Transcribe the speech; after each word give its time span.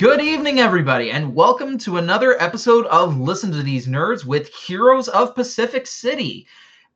Good 0.00 0.22
evening, 0.22 0.60
everybody, 0.60 1.10
and 1.10 1.34
welcome 1.34 1.76
to 1.80 1.98
another 1.98 2.40
episode 2.40 2.86
of 2.86 3.20
Listen 3.20 3.52
to 3.52 3.62
These 3.62 3.86
Nerds 3.86 4.24
with 4.24 4.48
Heroes 4.48 5.08
of 5.08 5.34
Pacific 5.34 5.86
City. 5.86 6.46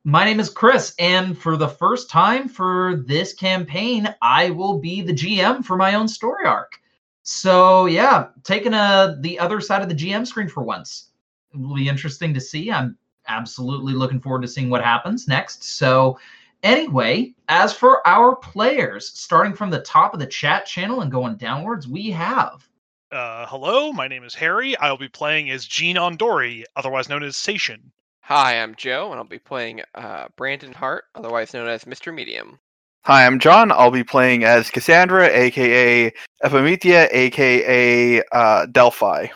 My 0.03 0.25
name 0.25 0.39
is 0.39 0.49
Chris, 0.49 0.95
and 0.97 1.37
for 1.37 1.55
the 1.55 1.67
first 1.67 2.09
time 2.09 2.49
for 2.49 3.03
this 3.05 3.35
campaign, 3.35 4.11
I 4.23 4.49
will 4.49 4.79
be 4.79 5.03
the 5.03 5.13
GM 5.13 5.63
for 5.63 5.77
my 5.77 5.93
own 5.93 6.07
story 6.07 6.47
arc. 6.47 6.79
So, 7.21 7.85
yeah, 7.85 8.29
taking 8.43 8.73
a, 8.73 9.17
the 9.19 9.37
other 9.37 9.61
side 9.61 9.83
of 9.83 9.89
the 9.89 9.93
GM 9.93 10.25
screen 10.25 10.47
for 10.47 10.63
once. 10.63 11.11
It 11.53 11.59
will 11.59 11.75
be 11.75 11.87
interesting 11.87 12.33
to 12.33 12.41
see. 12.41 12.71
I'm 12.71 12.97
absolutely 13.27 13.93
looking 13.93 14.19
forward 14.19 14.41
to 14.41 14.47
seeing 14.47 14.71
what 14.71 14.83
happens 14.83 15.27
next. 15.27 15.63
So, 15.63 16.17
anyway, 16.63 17.35
as 17.49 17.71
for 17.71 18.01
our 18.07 18.35
players, 18.35 19.09
starting 19.09 19.53
from 19.53 19.69
the 19.69 19.81
top 19.81 20.15
of 20.15 20.19
the 20.19 20.25
chat 20.25 20.65
channel 20.65 21.01
and 21.01 21.11
going 21.11 21.35
downwards, 21.35 21.87
we 21.87 22.09
have 22.09 22.67
Uh, 23.11 23.45
hello, 23.47 23.93
my 23.93 24.07
name 24.07 24.23
is 24.23 24.33
Harry. 24.33 24.75
I 24.77 24.89
will 24.89 24.97
be 24.97 25.07
playing 25.07 25.51
as 25.51 25.65
Gene 25.65 25.95
Ondori, 25.95 26.63
otherwise 26.75 27.07
known 27.07 27.21
as 27.21 27.35
Sation. 27.35 27.79
Hi, 28.21 28.59
I'm 28.59 28.73
Joe, 28.73 29.11
and 29.11 29.19
I'll 29.19 29.23
be 29.23 29.37
playing 29.37 29.81
uh, 29.93 30.27
Brandon 30.35 30.73
Hart, 30.73 31.03
otherwise 31.13 31.53
known 31.53 31.67
as 31.67 31.85
Mr. 31.85 32.11
Medium. 32.11 32.59
Hi, 33.03 33.27
I'm 33.27 33.39
John. 33.39 33.71
I'll 33.71 33.91
be 33.91 34.03
playing 34.03 34.43
as 34.43 34.71
Cassandra, 34.71 35.27
aka 35.27 36.11
Ephemethia, 36.43 37.07
aka 37.11 38.23
uh, 38.31 38.65
Delphi. 38.65 39.27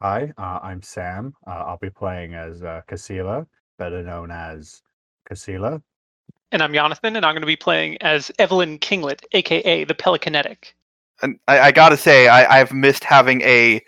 Hi, 0.00 0.32
uh, 0.38 0.58
I'm 0.62 0.80
Sam. 0.80 1.34
Uh, 1.46 1.64
I'll 1.66 1.76
be 1.76 1.90
playing 1.90 2.32
as 2.32 2.62
uh, 2.62 2.80
Casila, 2.88 3.46
better 3.78 4.02
known 4.02 4.30
as 4.30 4.80
Casila. 5.30 5.82
And 6.52 6.62
I'm 6.62 6.72
Jonathan, 6.72 7.14
and 7.16 7.26
I'm 7.26 7.34
going 7.34 7.42
to 7.42 7.46
be 7.46 7.56
playing 7.56 8.00
as 8.00 8.32
Evelyn 8.38 8.78
Kinglet, 8.78 9.22
aka 9.32 9.84
the 9.84 9.94
Pelicanetic. 9.94 10.74
And 11.22 11.38
I, 11.48 11.60
I 11.60 11.72
gotta 11.72 11.96
say, 11.96 12.28
I, 12.28 12.60
I've 12.60 12.72
missed 12.72 13.04
having 13.04 13.42
a 13.42 13.82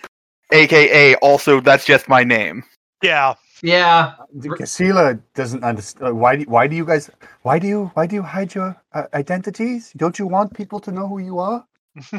aka. 0.52 1.16
Also, 1.16 1.60
that's 1.60 1.86
just 1.86 2.08
my 2.08 2.24
name. 2.24 2.64
Yeah, 3.02 3.34
yeah, 3.62 4.14
Casila 4.36 5.22
doesn't 5.34 5.64
understand. 5.64 6.18
Why 6.18 6.36
do 6.36 6.44
why 6.44 6.66
do 6.68 6.76
you 6.76 6.86
guys 6.86 7.10
why 7.42 7.58
do 7.58 7.68
you 7.68 7.90
why 7.94 8.06
do 8.06 8.16
you 8.16 8.22
hide 8.22 8.54
your 8.54 8.76
uh, 8.94 9.04
identities? 9.14 9.92
Don't 9.96 10.18
you 10.18 10.26
want 10.26 10.54
people 10.54 10.80
to 10.80 10.92
know 10.92 11.08
who 11.08 11.18
you 11.20 11.38
are? 11.40 11.66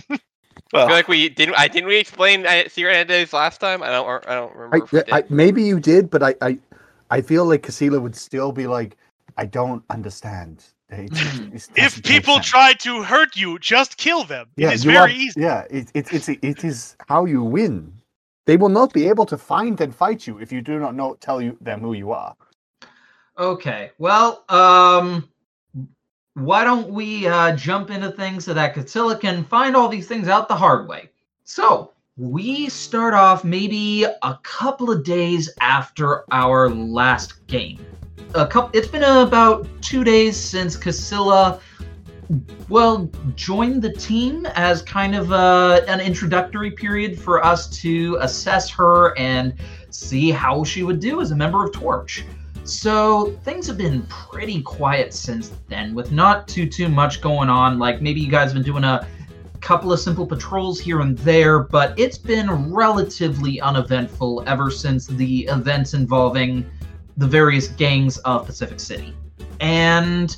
I 0.76 0.82
Well, 0.82 0.84
feel 0.84 0.96
like 0.96 1.08
we 1.10 1.30
didn't. 1.30 1.56
I 1.58 1.68
didn't 1.70 1.88
we 1.90 1.98
explain 1.98 2.46
uh, 2.48 2.70
secret 2.70 2.96
identities 2.96 3.34
last 3.34 3.60
time? 3.62 3.84
I 3.84 3.90
don't. 3.90 4.28
I 4.28 4.36
don't 4.36 4.56
remember. 4.56 4.74
I, 4.74 4.84
if 4.86 4.94
we 4.94 5.02
I, 5.12 5.24
maybe 5.30 5.64
you 5.64 5.80
did, 5.80 6.10
but 6.12 6.24
I, 6.24 6.36
I 6.42 6.60
I 7.12 7.22
feel 7.22 7.46
like 7.46 7.64
Casila 7.64 8.02
would 8.02 8.16
still 8.16 8.52
be 8.54 8.68
like, 8.68 8.98
I 9.38 9.46
don't 9.48 9.84
understand. 9.90 10.64
It 10.94 11.12
just- 11.14 11.72
if 11.76 12.04
people 12.04 12.40
try 12.40 12.74
to 12.74 13.04
hurt 13.04 13.36
you, 13.36 13.60
just 13.60 13.98
kill 13.98 14.24
them. 14.24 14.48
yeah, 14.56 14.70
it 14.70 14.76
is 14.76 14.84
very 14.84 14.98
are- 14.98 15.10
easy. 15.10 15.42
Yeah, 15.42 15.66
it, 15.70 15.90
it, 15.94 16.14
it's 16.14 16.30
it 16.30 16.64
is 16.64 16.96
how 17.08 17.26
you 17.26 17.44
win. 17.44 17.94
They 18.46 18.58
will 18.58 18.70
not 18.70 18.92
be 18.94 19.08
able 19.08 19.26
to 19.28 19.38
find 19.38 19.80
and 19.80 19.96
fight 19.96 20.28
you 20.28 20.38
if 20.40 20.52
you 20.52 20.62
do 20.62 20.80
not 20.80 20.96
know 20.96 21.16
tell 21.20 21.42
you 21.42 21.58
them 21.62 21.80
who 21.82 21.94
you 21.94 22.12
are. 22.12 22.36
Okay. 23.38 23.92
Well, 23.98 24.44
um, 24.50 25.30
why 26.36 26.64
don't 26.64 26.90
we 26.90 27.28
uh, 27.28 27.56
jump 27.56 27.90
into 27.90 28.12
things 28.12 28.46
so 28.46 28.54
that 28.54 28.76
Catilla 28.76 29.20
can 29.20 29.44
find 29.46 29.76
all 29.76 29.88
these 29.88 30.08
things 30.08 30.28
out 30.28 30.48
the 30.48 30.56
hard 30.56 30.88
way? 30.88 31.10
So 31.46 31.92
we 32.18 32.70
start 32.70 33.14
off 33.14 33.44
maybe 33.44 34.04
a 34.04 34.38
couple 34.44 34.92
of 34.92 35.04
days 35.04 35.50
after 35.62 36.24
our 36.32 36.70
last 36.70 37.46
game. 37.48 37.80
A 38.36 38.48
couple. 38.48 38.70
It's 38.74 38.88
been 38.88 39.04
about 39.04 39.68
two 39.82 40.04
days 40.04 40.38
since 40.38 40.76
Casilla, 40.76 41.60
well, 42.70 43.10
joined 43.36 43.82
the 43.82 43.92
team 43.94 44.46
as 44.56 44.82
kind 44.82 45.16
of 45.16 45.32
uh, 45.32 45.82
an 45.88 46.00
introductory 46.00 46.72
period 46.72 47.20
for 47.20 47.46
us 47.46 47.70
to 47.82 48.18
assess 48.22 48.70
her 48.72 49.18
and 49.18 49.54
see 49.90 50.32
how 50.32 50.64
she 50.64 50.84
would 50.84 51.00
do 51.00 51.22
as 51.22 51.32
a 51.32 51.36
member 51.36 51.64
of 51.64 51.72
Torch. 51.74 52.26
So 52.64 53.38
things 53.44 53.68
have 53.68 53.78
been 53.78 54.04
pretty 54.04 54.62
quiet 54.62 55.14
since 55.14 55.52
then, 55.68 55.94
with 55.94 56.12
not 56.12 56.48
too 56.48 56.66
too 56.66 56.88
much 56.88 57.22
going 57.22 57.50
on. 57.50 57.78
Like 57.78 58.02
maybe 58.02 58.22
you 58.22 58.32
guys 58.32 58.46
have 58.46 58.54
been 58.54 58.64
doing 58.64 58.86
a 58.86 59.08
couple 59.60 59.92
of 59.92 60.00
simple 60.00 60.26
patrols 60.26 60.80
here 60.80 61.02
and 61.02 61.18
there, 61.20 61.60
but 61.60 61.98
it's 62.00 62.18
been 62.18 62.74
relatively 62.74 63.60
uneventful 63.62 64.44
ever 64.48 64.72
since 64.72 65.08
the 65.08 65.42
events 65.46 65.94
involving 65.94 66.70
the 67.18 67.28
various 67.28 67.68
gangs 67.68 68.18
of 68.20 68.46
Pacific 68.46 68.80
City. 68.80 69.14
And 69.60 70.36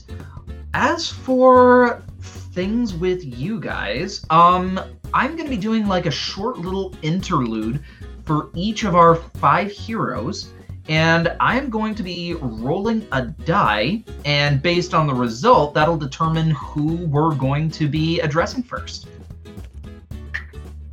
as 0.73 1.09
for 1.09 2.03
things 2.21 2.93
with 2.93 3.23
you 3.23 3.59
guys, 3.59 4.25
um, 4.29 4.79
I'm 5.13 5.35
gonna 5.35 5.49
be 5.49 5.57
doing 5.57 5.87
like 5.87 6.05
a 6.05 6.11
short 6.11 6.57
little 6.57 6.95
interlude 7.01 7.81
for 8.23 8.49
each 8.55 8.83
of 8.83 8.95
our 8.95 9.15
five 9.15 9.71
heroes 9.71 10.49
and 10.87 11.35
I'm 11.39 11.69
going 11.69 11.95
to 11.95 12.03
be 12.03 12.35
rolling 12.35 13.07
a 13.11 13.23
die, 13.25 14.03
and 14.23 14.61
based 14.61 14.93
on 14.93 15.07
the 15.07 15.13
result, 15.13 15.73
that'll 15.73 15.97
determine 15.97 16.51
who 16.51 16.97
we're 17.07 17.33
going 17.33 17.71
to 17.71 17.87
be 17.87 18.19
addressing 18.19 18.61
first. 18.61 19.07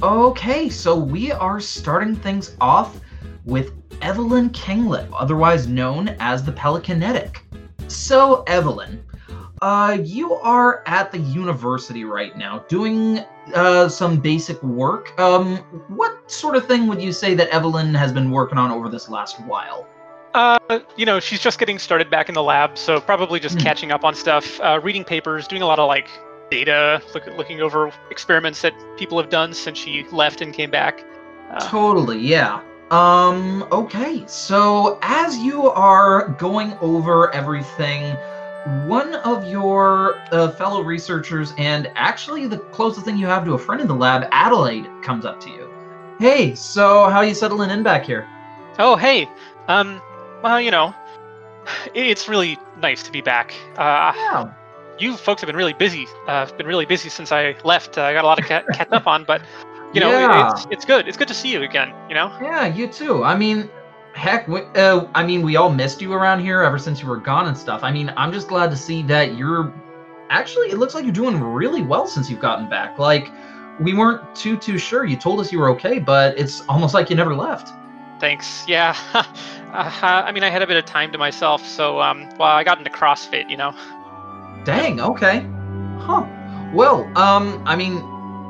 Okay, 0.02 0.68
so 0.68 0.96
we 0.96 1.30
are 1.30 1.60
starting 1.60 2.16
things 2.16 2.56
off 2.60 3.00
with 3.44 3.81
Evelyn 4.02 4.50
Kinglet, 4.50 5.08
otherwise 5.16 5.66
known 5.68 6.08
as 6.20 6.44
the 6.44 6.52
Pelicanetic. 6.52 7.40
So, 7.88 8.42
Evelyn, 8.46 9.02
uh, 9.62 9.96
you 10.02 10.34
are 10.34 10.82
at 10.86 11.12
the 11.12 11.18
university 11.18 12.04
right 12.04 12.36
now 12.36 12.58
doing 12.68 13.20
uh, 13.54 13.88
some 13.88 14.18
basic 14.18 14.60
work. 14.62 15.18
Um, 15.20 15.58
what 15.88 16.30
sort 16.30 16.56
of 16.56 16.66
thing 16.66 16.86
would 16.88 17.00
you 17.00 17.12
say 17.12 17.34
that 17.34 17.48
Evelyn 17.50 17.94
has 17.94 18.12
been 18.12 18.30
working 18.30 18.58
on 18.58 18.70
over 18.70 18.88
this 18.88 19.08
last 19.08 19.40
while? 19.40 19.86
Uh, 20.34 20.58
you 20.96 21.04
know, 21.06 21.20
she's 21.20 21.40
just 21.40 21.58
getting 21.58 21.78
started 21.78 22.10
back 22.10 22.28
in 22.28 22.34
the 22.34 22.42
lab, 22.42 22.76
so 22.78 23.00
probably 23.00 23.38
just 23.38 23.56
Hmm. 23.56 23.62
catching 23.62 23.92
up 23.92 24.02
on 24.04 24.14
stuff, 24.14 24.58
uh, 24.60 24.80
reading 24.82 25.04
papers, 25.04 25.46
doing 25.46 25.62
a 25.62 25.66
lot 25.66 25.78
of 25.78 25.86
like 25.86 26.08
data, 26.50 27.00
look, 27.14 27.26
looking 27.36 27.60
over 27.60 27.92
experiments 28.10 28.62
that 28.62 28.72
people 28.96 29.18
have 29.18 29.30
done 29.30 29.52
since 29.54 29.78
she 29.78 30.04
left 30.10 30.40
and 30.40 30.52
came 30.54 30.70
back. 30.70 31.04
Uh, 31.50 31.60
Totally, 31.68 32.18
yeah. 32.18 32.60
Um, 32.92 33.66
okay, 33.72 34.22
so 34.26 34.98
as 35.00 35.38
you 35.38 35.68
are 35.70 36.28
going 36.38 36.76
over 36.82 37.34
everything, 37.34 38.14
one 38.86 39.14
of 39.16 39.46
your 39.46 40.18
uh, 40.30 40.50
fellow 40.52 40.82
researchers, 40.82 41.54
and 41.56 41.90
actually 41.94 42.46
the 42.46 42.58
closest 42.58 43.06
thing 43.06 43.16
you 43.16 43.26
have 43.26 43.46
to 43.46 43.54
a 43.54 43.58
friend 43.58 43.80
in 43.80 43.88
the 43.88 43.94
lab, 43.94 44.28
Adelaide, 44.30 44.86
comes 45.02 45.24
up 45.24 45.40
to 45.40 45.48
you. 45.50 45.70
Hey, 46.18 46.54
so 46.54 47.08
how 47.08 47.22
you 47.22 47.34
settling 47.34 47.70
in 47.70 47.82
back 47.82 48.04
here? 48.04 48.28
oh, 48.78 48.96
hey. 48.96 49.28
Um, 49.68 50.00
well, 50.42 50.60
you 50.60 50.70
know, 50.70 50.94
it's 51.94 52.28
really 52.28 52.58
nice 52.78 53.02
to 53.04 53.10
be 53.10 53.22
back. 53.22 53.54
Uh, 53.76 54.12
Yeah, 54.14 54.52
you 54.98 55.16
folks 55.16 55.40
have 55.40 55.46
been 55.48 55.56
really 55.56 55.72
busy. 55.72 56.06
Uh, 56.26 56.44
been 56.56 56.66
really 56.66 56.84
busy 56.86 57.08
since 57.08 57.32
I 57.32 57.56
left. 57.64 57.96
Uh, 57.96 58.02
I 58.02 58.12
got 58.12 58.24
a 58.24 58.26
lot 58.26 58.38
of 58.38 58.44
ca- 58.44 58.64
catch 58.74 58.92
up 58.92 59.06
on, 59.06 59.24
but 59.24 59.40
you 59.92 60.00
know, 60.00 60.10
Yeah. 60.10 60.50
it's 60.52 60.66
it's 60.70 60.84
good. 60.84 61.08
It's 61.08 61.16
good 61.16 61.28
to 61.28 61.34
see 61.34 61.52
you 61.52 61.62
again. 61.62 61.92
You 62.08 62.14
know. 62.14 62.32
yeah, 62.40 62.66
you 62.66 62.86
too. 62.86 63.24
I 63.24 63.36
mean, 63.36 63.68
heck, 64.14 64.46
we, 64.48 64.60
uh, 64.76 65.06
I 65.14 65.24
mean, 65.24 65.42
we 65.42 65.56
all 65.56 65.70
missed 65.70 66.00
you 66.00 66.12
around 66.12 66.40
here 66.40 66.62
ever 66.62 66.78
since 66.78 67.00
you 67.00 67.08
were 67.08 67.16
gone 67.16 67.46
and 67.48 67.56
stuff. 67.56 67.82
I 67.82 67.90
mean, 67.90 68.12
I'm 68.16 68.32
just 68.32 68.48
glad 68.48 68.70
to 68.70 68.76
see 68.76 69.02
that 69.04 69.36
you're. 69.36 69.72
Actually, 70.30 70.68
it 70.70 70.78
looks 70.78 70.94
like 70.94 71.04
you're 71.04 71.12
doing 71.12 71.38
really 71.40 71.82
well 71.82 72.06
since 72.06 72.30
you've 72.30 72.40
gotten 72.40 72.68
back. 72.68 72.98
Like, 72.98 73.28
we 73.80 73.92
weren't 73.94 74.34
too 74.34 74.56
too 74.56 74.78
sure. 74.78 75.04
You 75.04 75.16
told 75.16 75.40
us 75.40 75.52
you 75.52 75.58
were 75.58 75.70
okay, 75.70 75.98
but 75.98 76.38
it's 76.38 76.62
almost 76.68 76.94
like 76.94 77.10
you 77.10 77.16
never 77.16 77.34
left. 77.34 77.72
Thanks. 78.18 78.64
Yeah. 78.68 78.96
uh, 79.14 79.24
I 80.02 80.32
mean, 80.32 80.44
I 80.44 80.48
had 80.48 80.62
a 80.62 80.66
bit 80.66 80.76
of 80.76 80.84
time 80.84 81.10
to 81.12 81.18
myself, 81.18 81.66
so 81.66 82.00
um, 82.00 82.28
well, 82.38 82.48
I 82.48 82.64
got 82.64 82.78
into 82.78 82.90
CrossFit. 82.90 83.50
You 83.50 83.56
know. 83.56 83.74
Dang. 84.64 85.00
Okay. 85.00 85.46
Huh. 85.98 86.26
Well, 86.72 87.10
um, 87.18 87.62
I 87.66 87.76
mean, 87.76 88.00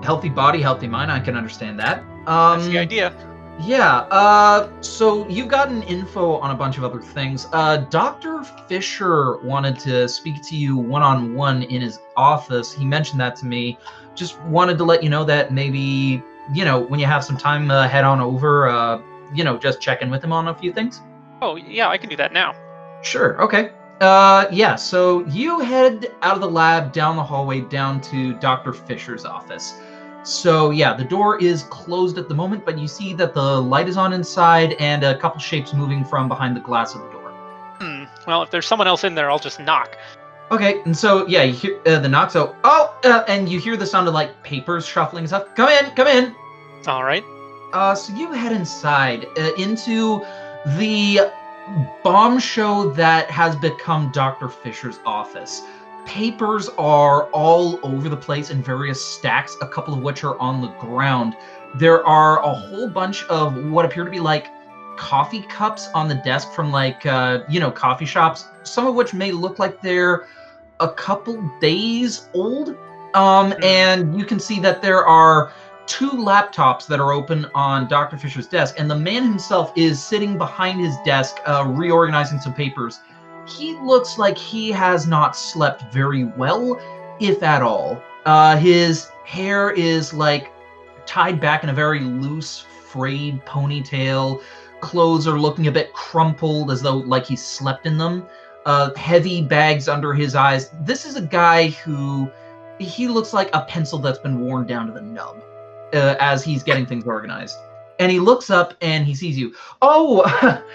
healthy 0.03 0.29
body, 0.29 0.61
healthy 0.61 0.89
mind. 0.89 1.11
I 1.11 1.21
can 1.21 1.37
understand 1.37 1.79
that. 1.81 2.01
Um, 2.27 2.59
That's 2.59 2.69
the 2.69 2.79
idea. 2.79 3.13
Yeah, 3.61 3.99
uh, 4.11 4.71
so 4.81 5.29
you've 5.29 5.49
gotten 5.49 5.83
info 5.83 6.39
on 6.39 6.51
a 6.51 6.55
bunch 6.55 6.79
of 6.79 6.85
other 6.85 7.01
things. 7.01 7.47
Uh, 7.53 7.77
Dr. 7.77 8.43
Fisher 8.67 9.39
wanted 9.39 9.79
to 9.81 10.09
speak 10.09 10.43
to 10.43 10.57
you 10.57 10.77
one 10.77 11.03
on 11.03 11.35
one 11.35 11.63
in 11.65 11.83
his 11.83 12.01
office. 12.17 12.73
He 12.73 12.85
mentioned 12.85 13.21
that 13.21 13.37
to 13.37 13.47
me. 13.47 13.79
Just 14.15 14.41
wanted 14.43 14.79
to 14.79 14.85
let 14.85 15.03
you 15.03 15.11
know 15.11 15.25
that 15.25 15.53
maybe, 15.53 16.23
you 16.53 16.65
know, 16.65 16.81
when 16.81 16.99
you 16.99 17.07
have 17.07 17.25
some 17.25 17.37
time, 17.37 17.71
uh, 17.71 17.87
head 17.87 18.05
on 18.05 18.21
over, 18.21 18.69
uh, 18.69 19.01
you 19.35 19.45
know, 19.45 19.59
just 19.59 19.81
check 19.81 20.03
in 20.03 20.11
with 20.11 20.25
him 20.25 20.33
on 20.33 20.49
a 20.49 20.55
few 20.55 20.73
things. 20.73 21.01
Oh, 21.43 21.57
yeah, 21.57 21.89
I 21.89 21.99
can 21.99 22.09
do 22.09 22.17
that 22.17 22.33
now. 22.33 22.55
Sure, 23.03 23.41
okay. 23.43 23.71
Uh, 24.01 24.47
yeah, 24.51 24.75
so 24.75 25.25
you 25.27 25.61
head 25.61 26.09
out 26.23 26.35
of 26.35 26.41
the 26.41 26.51
lab 26.51 26.93
down 26.93 27.17
the 27.17 27.23
hallway 27.23 27.61
down 27.61 28.01
to 28.01 28.35
Dr. 28.35 28.73
Fisher's 28.73 29.25
office. 29.25 29.75
So 30.25 30.71
yeah, 30.71 30.95
the 30.95 31.05
door 31.05 31.41
is 31.41 31.65
closed 31.65 32.17
at 32.19 32.29
the 32.29 32.35
moment, 32.35 32.65
but 32.65 32.79
you 32.79 32.87
see 32.87 33.13
that 33.15 33.35
the 33.35 33.61
light 33.61 33.89
is 33.89 33.97
on 33.97 34.13
inside 34.13 34.75
and 34.75 35.03
a 35.03 35.19
couple 35.19 35.41
shapes 35.41 35.75
moving 35.75 36.05
from 36.05 36.29
behind 36.29 36.55
the 36.57 36.61
glass 36.61 36.95
of 36.95 37.03
the 37.03 37.11
door. 37.11 37.31
Hmm. 37.81 38.05
Well, 38.27 38.43
if 38.43 38.51
there's 38.51 38.67
someone 38.67 38.87
else 38.87 39.03
in 39.03 39.15
there, 39.15 39.31
I'll 39.31 39.39
just 39.39 39.59
knock. 39.59 39.97
Okay, 40.53 40.83
and 40.83 40.97
so 40.97 41.27
yeah, 41.27 41.43
you 41.43 41.55
hear 41.55 41.81
uh, 41.87 41.99
the 41.99 42.09
knock. 42.09 42.31
So 42.31 42.55
oh, 42.63 42.97
uh, 43.05 43.25
and 43.27 43.49
you 43.49 43.59
hear 43.59 43.77
the 43.77 43.87
sound 43.87 44.07
of 44.07 44.15
like 44.15 44.43
papers 44.43 44.87
shuffling 44.87 45.23
and 45.23 45.29
stuff. 45.29 45.55
Come 45.57 45.69
in, 45.71 45.91
come 45.93 46.07
in. 46.07 46.35
All 46.87 47.05
right. 47.05 47.25
Uh, 47.73 47.95
so 47.95 48.15
you 48.15 48.33
head 48.33 48.53
inside 48.53 49.27
uh, 49.39 49.53
into 49.57 50.25
the 50.77 51.33
bomb 52.03 52.39
show 52.39 52.91
that 52.91 53.31
has 53.31 53.57
become 53.57 54.11
Dr. 54.13 54.49
Fisher's 54.49 55.01
office. 55.07 55.63
Papers 56.07 56.69
are 56.79 57.25
all 57.31 57.79
over 57.83 58.09
the 58.09 58.17
place 58.17 58.51
in 58.51 58.63
various 58.63 59.03
stacks, 59.03 59.57
a 59.61 59.69
couple 59.69 59.95
of 59.95 60.01
which 60.01 60.25
are 60.25 60.39
on 60.39 60.61
the 60.61 60.69
ground. 60.73 61.37
There 61.77 62.07
are 62.07 62.43
a 62.43 62.53
whole 62.53 62.89
bunch 62.89 63.25
of 63.25 63.71
what 63.71 63.85
appear 63.85 64.05
to 64.05 64.11
be 64.11 64.21
like 64.21 64.49
coffee 64.97 65.43
cups 65.43 65.89
on 65.95 66.09
the 66.09 66.17
desk 66.17 66.53
from 66.53 66.71
like 66.71 67.07
uh, 67.07 67.45
you 67.49 67.61
know 67.61 67.71
coffee 67.71 68.05
shops, 68.05 68.47
some 68.63 68.87
of 68.87 68.95
which 68.95 69.15
may 69.15 69.33
look 69.33 69.59
like 69.59 69.81
they're 69.81 70.27
a 70.81 70.89
couple 70.89 71.41
days 71.61 72.29
old. 72.35 72.77
Um, 73.15 73.55
and 73.63 74.19
you 74.19 74.25
can 74.25 74.41
see 74.41 74.59
that 74.61 74.83
there 74.83 75.05
are 75.07 75.53
two 75.87 76.11
laptops 76.11 76.87
that 76.87 77.01
are 77.01 77.13
open 77.13 77.47
on 77.55 77.89
Dr. 77.89 78.17
Fisher's 78.17 78.47
desk, 78.47 78.77
and 78.79 78.91
the 78.91 78.97
man 78.97 79.25
himself 79.25 79.73
is 79.77 80.03
sitting 80.03 80.39
behind 80.39 80.81
his 80.81 80.97
desk, 81.05 81.37
uh, 81.47 81.65
reorganizing 81.67 82.39
some 82.39 82.55
papers. 82.55 83.01
He 83.47 83.75
looks 83.75 84.19
like 84.19 84.39
he 84.39 84.71
has 84.71 85.07
not 85.07 85.37
slept 85.37 85.93
very 85.93 86.25
well, 86.25 86.81
if 87.21 87.43
at 87.43 87.63
all. 87.63 88.03
Uh, 88.25 88.57
his 88.57 89.11
hair 89.25 89.71
is 89.71 90.15
like 90.15 90.53
tied 91.07 91.41
back 91.41 91.63
in 91.63 91.69
a 91.71 91.73
very 91.73 92.01
loose, 92.01 92.65
frayed 92.87 93.45
ponytail. 93.45 94.43
Clothes 94.81 95.27
are 95.27 95.39
looking 95.39 95.67
a 95.67 95.73
bit 95.73 95.93
crumpled, 95.93 96.71
as 96.71 96.83
though 96.83 96.99
like 96.99 97.27
he 97.27 97.37
slept 97.37 97.87
in 97.87 97.99
them. 97.99 98.27
Uh, 98.65 98.95
heavy 98.95 99.43
bags 99.43 99.89
under 99.89 100.15
his 100.15 100.35
eyes. 100.37 100.71
This 100.83 101.05
is 101.05 101.17
a 101.17 101.23
guy 101.23 101.71
who 101.71 102.31
he 102.79 103.09
looks 103.09 103.33
like 103.33 103.51
a 103.53 103.63
pencil 103.63 103.99
that's 103.99 104.19
been 104.19 104.41
worn 104.41 104.67
down 104.67 104.87
to 104.87 104.93
the 104.93 105.01
nub 105.01 105.43
uh, 105.93 106.17
as 106.21 106.45
he's 106.45 106.63
getting 106.63 106.87
things 106.87 107.07
organized. 107.07 107.57
And 108.03 108.11
he 108.11 108.19
looks 108.19 108.51
up 108.51 108.75
and 108.81 109.07
he 109.07 109.15
sees 109.15 109.39
you. 109.39 109.55
Oh, 109.81 110.23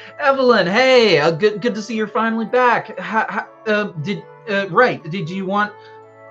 Evelyn, 0.20 0.66
hey, 0.66 1.20
uh, 1.20 1.32
good 1.32 1.62
good 1.62 1.76
to 1.76 1.82
see 1.82 1.94
you're 1.96 2.08
finally 2.08 2.46
back. 2.46 2.98
Ha, 3.00 3.26
ha, 3.30 3.48
uh, 3.68 3.84
did 4.02 4.24
uh, 4.50 4.70
right? 4.70 5.04
Did 5.12 5.30
you 5.30 5.46
want? 5.46 5.74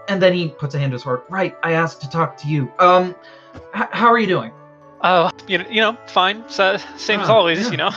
And 0.09 0.23
then 0.23 0.33
he 0.33 0.49
puts 0.49 0.75
a 0.75 0.79
hand 0.79 0.93
to 0.93 0.95
his 0.95 1.03
heart. 1.03 1.27
Right, 1.29 1.55
I 1.63 1.73
asked 1.73 2.01
to 2.01 2.09
talk 2.09 2.37
to 2.39 2.49
you. 2.49 2.73
Um, 2.79 3.15
h- 3.75 3.89
how 3.93 4.07
are 4.07 4.19
you 4.19 4.27
doing? 4.27 4.53
Uh, 5.03 5.29
you 5.47 5.59
know, 5.59 5.67
you 5.69 5.83
know, 5.83 5.99
fine. 6.07 6.43
So, 6.49 6.79
same 6.97 7.21
as 7.21 7.29
Ah, 7.29 7.35
always. 7.35 7.59
yeah, 7.65 7.71
You 7.71 7.77
know. 7.77 7.91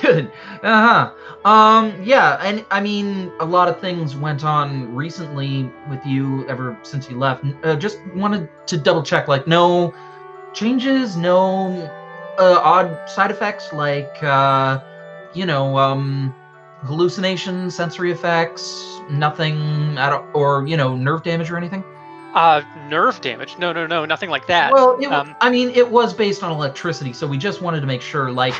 good. 0.00 0.32
Uh 0.62 1.12
huh. 1.44 1.48
Um, 1.50 2.02
yeah, 2.02 2.38
and 2.42 2.64
I 2.70 2.80
mean, 2.80 3.30
a 3.40 3.44
lot 3.44 3.68
of 3.68 3.80
things 3.80 4.16
went 4.16 4.44
on 4.44 4.94
recently 4.94 5.70
with 5.90 6.06
you 6.06 6.48
ever 6.48 6.78
since 6.82 7.10
you 7.10 7.18
left. 7.18 7.44
Uh, 7.62 7.76
just 7.76 7.98
wanted 8.14 8.48
to 8.68 8.78
double 8.78 9.02
check, 9.02 9.28
like, 9.28 9.46
no 9.46 9.92
changes, 10.54 11.16
no 11.16 11.90
uh, 12.38 12.60
odd 12.62 13.08
side 13.08 13.30
effects, 13.30 13.72
like, 13.72 14.22
uh, 14.22 14.80
you 15.34 15.46
know, 15.46 15.76
um, 15.78 16.34
hallucinations, 16.82 17.74
sensory 17.74 18.12
effects, 18.12 19.00
nothing 19.10 19.98
at 19.98 20.12
all, 20.12 20.26
or 20.34 20.66
you 20.66 20.76
know, 20.76 20.96
nerve 20.96 21.22
damage 21.22 21.50
or 21.50 21.56
anything. 21.56 21.84
Uh, 22.34 22.62
nerve 22.88 23.20
damage? 23.20 23.58
No, 23.58 23.72
no, 23.72 23.86
no, 23.86 24.04
nothing 24.04 24.30
like 24.30 24.46
that. 24.46 24.72
Well, 24.72 24.96
it, 25.00 25.06
um, 25.06 25.34
I 25.40 25.50
mean, 25.50 25.70
it 25.70 25.90
was 25.90 26.14
based 26.14 26.42
on 26.44 26.52
electricity, 26.52 27.12
so 27.12 27.26
we 27.26 27.38
just 27.38 27.60
wanted 27.60 27.80
to 27.80 27.86
make 27.86 28.02
sure. 28.02 28.30
Like, 28.30 28.54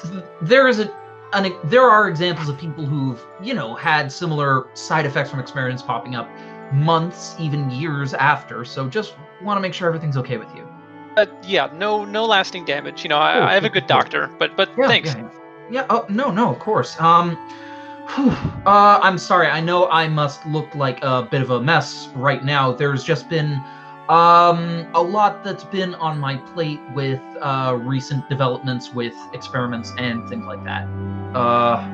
th- 0.00 0.22
there 0.40 0.68
is 0.68 0.78
a, 0.78 0.94
an, 1.32 1.52
there 1.64 1.82
are 1.82 2.08
examples 2.08 2.48
of 2.48 2.56
people 2.58 2.86
who've, 2.86 3.20
you 3.42 3.54
know, 3.54 3.74
had 3.74 4.12
similar 4.12 4.68
side 4.74 5.04
effects 5.04 5.30
from 5.30 5.40
experience 5.40 5.82
popping 5.82 6.14
up 6.14 6.28
months, 6.72 7.34
even 7.40 7.70
years 7.70 8.14
after. 8.14 8.64
So 8.64 8.88
just 8.88 9.16
want 9.42 9.56
to 9.56 9.60
make 9.60 9.74
sure 9.74 9.88
everything's 9.88 10.16
okay 10.18 10.36
with 10.36 10.54
you. 10.54 10.67
Uh, 11.18 11.26
yeah, 11.44 11.70
no, 11.74 12.04
no 12.04 12.24
lasting 12.26 12.64
damage. 12.64 13.02
You 13.02 13.08
know, 13.10 13.18
I, 13.18 13.50
I 13.50 13.54
have 13.54 13.64
a 13.64 13.68
good 13.68 13.86
doctor, 13.86 14.30
but 14.38 14.56
but 14.56 14.70
Yeah, 14.78 14.88
thanks. 14.88 15.14
Yeah, 15.14 15.28
yeah. 15.70 15.86
Oh 15.90 16.06
no, 16.08 16.30
no, 16.30 16.50
of 16.50 16.58
course. 16.58 16.98
Um, 17.00 17.36
whew, 18.14 18.30
uh, 18.66 19.00
I'm 19.02 19.18
sorry. 19.18 19.48
I 19.48 19.60
know 19.60 19.88
I 19.88 20.08
must 20.08 20.46
look 20.46 20.74
like 20.74 21.02
a 21.02 21.22
bit 21.22 21.42
of 21.42 21.50
a 21.50 21.60
mess 21.60 22.08
right 22.14 22.44
now. 22.44 22.72
There's 22.72 23.04
just 23.04 23.28
been 23.28 23.60
um 24.08 24.86
a 24.94 25.02
lot 25.02 25.44
that's 25.44 25.64
been 25.64 25.94
on 25.96 26.18
my 26.18 26.36
plate 26.36 26.80
with 26.94 27.20
uh 27.42 27.76
recent 27.78 28.26
developments 28.30 28.94
with 28.94 29.14
experiments 29.34 29.92
and 29.98 30.26
things 30.28 30.46
like 30.46 30.64
that. 30.64 30.86
Uh, 31.34 31.86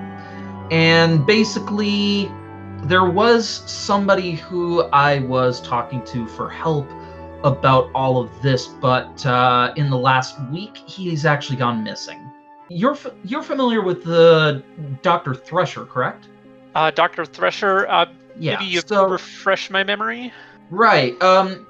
and 0.70 1.26
basically, 1.26 2.30
there 2.84 3.04
was 3.06 3.48
somebody 3.48 4.32
who 4.32 4.82
I 4.92 5.20
was 5.20 5.60
talking 5.60 6.04
to 6.06 6.26
for 6.26 6.48
help 6.48 6.88
about 7.44 7.90
all 7.94 8.18
of 8.20 8.30
this, 8.42 8.66
but 8.66 9.24
uh, 9.26 9.72
in 9.76 9.90
the 9.90 9.96
last 9.98 10.40
week, 10.50 10.76
he's 10.76 11.24
actually 11.24 11.56
gone 11.56 11.84
missing. 11.84 12.18
You're 12.70 12.92
f- 12.94 13.12
you're 13.24 13.42
familiar 13.42 13.82
with 13.82 14.02
the 14.04 14.62
Doctor 15.02 15.34
Thresher, 15.34 15.84
correct? 15.84 16.28
Uh, 16.74 16.90
Doctor 16.90 17.24
Thresher, 17.24 17.86
uh, 17.88 18.06
Yeah. 18.38 18.54
maybe 18.58 18.64
you 18.64 18.80
so 18.80 19.06
refresh 19.06 19.70
my 19.70 19.84
memory. 19.84 20.32
right, 20.70 21.20
um, 21.22 21.66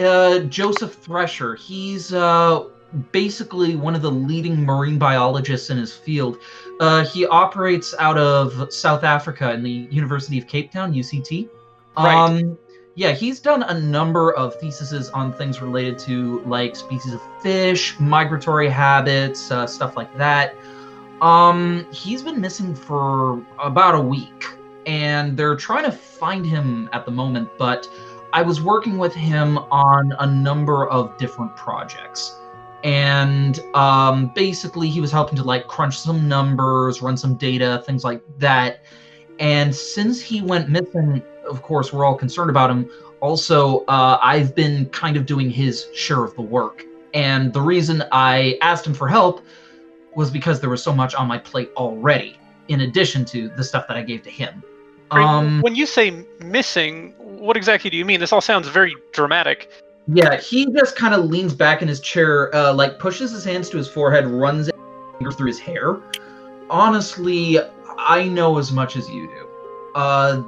uh, 0.00 0.40
Joseph 0.40 0.94
Thresher. 0.94 1.54
He's 1.54 2.12
uh 2.12 2.64
basically 3.12 3.76
one 3.76 3.94
of 3.94 4.00
the 4.00 4.10
leading 4.10 4.64
marine 4.64 4.98
biologists 4.98 5.68
in 5.68 5.76
his 5.76 5.94
field. 5.94 6.38
Uh, 6.80 7.04
he 7.04 7.26
operates 7.26 7.94
out 7.98 8.16
of 8.16 8.72
South 8.72 9.04
Africa 9.04 9.52
in 9.52 9.62
the 9.62 9.86
University 9.90 10.38
of 10.38 10.46
Cape 10.46 10.72
Town, 10.72 10.94
UCT. 10.94 11.50
Right. 11.98 12.14
Um, 12.16 12.56
yeah, 12.98 13.12
he's 13.12 13.38
done 13.38 13.62
a 13.62 13.78
number 13.78 14.32
of 14.32 14.56
theses 14.56 15.08
on 15.10 15.32
things 15.32 15.62
related 15.62 16.00
to 16.00 16.40
like 16.40 16.74
species 16.74 17.14
of 17.14 17.22
fish, 17.40 17.94
migratory 18.00 18.68
habits, 18.68 19.52
uh, 19.52 19.68
stuff 19.68 19.96
like 19.96 20.12
that. 20.18 20.56
Um, 21.20 21.86
he's 21.92 22.22
been 22.22 22.40
missing 22.40 22.74
for 22.74 23.40
about 23.60 23.94
a 23.94 24.00
week, 24.00 24.46
and 24.84 25.36
they're 25.36 25.54
trying 25.54 25.84
to 25.84 25.92
find 25.92 26.44
him 26.44 26.90
at 26.92 27.04
the 27.04 27.12
moment. 27.12 27.48
But 27.56 27.88
I 28.32 28.42
was 28.42 28.60
working 28.60 28.98
with 28.98 29.14
him 29.14 29.58
on 29.70 30.12
a 30.18 30.26
number 30.26 30.88
of 30.88 31.16
different 31.18 31.54
projects, 31.54 32.36
and 32.82 33.60
um, 33.74 34.32
basically 34.34 34.88
he 34.88 35.00
was 35.00 35.12
helping 35.12 35.36
to 35.36 35.44
like 35.44 35.68
crunch 35.68 35.96
some 35.96 36.26
numbers, 36.26 37.00
run 37.00 37.16
some 37.16 37.36
data, 37.36 37.80
things 37.86 38.02
like 38.02 38.22
that. 38.38 38.80
And 39.38 39.72
since 39.72 40.20
he 40.20 40.42
went 40.42 40.68
missing, 40.68 41.22
of 41.48 41.62
course, 41.62 41.92
we're 41.92 42.04
all 42.04 42.14
concerned 42.16 42.50
about 42.50 42.70
him. 42.70 42.90
Also, 43.20 43.84
uh, 43.86 44.18
I've 44.22 44.54
been 44.54 44.86
kind 44.90 45.16
of 45.16 45.26
doing 45.26 45.50
his 45.50 45.86
share 45.94 46.24
of 46.24 46.34
the 46.34 46.42
work. 46.42 46.84
And 47.14 47.52
the 47.52 47.60
reason 47.60 48.04
I 48.12 48.58
asked 48.62 48.86
him 48.86 48.94
for 48.94 49.08
help 49.08 49.40
was 50.14 50.30
because 50.30 50.60
there 50.60 50.70
was 50.70 50.82
so 50.82 50.94
much 50.94 51.14
on 51.14 51.26
my 51.26 51.38
plate 51.38 51.70
already, 51.76 52.38
in 52.68 52.82
addition 52.82 53.24
to 53.26 53.48
the 53.50 53.64
stuff 53.64 53.88
that 53.88 53.96
I 53.96 54.02
gave 54.02 54.22
to 54.22 54.30
him. 54.30 54.62
Um, 55.10 55.62
when 55.62 55.74
you 55.74 55.86
say 55.86 56.24
missing, 56.44 57.14
what 57.18 57.56
exactly 57.56 57.88
do 57.88 57.96
you 57.96 58.04
mean? 58.04 58.20
This 58.20 58.32
all 58.32 58.40
sounds 58.40 58.68
very 58.68 58.94
dramatic. 59.12 59.70
yeah, 60.06 60.36
he 60.36 60.66
just 60.72 60.96
kind 60.96 61.14
of 61.14 61.24
leans 61.26 61.54
back 61.54 61.82
in 61.82 61.88
his 61.88 62.00
chair, 62.00 62.54
uh, 62.54 62.72
like 62.72 62.98
pushes 62.98 63.30
his 63.30 63.44
hands 63.44 63.68
to 63.70 63.76
his 63.76 63.88
forehead, 63.88 64.26
runs 64.26 64.66
his 64.66 64.74
fingers 65.18 65.34
through 65.36 65.46
his 65.48 65.58
hair. 65.58 65.96
Honestly, 66.70 67.58
I 67.98 68.24
know 68.28 68.58
as 68.58 68.70
much 68.72 68.96
as 68.96 69.08
you 69.08 69.26
do. 69.28 69.48
Uh, 69.94 70.42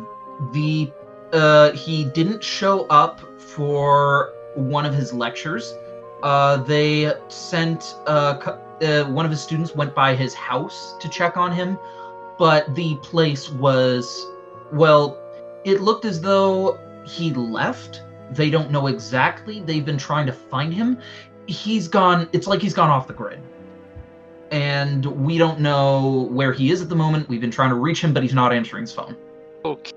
the 0.52 0.90
uh, 1.32 1.72
he 1.72 2.04
didn't 2.04 2.42
show 2.42 2.86
up 2.86 3.20
for 3.38 4.32
one 4.54 4.84
of 4.84 4.94
his 4.94 5.12
lectures. 5.12 5.74
Uh, 6.22 6.56
they 6.58 7.12
sent 7.28 7.96
uh, 8.06 8.56
uh, 8.82 9.04
one 9.04 9.24
of 9.24 9.30
his 9.30 9.40
students 9.40 9.74
went 9.74 9.94
by 9.94 10.14
his 10.14 10.34
house 10.34 10.96
to 11.00 11.08
check 11.08 11.36
on 11.36 11.52
him, 11.52 11.78
but 12.38 12.74
the 12.74 12.96
place 12.96 13.50
was 13.50 14.26
well. 14.72 15.18
It 15.64 15.80
looked 15.80 16.04
as 16.04 16.20
though 16.20 16.78
he 17.04 17.32
left. 17.32 18.02
They 18.30 18.50
don't 18.50 18.70
know 18.70 18.86
exactly. 18.86 19.60
They've 19.60 19.84
been 19.84 19.98
trying 19.98 20.26
to 20.26 20.32
find 20.32 20.72
him. 20.72 20.98
He's 21.46 21.88
gone. 21.88 22.28
It's 22.32 22.46
like 22.46 22.60
he's 22.60 22.74
gone 22.74 22.90
off 22.90 23.06
the 23.06 23.14
grid. 23.14 23.40
And 24.50 25.06
we 25.06 25.38
don't 25.38 25.60
know 25.60 26.28
where 26.30 26.52
he 26.52 26.70
is 26.70 26.82
at 26.82 26.88
the 26.88 26.96
moment. 26.96 27.28
We've 27.28 27.40
been 27.40 27.52
trying 27.52 27.70
to 27.70 27.76
reach 27.76 28.02
him, 28.02 28.12
but 28.12 28.22
he's 28.22 28.34
not 28.34 28.52
answering 28.52 28.82
his 28.82 28.92
phone. 28.92 29.16
Okay. 29.64 29.92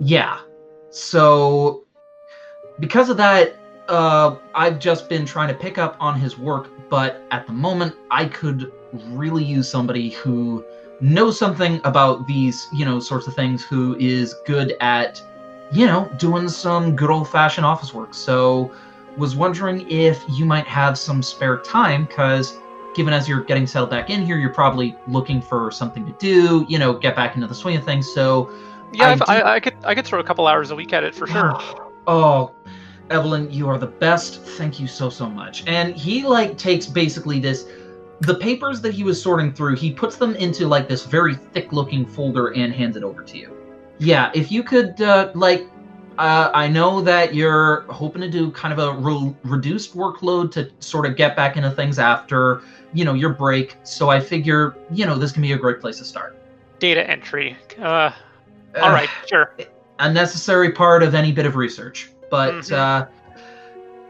Yeah. 0.00 0.38
So 0.90 1.84
because 2.80 3.10
of 3.10 3.16
that, 3.16 3.56
uh, 3.88 4.36
I've 4.54 4.78
just 4.78 5.08
been 5.08 5.24
trying 5.24 5.48
to 5.48 5.54
pick 5.54 5.78
up 5.78 5.96
on 5.98 6.18
his 6.20 6.38
work, 6.38 6.68
but 6.88 7.22
at 7.30 7.46
the 7.46 7.52
moment, 7.52 7.94
I 8.10 8.26
could 8.26 8.72
really 9.08 9.44
use 9.44 9.68
somebody 9.68 10.10
who 10.10 10.64
knows 11.00 11.38
something 11.38 11.80
about 11.84 12.26
these, 12.26 12.68
you 12.72 12.84
know, 12.84 13.00
sorts 13.00 13.26
of 13.26 13.34
things, 13.34 13.64
who 13.64 13.96
is 13.98 14.34
good 14.46 14.74
at, 14.80 15.22
you 15.72 15.86
know, 15.86 16.10
doing 16.18 16.48
some 16.48 16.96
good 16.96 17.10
old 17.10 17.28
fashioned 17.28 17.66
office 17.66 17.94
work. 17.94 18.14
So 18.14 18.72
was 19.16 19.34
wondering 19.34 19.90
if 19.90 20.22
you 20.28 20.44
might 20.44 20.66
have 20.66 20.98
some 20.98 21.22
spare 21.22 21.58
time, 21.58 22.04
because 22.04 22.56
given 22.98 23.14
as 23.14 23.28
you're 23.28 23.44
getting 23.44 23.64
settled 23.64 23.90
back 23.90 24.10
in 24.10 24.26
here, 24.26 24.36
you're 24.36 24.52
probably 24.52 24.96
looking 25.06 25.40
for 25.40 25.70
something 25.70 26.04
to 26.04 26.12
do, 26.18 26.66
you 26.68 26.80
know, 26.80 26.92
get 26.92 27.14
back 27.14 27.36
into 27.36 27.46
the 27.46 27.54
swing 27.54 27.76
of 27.76 27.84
things. 27.84 28.12
So 28.12 28.50
Yeah, 28.92 29.10
I 29.10 29.14
do- 29.14 29.24
I, 29.28 29.54
I, 29.54 29.60
could 29.60 29.74
I 29.84 29.94
could 29.94 30.04
throw 30.04 30.18
a 30.18 30.24
couple 30.24 30.48
hours 30.48 30.72
a 30.72 30.74
week 30.74 30.92
at 30.92 31.04
it 31.04 31.14
for 31.14 31.26
sure. 31.26 31.58
Oh, 32.10 32.54
Evelyn, 33.10 33.50
you 33.52 33.68
are 33.68 33.76
the 33.76 33.86
best. 33.86 34.40
Thank 34.40 34.80
you 34.80 34.86
so 34.86 35.10
so 35.10 35.28
much. 35.28 35.62
And 35.66 35.94
he 35.94 36.24
like 36.24 36.56
takes 36.56 36.86
basically 36.86 37.38
this 37.38 37.66
the 38.20 38.34
papers 38.34 38.80
that 38.80 38.94
he 38.94 39.04
was 39.04 39.22
sorting 39.22 39.52
through, 39.52 39.76
he 39.76 39.92
puts 39.92 40.16
them 40.16 40.34
into 40.36 40.66
like 40.66 40.88
this 40.88 41.04
very 41.04 41.34
thick 41.34 41.70
looking 41.70 42.06
folder 42.06 42.54
and 42.54 42.72
hands 42.72 42.96
it 42.96 43.02
over 43.04 43.22
to 43.22 43.36
you. 43.36 43.54
Yeah, 43.98 44.30
if 44.34 44.50
you 44.50 44.62
could 44.62 45.02
uh, 45.02 45.30
like 45.34 45.68
uh, 46.18 46.50
I 46.52 46.66
know 46.66 47.00
that 47.02 47.34
you're 47.34 47.82
hoping 47.82 48.22
to 48.22 48.30
do 48.30 48.50
kind 48.50 48.72
of 48.72 48.78
a 48.80 48.92
re- 48.98 49.34
reduced 49.44 49.94
workload 49.94 50.50
to 50.52 50.70
sort 50.80 51.06
of 51.06 51.14
get 51.14 51.36
back 51.36 51.56
into 51.56 51.70
things 51.70 51.98
after, 51.98 52.62
you 52.92 53.04
know, 53.04 53.14
your 53.14 53.30
break. 53.30 53.76
So 53.82 54.08
I 54.08 54.20
figure, 54.20 54.76
you 54.90 55.06
know, 55.06 55.16
this 55.16 55.32
can 55.32 55.42
be 55.42 55.52
a 55.52 55.58
great 55.58 55.80
place 55.80 55.98
to 55.98 56.04
start. 56.04 56.36
Data 56.78 57.08
entry. 57.08 57.56
Uh, 57.80 58.10
all 58.80 58.90
right, 58.90 59.08
sure. 59.26 59.52
a 60.00 60.12
necessary 60.12 60.70
part 60.70 61.02
of 61.02 61.14
any 61.14 61.32
bit 61.32 61.44
of 61.44 61.56
research. 61.56 62.08
But 62.30 62.54
Mhm. 62.54 62.72
uh, 62.72 63.06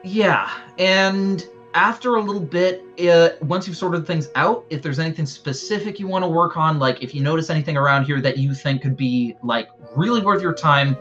yeah, 0.02 0.50
and 0.78 1.46
after 1.74 2.16
a 2.16 2.20
little 2.20 2.40
bit, 2.42 2.82
uh, 3.08 3.30
once 3.42 3.66
you've 3.66 3.76
sorted 3.76 4.06
things 4.06 4.28
out, 4.34 4.64
if 4.70 4.82
there's 4.82 4.98
anything 4.98 5.26
specific 5.26 5.98
you 5.98 6.06
want 6.06 6.24
to 6.24 6.28
work 6.28 6.56
on, 6.56 6.78
like 6.78 7.02
if 7.02 7.14
you 7.14 7.22
notice 7.22 7.50
anything 7.50 7.76
around 7.76 8.04
here 8.04 8.20
that 8.20 8.36
you 8.38 8.54
think 8.54 8.82
could 8.82 8.96
be 8.96 9.34
like 9.42 9.68
really 9.94 10.20
worth 10.20 10.42
your 10.42 10.52
time, 10.52 10.96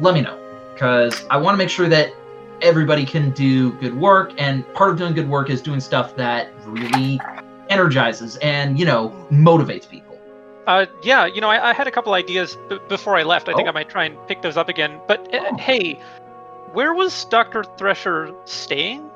let 0.00 0.14
me 0.14 0.20
know 0.22 0.38
because 0.74 1.24
I 1.30 1.36
want 1.36 1.54
to 1.54 1.58
make 1.58 1.68
sure 1.68 1.88
that 1.88 2.12
everybody 2.62 3.04
can 3.04 3.30
do 3.30 3.72
good 3.74 3.94
work, 3.94 4.32
and 4.38 4.64
part 4.74 4.90
of 4.90 4.98
doing 4.98 5.14
good 5.14 5.28
work 5.28 5.50
is 5.50 5.60
doing 5.62 5.80
stuff 5.80 6.16
that 6.16 6.48
really 6.66 7.20
energizes 7.68 8.36
and 8.36 8.78
you 8.78 8.84
know 8.84 9.10
motivates 9.30 9.88
people. 9.88 10.18
Uh, 10.66 10.86
yeah, 11.02 11.26
you 11.26 11.40
know, 11.40 11.50
I, 11.50 11.70
I 11.70 11.72
had 11.72 11.86
a 11.88 11.90
couple 11.90 12.14
ideas 12.14 12.56
b- 12.68 12.78
before 12.88 13.16
I 13.16 13.24
left. 13.24 13.48
I 13.48 13.52
think 13.54 13.66
Oh. 13.66 13.70
I 13.70 13.72
might 13.74 13.88
try 13.88 14.04
and 14.04 14.16
pick 14.28 14.42
those 14.42 14.56
up 14.56 14.68
again. 14.68 15.00
But 15.08 15.34
uh, 15.34 15.40
Oh. 15.50 15.56
hey, 15.56 15.94
where 16.72 16.94
was 16.94 17.24
Doctor 17.24 17.64
Thresher 17.78 18.32
staying? 18.44 19.10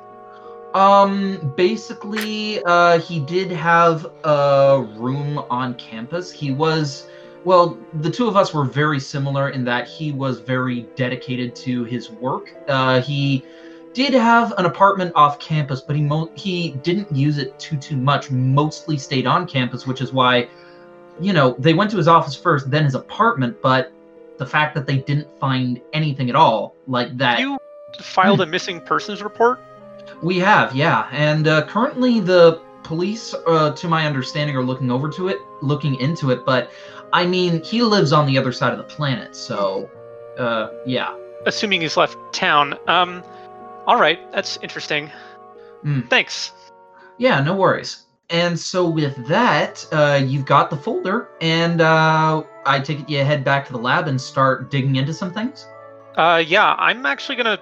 Um, 0.74 1.52
basically, 1.56 2.62
uh, 2.64 2.98
he 2.98 3.20
did 3.20 3.50
have 3.52 4.06
a 4.24 4.84
room 4.96 5.38
on 5.48 5.74
campus. 5.74 6.32
He 6.32 6.50
was, 6.52 7.06
well, 7.46 7.78
the 8.00 8.10
two 8.10 8.26
of 8.26 8.36
us 8.36 8.52
were 8.52 8.64
very 8.64 8.98
similar 8.98 9.50
in 9.50 9.64
that 9.66 9.86
he 9.86 10.10
was 10.10 10.40
very 10.40 10.80
dedicated 10.96 11.54
to 11.54 11.84
his 11.84 12.10
work. 12.10 12.52
Uh, 12.66 13.00
he 13.00 13.44
did 13.92 14.12
have 14.14 14.52
an 14.58 14.66
apartment 14.66 15.12
off 15.14 15.38
campus, 15.38 15.80
but 15.80 15.94
he 15.94 16.02
mo- 16.02 16.28
he 16.34 16.70
didn't 16.82 17.14
use 17.14 17.38
it 17.38 17.56
too 17.60 17.76
too 17.76 17.96
much. 17.96 18.32
Mostly 18.32 18.98
stayed 18.98 19.28
on 19.28 19.46
campus, 19.46 19.86
which 19.86 20.00
is 20.00 20.12
why, 20.12 20.48
you 21.20 21.32
know, 21.32 21.54
they 21.60 21.72
went 21.72 21.88
to 21.92 21.96
his 21.96 22.08
office 22.08 22.34
first, 22.34 22.68
then 22.68 22.82
his 22.82 22.96
apartment. 22.96 23.62
But 23.62 23.92
the 24.38 24.46
fact 24.46 24.74
that 24.74 24.84
they 24.84 24.98
didn't 24.98 25.28
find 25.38 25.80
anything 25.92 26.28
at 26.28 26.34
all 26.34 26.74
like 26.88 27.16
that. 27.16 27.38
You 27.38 27.58
filed 28.00 28.40
a 28.46 28.46
missing 28.46 28.80
persons 28.80 29.22
report. 29.22 29.60
We 30.20 30.40
have, 30.40 30.74
yeah, 30.74 31.06
and 31.12 31.46
uh, 31.46 31.64
currently 31.66 32.18
the 32.18 32.60
police, 32.86 33.34
uh, 33.46 33.72
to 33.72 33.88
my 33.88 34.06
understanding, 34.06 34.56
are 34.56 34.62
looking 34.62 34.90
over 34.90 35.08
to 35.10 35.28
it, 35.28 35.38
looking 35.60 35.96
into 36.00 36.30
it. 36.30 36.46
But 36.46 36.70
I 37.16 37.24
mean, 37.24 37.62
he 37.62 37.80
lives 37.80 38.12
on 38.12 38.26
the 38.26 38.36
other 38.36 38.52
side 38.52 38.72
of 38.72 38.78
the 38.78 38.84
planet, 38.84 39.34
so 39.34 39.88
uh, 40.38 40.68
yeah. 40.84 41.16
assuming 41.46 41.80
he's 41.80 41.96
left 41.96 42.14
town. 42.34 42.78
Um, 42.88 43.24
all 43.86 43.98
right, 43.98 44.20
that's 44.32 44.58
interesting. 44.60 45.10
Hmm. 45.80 46.02
Thanks. 46.10 46.52
Yeah, 47.16 47.40
no 47.40 47.56
worries. 47.56 48.04
And 48.28 48.60
so 48.60 48.86
with 48.86 49.16
that, 49.28 49.82
uh, 49.92 50.20
you've 50.22 50.44
got 50.44 50.68
the 50.68 50.76
folder, 50.76 51.30
and 51.40 51.80
uh, 51.80 52.42
I 52.66 52.80
take 52.80 53.00
it 53.00 53.08
you 53.08 53.24
head 53.24 53.44
back 53.44 53.64
to 53.68 53.72
the 53.72 53.78
lab 53.78 54.08
and 54.08 54.20
start 54.20 54.70
digging 54.70 54.96
into 54.96 55.14
some 55.14 55.32
things. 55.32 55.66
Uh, 56.16 56.44
yeah, 56.46 56.74
I'm 56.74 57.06
actually 57.06 57.36
gonna 57.36 57.58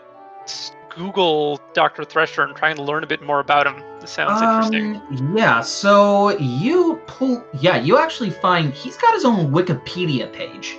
Google 0.97 1.61
Doctor 1.75 2.03
Thresher 2.03 2.43
and 2.43 2.57
try 2.57 2.71
and 2.71 2.81
learn 2.81 3.05
a 3.05 3.07
bit 3.07 3.23
more 3.23 3.39
about 3.39 3.69
him. 3.69 3.85
This 4.05 4.11
sounds 4.11 4.43
interesting. 4.43 4.97
Um, 4.97 5.35
Yeah, 5.35 5.63
so 5.63 6.37
you 6.39 7.01
pull. 7.07 7.43
Yeah, 7.59 7.79
you 7.79 7.97
actually 7.97 8.29
find 8.29 8.71
he's 8.75 8.99
got 8.99 9.15
his 9.15 9.25
own 9.25 9.51
Wikipedia 9.51 10.31
page. 10.31 10.77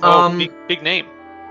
Oh, 0.00 0.20
um, 0.20 0.38
big, 0.38 0.52
big 0.68 0.82
name. 0.84 1.06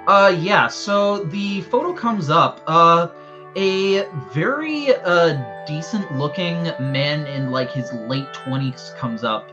Uh, 0.07 0.33
yeah. 0.39 0.67
So 0.67 1.25
the 1.25 1.61
photo 1.63 1.91
comes 1.91 2.29
up. 2.29 2.61
Uh, 2.65 3.09
a 3.57 4.07
very 4.33 4.95
uh 4.95 5.65
decent-looking 5.65 6.71
man 6.79 7.27
in 7.27 7.51
like 7.51 7.73
his 7.73 7.91
late 7.91 8.33
twenties 8.33 8.93
comes 8.97 9.25
up. 9.25 9.51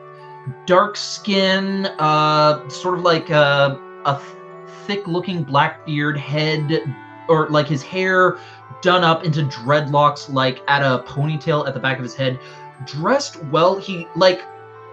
Dark 0.66 0.97
skin, 0.97 1.87
uh, 1.99 2.69
sort 2.69 2.99
of 2.99 3.02
like 3.02 3.31
a 3.31 3.81
a 4.04 4.21
thick-looking 4.87 5.43
black 5.43 5.85
beard, 5.85 6.16
head, 6.16 6.85
or 7.26 7.49
like 7.49 7.66
his 7.66 7.83
hair 7.83 8.38
done 8.83 9.04
up 9.04 9.25
into 9.25 9.42
dreadlocks, 9.42 10.33
like 10.33 10.62
at 10.68 10.83
a 10.83 11.02
ponytail 11.04 11.66
at 11.66 11.75
the 11.75 11.80
back 11.80 11.99
of 11.99 12.02
his 12.02 12.14
head. 12.14 12.38
Dressed 12.87 13.42
well. 13.44 13.76
He 13.76 14.09
like 14.16 14.44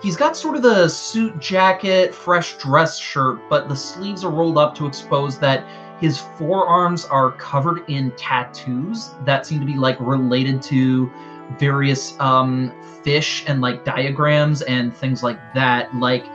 He's 0.02 0.16
got 0.16 0.36
sort 0.36 0.56
of 0.56 0.64
the 0.64 0.90
suit 0.90 1.40
jacket, 1.40 2.16
fresh 2.16 2.58
dress 2.58 2.98
shirt, 2.98 3.40
but 3.50 3.70
the 3.70 3.76
sleeves 3.76 4.24
are 4.24 4.32
rolled 4.32 4.58
up 4.58 4.74
to 4.76 4.88
expose 4.88 5.38
that 5.38 5.64
his 6.00 6.18
forearms 6.18 7.06
are 7.06 7.34
covered 7.34 7.88
in 7.88 8.10
tattoos 8.18 9.12
that 9.26 9.46
seem 9.46 9.60
to 9.60 9.66
be 9.66 9.76
like 9.76 9.98
related 10.00 10.60
to 10.64 11.12
various 11.60 12.20
um, 12.20 12.74
fish 13.04 13.44
and 13.48 13.62
like 13.62 13.86
diagrams 13.86 14.64
and 14.64 14.92
things 14.92 15.22
like 15.22 15.38
that. 15.54 15.96
Like, 15.96 16.26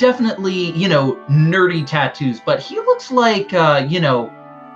definitely, 0.00 0.72
you 0.72 0.88
know, 0.88 1.14
nerdy 1.30 1.86
tattoos, 1.86 2.40
but 2.44 2.58
he 2.58 2.74
looks 2.74 3.12
like, 3.12 3.52
uh, 3.54 3.86
you 3.88 4.00
know, 4.00 4.32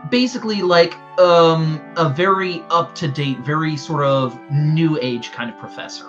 basically 0.08 0.62
like 0.62 0.96
um, 1.18 1.80
a 1.96 2.08
very 2.08 2.62
up 2.70 2.94
to 2.96 3.08
date, 3.08 3.38
very 3.40 3.76
sort 3.76 4.04
of 4.04 4.38
new 4.50 4.98
age 5.00 5.32
kind 5.32 5.50
of 5.50 5.58
professor. 5.58 6.06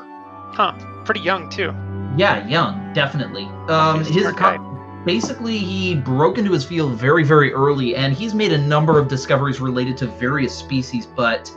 Huh. 0.53 0.73
Pretty 1.05 1.21
young 1.21 1.49
too. 1.49 1.73
Yeah, 2.17 2.47
young, 2.47 2.93
definitely. 2.93 3.45
Um, 3.67 4.03
his 4.03 4.31
co- 4.31 5.03
basically 5.05 5.57
he 5.57 5.95
broke 5.95 6.37
into 6.37 6.51
his 6.51 6.65
field 6.65 6.93
very, 6.93 7.23
very 7.23 7.53
early, 7.53 7.95
and 7.95 8.13
he's 8.13 8.33
made 8.33 8.53
a 8.53 8.57
number 8.57 8.99
of 8.99 9.07
discoveries 9.07 9.61
related 9.61 9.97
to 9.97 10.07
various 10.07 10.55
species. 10.55 11.05
But 11.05 11.51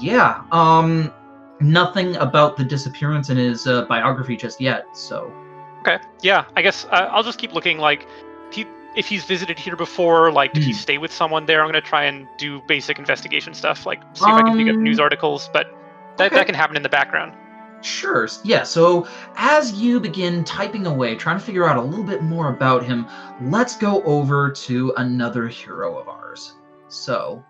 yeah, 0.00 0.42
um, 0.52 1.12
nothing 1.60 2.16
about 2.16 2.56
the 2.56 2.64
disappearance 2.64 3.30
in 3.30 3.36
his 3.36 3.66
uh, 3.66 3.86
biography 3.86 4.36
just 4.36 4.60
yet. 4.60 4.96
So 4.96 5.32
Okay. 5.86 6.02
Yeah, 6.20 6.46
I 6.56 6.62
guess 6.62 6.84
uh, 6.86 7.08
I'll 7.12 7.22
just 7.22 7.38
keep 7.38 7.52
looking. 7.52 7.78
Like, 7.78 8.08
if 8.96 9.06
he's 9.06 9.24
visited 9.24 9.58
here 9.58 9.76
before, 9.76 10.32
like, 10.32 10.52
did 10.52 10.62
he 10.62 10.72
Hmm. 10.72 10.78
stay 10.78 10.98
with 10.98 11.12
someone 11.12 11.46
there? 11.46 11.60
I'm 11.62 11.68
gonna 11.68 11.80
try 11.80 12.04
and 12.04 12.26
do 12.38 12.60
basic 12.66 12.98
investigation 12.98 13.54
stuff, 13.54 13.86
like 13.86 14.00
see 14.14 14.24
if 14.24 14.34
I 14.34 14.42
can 14.42 14.56
dig 14.56 14.68
up 14.68 14.74
Um, 14.76 14.82
news 14.82 14.98
articles. 14.98 15.48
But 15.52 15.66
that, 16.16 16.26
okay. 16.26 16.36
that 16.36 16.46
can 16.46 16.54
happen 16.54 16.76
in 16.76 16.82
the 16.82 16.88
background. 16.88 17.34
Sure. 17.82 18.26
Yeah. 18.42 18.62
So 18.62 19.06
as 19.36 19.74
you 19.74 20.00
begin 20.00 20.42
typing 20.44 20.86
away, 20.86 21.14
trying 21.14 21.38
to 21.38 21.44
figure 21.44 21.68
out 21.68 21.76
a 21.76 21.82
little 21.82 22.04
bit 22.04 22.22
more 22.22 22.48
about 22.48 22.82
him, 22.82 23.06
let's 23.42 23.76
go 23.76 24.02
over 24.04 24.50
to 24.50 24.94
another 24.96 25.46
hero 25.46 25.98
of 25.98 26.08
ours. 26.08 26.54
So, 26.88 27.44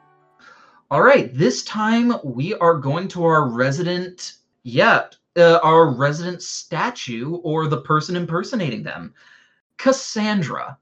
all 0.91 1.03
right, 1.03 1.33
this 1.33 1.62
time 1.65 2.12
we 2.25 2.55
are 2.55 2.75
going 2.75 3.07
to 3.09 3.25
our 3.25 3.49
resident, 3.49 4.35
yeah, 4.65 5.05
uh, 5.37 5.61
our 5.62 5.95
resident 5.95 6.43
statue 6.43 7.37
or 7.37 7.69
the 7.69 7.81
person 7.83 8.17
impersonating 8.17 8.83
them, 8.83 9.15
Cassandra. 9.79 10.76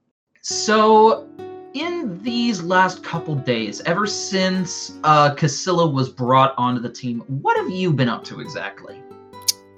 So, 0.47 1.27
in 1.73 2.21
these 2.21 2.61
last 2.61 3.03
couple 3.03 3.33
days, 3.33 3.81
ever 3.87 4.05
since 4.05 4.93
uh, 5.03 5.33
Cassilla 5.33 5.89
was 5.89 6.07
brought 6.07 6.53
onto 6.55 6.79
the 6.79 6.89
team, 6.89 7.21
what 7.41 7.57
have 7.57 7.71
you 7.71 7.91
been 7.91 8.09
up 8.09 8.23
to 8.25 8.39
exactly? 8.39 9.01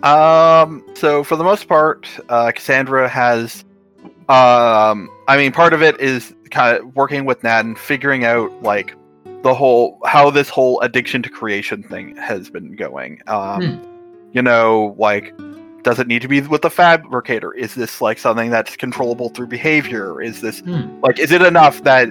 Um, 0.03 0.85
so 0.93 1.23
for 1.23 1.37
the 1.37 1.43
most 1.45 1.69
part, 1.69 2.09
uh, 2.27 2.51
Cassandra 2.51 3.07
has, 3.07 3.63
um, 4.27 5.09
I 5.29 5.37
mean, 5.37 5.53
part 5.53 5.71
of 5.71 5.81
it 5.81 5.97
is 6.01 6.35
kind 6.51 6.77
of 6.77 6.93
working 6.97 7.23
with 7.23 7.41
Nat 7.45 7.61
and 7.61 7.79
figuring 7.79 8.25
out 8.25 8.51
like 8.61 8.93
the 9.43 9.53
whole 9.53 10.01
how 10.05 10.29
this 10.29 10.49
whole 10.49 10.81
addiction 10.81 11.23
to 11.23 11.29
creation 11.29 11.81
thing 11.81 12.17
has 12.17 12.49
been 12.49 12.75
going. 12.75 13.21
Um, 13.27 13.81
you 14.33 14.41
know, 14.41 14.97
like 14.97 15.33
does 15.87 15.99
it 15.99 16.07
need 16.07 16.21
to 16.21 16.27
be 16.27 16.41
with 16.41 16.61
the 16.63 16.69
fabricator? 16.69 17.53
Is 17.53 17.73
this 17.73 18.01
like 18.01 18.19
something 18.19 18.49
that's 18.49 18.75
controllable 18.75 19.29
through 19.29 19.47
behavior? 19.47 20.21
Is 20.21 20.41
this 20.41 20.59
Hmm. 20.59 20.99
like 21.01 21.17
is 21.17 21.31
it 21.31 21.41
enough 21.41 21.81
that 21.83 22.09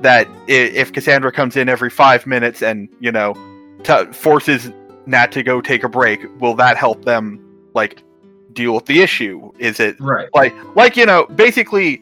that 0.00 0.26
if 0.46 0.90
Cassandra 0.94 1.30
comes 1.30 1.54
in 1.54 1.68
every 1.68 1.90
five 1.90 2.26
minutes 2.26 2.62
and 2.62 2.88
you 2.98 3.12
know 3.12 3.34
t- 3.82 4.06
forces 4.12 4.72
Nat 5.04 5.32
to 5.32 5.42
go 5.42 5.60
take 5.60 5.84
a 5.84 5.88
break, 5.88 6.20
will 6.40 6.54
that 6.54 6.78
help 6.78 7.04
them 7.04 7.38
like 7.74 8.02
deal 8.54 8.74
with 8.74 8.86
the 8.86 9.02
issue? 9.02 9.52
Is 9.58 9.80
it 9.80 10.00
Right. 10.00 10.30
like 10.34 10.54
like 10.74 10.96
you 10.96 11.04
know 11.04 11.26
basically 11.26 12.00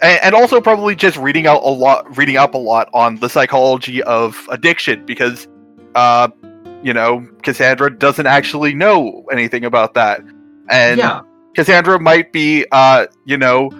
and, 0.00 0.20
and 0.22 0.34
also 0.36 0.60
probably 0.60 0.94
just 0.94 1.16
reading 1.16 1.48
out 1.48 1.62
a 1.64 1.70
lot 1.70 2.16
reading 2.16 2.36
up 2.36 2.54
a 2.54 2.58
lot 2.58 2.88
on 2.94 3.16
the 3.16 3.28
psychology 3.28 4.00
of 4.04 4.38
addiction 4.48 5.04
because 5.06 5.48
uh 5.96 6.28
you 6.84 6.92
know 6.94 7.26
Cassandra 7.42 7.90
doesn't 7.90 8.28
actually 8.28 8.74
know 8.74 9.24
anything 9.32 9.64
about 9.64 9.94
that 9.94 10.20
and 10.68 10.98
yeah. 10.98 11.22
Cassandra 11.54 12.00
might 12.00 12.32
be, 12.32 12.64
uh, 12.72 13.06
you 13.24 13.36
know, 13.36 13.70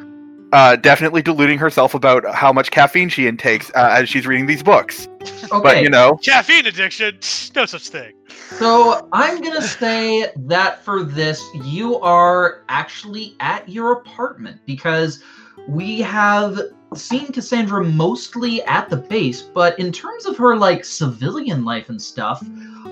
uh, 0.53 0.77
definitely 0.77 1.23
deluding 1.23 1.59
herself 1.59 1.95
about 1.95 2.25
how 2.35 2.53
much 2.53 2.71
caffeine 2.71 3.09
she 3.09 3.27
intakes 3.27 3.71
uh, 3.75 3.89
as 3.91 4.09
she's 4.09 4.27
reading 4.27 4.47
these 4.47 4.63
books. 4.63 5.09
Okay. 5.45 5.61
But 5.63 5.83
you 5.83 5.89
know, 5.89 6.17
Caffeine 6.23 6.67
addiction, 6.67 7.19
no 7.55 7.65
such 7.65 7.89
thing. 7.89 8.13
So 8.59 9.09
I'm 9.13 9.41
gonna 9.41 9.63
say 9.63 10.31
that 10.37 10.85
for 10.85 11.05
this, 11.05 11.43
you 11.65 11.99
are 12.01 12.65
actually 12.69 13.35
at 13.41 13.69
your 13.69 13.93
apartment 13.93 14.61
because 14.67 15.23
we 15.67 16.01
have 16.01 16.61
seen 16.95 17.33
Cassandra 17.33 17.83
mostly 17.83 18.63
at 18.65 18.91
the 18.91 18.97
base, 18.97 19.43
but 19.43 19.79
in 19.79 19.91
terms 19.91 20.27
of 20.27 20.37
her 20.37 20.57
like 20.57 20.85
civilian 20.85 21.65
life 21.65 21.89
and 21.89 22.01
stuff, 22.01 22.43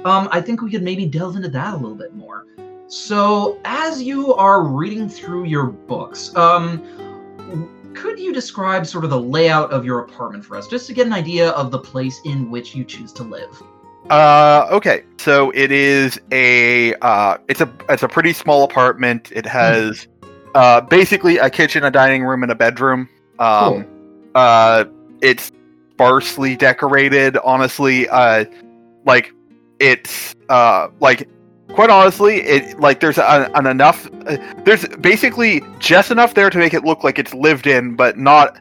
um, 0.04 0.28
I 0.32 0.40
think 0.40 0.62
we 0.62 0.70
could 0.70 0.82
maybe 0.82 1.04
delve 1.04 1.37
into 1.37 1.49
that 1.49 1.75
a 1.75 1.76
little 1.76 1.97
bit 1.97 2.14
more. 2.14 2.47
So 2.90 3.61
as 3.64 4.02
you 4.02 4.35
are 4.35 4.64
reading 4.64 5.09
through 5.09 5.44
your 5.44 5.66
books, 5.66 6.35
um, 6.35 6.82
could 7.94 8.18
you 8.18 8.32
describe 8.32 8.85
sort 8.85 9.04
of 9.04 9.11
the 9.11 9.20
layout 9.20 9.70
of 9.70 9.85
your 9.85 10.00
apartment 10.00 10.44
for 10.44 10.56
us, 10.56 10.66
just 10.66 10.88
to 10.88 10.92
get 10.92 11.06
an 11.06 11.12
idea 11.12 11.50
of 11.50 11.70
the 11.70 11.78
place 11.78 12.20
in 12.25 12.50
which 12.50 12.75
you 12.75 12.82
choose 12.82 13.12
to 13.12 13.23
live? 13.23 13.62
Uh, 14.11 14.66
okay. 14.73 15.04
So 15.18 15.52
it 15.52 15.70
is 15.70 16.20
a 16.32 16.94
uh, 16.94 17.38
it's 17.47 17.61
a 17.61 17.73
it's 17.88 18.02
a 18.02 18.09
pretty 18.09 18.32
small 18.32 18.64
apartment. 18.64 19.30
It 19.30 19.47
has 19.47 20.09
uh, 20.56 20.80
basically 20.80 21.38
a 21.38 21.49
kitchen, 21.49 21.85
a 21.85 21.92
dining 21.92 22.25
room, 22.25 22.42
and 22.42 22.50
a 22.50 22.56
bedroom. 22.56 23.09
Um, 23.38 23.87
uh, 24.35 24.85
it's 25.20 25.52
sparsely 25.92 26.56
decorated. 26.56 27.37
Honestly, 27.44 28.09
uh, 28.09 28.47
like 29.06 29.32
it's 29.78 30.35
uh 30.49 30.88
like 30.99 31.28
quite 31.74 31.90
honestly, 31.90 32.42
it 32.42 32.78
like 32.80 33.00
there's 33.00 33.18
a, 33.18 33.50
an 33.54 33.66
enough. 33.66 34.08
Uh, 34.26 34.36
there's 34.64 34.86
basically 34.98 35.62
just 35.78 36.10
enough 36.10 36.34
there 36.34 36.50
to 36.50 36.58
make 36.58 36.74
it 36.74 36.84
look 36.84 37.04
like 37.04 37.18
it's 37.18 37.34
lived 37.34 37.66
in, 37.66 37.96
but 37.96 38.18
not 38.18 38.58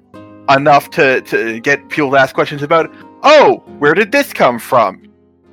enough 0.50 0.90
to 0.92 1.22
to 1.22 1.60
get 1.60 1.90
people 1.90 2.12
to 2.12 2.18
ask 2.18 2.34
questions 2.34 2.64
about. 2.64 2.92
Oh, 3.24 3.58
where 3.80 3.94
did 3.94 4.12
this 4.12 4.34
come 4.34 4.60
from? 4.60 4.98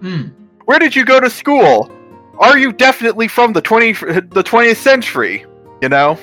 Hmm. 0.01 0.29
Where 0.67 0.79
did 0.79 0.95
you 0.95 1.05
go 1.05 1.21
to 1.21 1.31
school? 1.31 1.91
Are 2.39 2.59
you 2.59 2.73
definitely 2.73 3.29
from 3.29 3.53
the 3.53 3.61
twenty 3.61 3.93
the 3.93 4.43
twentieth 4.45 4.79
century? 4.79 5.45
You 5.83 5.89
know. 5.89 6.19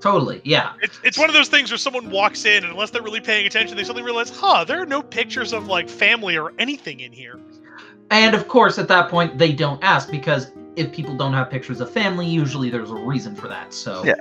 Totally. 0.00 0.40
Yeah. 0.44 0.74
It's, 0.80 1.00
it's 1.02 1.18
one 1.18 1.28
of 1.28 1.34
those 1.34 1.48
things 1.48 1.72
where 1.72 1.78
someone 1.78 2.08
walks 2.10 2.44
in 2.44 2.62
and 2.62 2.72
unless 2.72 2.90
they're 2.90 3.02
really 3.02 3.20
paying 3.20 3.46
attention, 3.46 3.76
they 3.76 3.82
suddenly 3.82 4.04
realize, 4.04 4.30
huh, 4.30 4.62
there 4.62 4.80
are 4.80 4.86
no 4.86 5.02
pictures 5.02 5.52
of 5.52 5.66
like 5.66 5.88
family 5.88 6.38
or 6.38 6.52
anything 6.60 7.00
in 7.00 7.10
here. 7.10 7.40
And 8.12 8.34
of 8.34 8.46
course, 8.46 8.78
at 8.78 8.86
that 8.88 9.10
point, 9.10 9.38
they 9.38 9.52
don't 9.52 9.82
ask 9.82 10.08
because 10.08 10.52
if 10.78 10.92
people 10.92 11.16
don't 11.16 11.32
have 11.32 11.50
pictures 11.50 11.80
of 11.80 11.90
family, 11.90 12.26
usually 12.26 12.70
there's 12.70 12.90
a 12.90 12.94
reason 12.94 13.34
for 13.34 13.48
that. 13.48 13.74
So, 13.74 14.04
Yeah. 14.04 14.14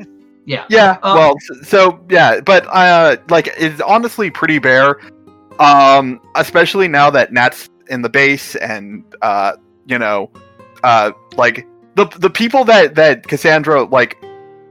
yeah. 0.45 0.65
Yeah. 0.69 0.97
Um, 1.03 1.17
well, 1.17 1.35
so 1.63 2.03
yeah, 2.09 2.39
but 2.41 2.65
uh, 2.67 3.17
like 3.29 3.53
it's 3.57 3.79
honestly 3.81 4.29
pretty 4.31 4.59
bare. 4.59 4.99
Um, 5.59 6.21
especially 6.35 6.87
now 6.87 7.09
that 7.11 7.31
Nat's 7.33 7.69
in 7.89 8.01
the 8.01 8.09
base, 8.09 8.55
and 8.55 9.03
uh, 9.21 9.53
you 9.85 9.99
know, 9.99 10.31
uh, 10.83 11.11
like 11.35 11.67
the 11.95 12.05
the 12.17 12.29
people 12.29 12.63
that 12.65 12.95
that 12.95 13.27
Cassandra 13.27 13.83
like 13.83 14.17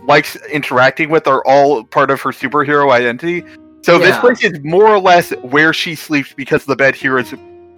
likes 0.07 0.37
interacting 0.47 1.11
with 1.11 1.27
are 1.27 1.45
all 1.47 1.85
part 1.85 2.11
of 2.11 2.21
her 2.21 2.31
superhero 2.31 2.93
identity. 2.93 3.45
So 3.83 3.99
this 3.99 4.19
place 4.19 4.43
is 4.43 4.59
more 4.65 4.89
or 4.89 4.99
less 4.99 5.31
where 5.43 5.73
she 5.73 5.95
sleeps 5.95 6.33
because 6.33 6.65
the 6.65 6.75
bed 6.75 6.97
here 6.97 7.19
is 7.19 7.33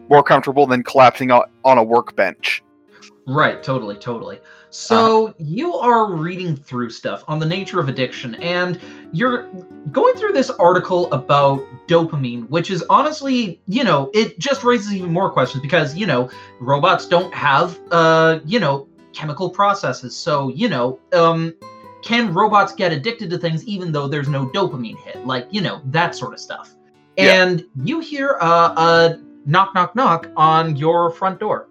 more 0.08 0.22
comfortable 0.22 0.66
than 0.66 0.82
collapsing 0.82 1.30
on, 1.30 1.42
on 1.64 1.76
a 1.76 1.82
workbench. 1.82 2.62
Right, 3.28 3.62
totally, 3.62 3.96
totally. 3.96 4.40
So 4.70 5.34
you 5.38 5.74
are 5.74 6.10
reading 6.10 6.56
through 6.56 6.88
stuff 6.88 7.24
on 7.28 7.38
the 7.38 7.44
nature 7.44 7.78
of 7.78 7.90
addiction, 7.90 8.36
and 8.36 8.80
you're 9.12 9.50
going 9.92 10.14
through 10.14 10.32
this 10.32 10.48
article 10.48 11.12
about 11.12 11.62
dopamine, 11.88 12.48
which 12.48 12.70
is 12.70 12.82
honestly, 12.88 13.60
you 13.66 13.84
know, 13.84 14.10
it 14.14 14.38
just 14.38 14.64
raises 14.64 14.94
even 14.94 15.12
more 15.12 15.30
questions 15.30 15.62
because, 15.62 15.94
you 15.94 16.06
know, 16.06 16.30
robots 16.58 17.06
don't 17.06 17.32
have, 17.34 17.78
uh, 17.90 18.40
you 18.46 18.60
know, 18.60 18.88
chemical 19.12 19.50
processes. 19.50 20.16
So, 20.16 20.48
you 20.48 20.70
know, 20.70 20.98
um, 21.12 21.54
can 22.02 22.32
robots 22.32 22.72
get 22.72 22.92
addicted 22.92 23.28
to 23.28 23.38
things 23.38 23.62
even 23.66 23.92
though 23.92 24.08
there's 24.08 24.28
no 24.28 24.46
dopamine 24.46 24.98
hit? 25.00 25.26
Like, 25.26 25.48
you 25.50 25.60
know, 25.60 25.82
that 25.86 26.14
sort 26.14 26.32
of 26.32 26.40
stuff. 26.40 26.74
Yeah. 27.18 27.42
And 27.42 27.66
you 27.84 28.00
hear 28.00 28.38
uh, 28.40 28.74
a 28.74 29.18
knock, 29.44 29.74
knock, 29.74 29.94
knock 29.94 30.30
on 30.36 30.76
your 30.76 31.10
front 31.10 31.40
door. 31.40 31.68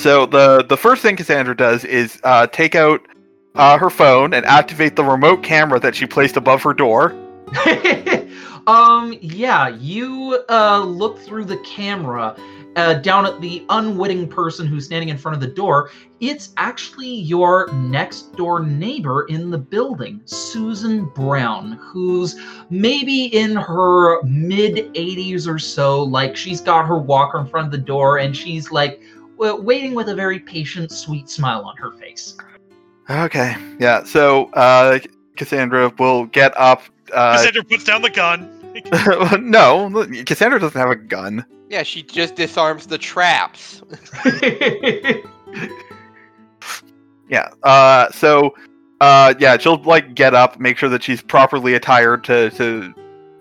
So 0.00 0.24
the 0.24 0.64
the 0.66 0.78
first 0.78 1.02
thing 1.02 1.16
Cassandra 1.16 1.54
does 1.54 1.84
is 1.84 2.20
uh, 2.24 2.46
take 2.46 2.74
out 2.74 3.06
uh, 3.54 3.76
her 3.76 3.90
phone 3.90 4.32
and 4.32 4.46
activate 4.46 4.96
the 4.96 5.04
remote 5.04 5.42
camera 5.42 5.78
that 5.78 5.94
she 5.94 6.06
placed 6.06 6.38
above 6.38 6.62
her 6.62 6.72
door. 6.72 7.14
um 8.66 9.16
yeah 9.20 9.68
you 9.68 10.38
uh 10.48 10.84
look 10.84 11.18
through 11.18 11.44
the 11.44 11.56
camera 11.58 12.36
uh, 12.76 12.94
down 12.94 13.26
at 13.26 13.40
the 13.40 13.66
unwitting 13.70 14.28
person 14.28 14.64
who's 14.64 14.84
standing 14.84 15.08
in 15.08 15.18
front 15.18 15.34
of 15.34 15.40
the 15.40 15.46
door 15.48 15.90
it's 16.20 16.52
actually 16.56 17.12
your 17.12 17.66
next 17.72 18.36
door 18.36 18.60
neighbor 18.60 19.24
in 19.24 19.50
the 19.50 19.58
building 19.58 20.20
susan 20.26 21.06
brown 21.06 21.72
who's 21.72 22.38
maybe 22.68 23.24
in 23.36 23.56
her 23.56 24.22
mid 24.22 24.94
80s 24.94 25.48
or 25.48 25.58
so 25.58 26.04
like 26.04 26.36
she's 26.36 26.60
got 26.60 26.86
her 26.86 26.98
walker 26.98 27.40
in 27.40 27.46
front 27.46 27.66
of 27.66 27.72
the 27.72 27.78
door 27.78 28.18
and 28.18 28.36
she's 28.36 28.70
like 28.70 29.02
waiting 29.40 29.94
with 29.94 30.08
a 30.08 30.14
very 30.14 30.38
patient 30.38 30.90
sweet 30.92 31.28
smile 31.28 31.62
on 31.62 31.76
her 31.76 31.92
face 31.92 32.36
Okay, 33.08 33.56
yeah. 33.80 34.04
So 34.04 34.44
uh, 34.52 35.00
Cassandra 35.36 35.92
will 35.98 36.26
get 36.26 36.56
up. 36.56 36.82
Uh, 37.12 37.32
Cassandra 37.32 37.64
puts 37.64 37.82
down 37.82 38.02
the 38.02 38.10
gun. 38.10 38.48
no, 39.50 39.90
Cassandra 40.24 40.60
doesn't 40.60 40.80
have 40.80 40.90
a 40.90 40.94
gun. 40.94 41.44
Yeah, 41.68 41.82
she 41.82 42.04
just 42.04 42.36
disarms 42.36 42.86
the 42.86 42.98
traps. 42.98 43.82
Yeah. 47.30 47.48
Uh, 47.62 48.10
so 48.10 48.54
uh, 49.00 49.34
yeah, 49.38 49.56
she'll 49.56 49.82
like 49.84 50.14
get 50.14 50.34
up, 50.34 50.58
make 50.60 50.76
sure 50.76 50.88
that 50.88 51.02
she's 51.02 51.22
properly 51.22 51.74
attired 51.74 52.24
to 52.24 52.50
to 52.50 52.92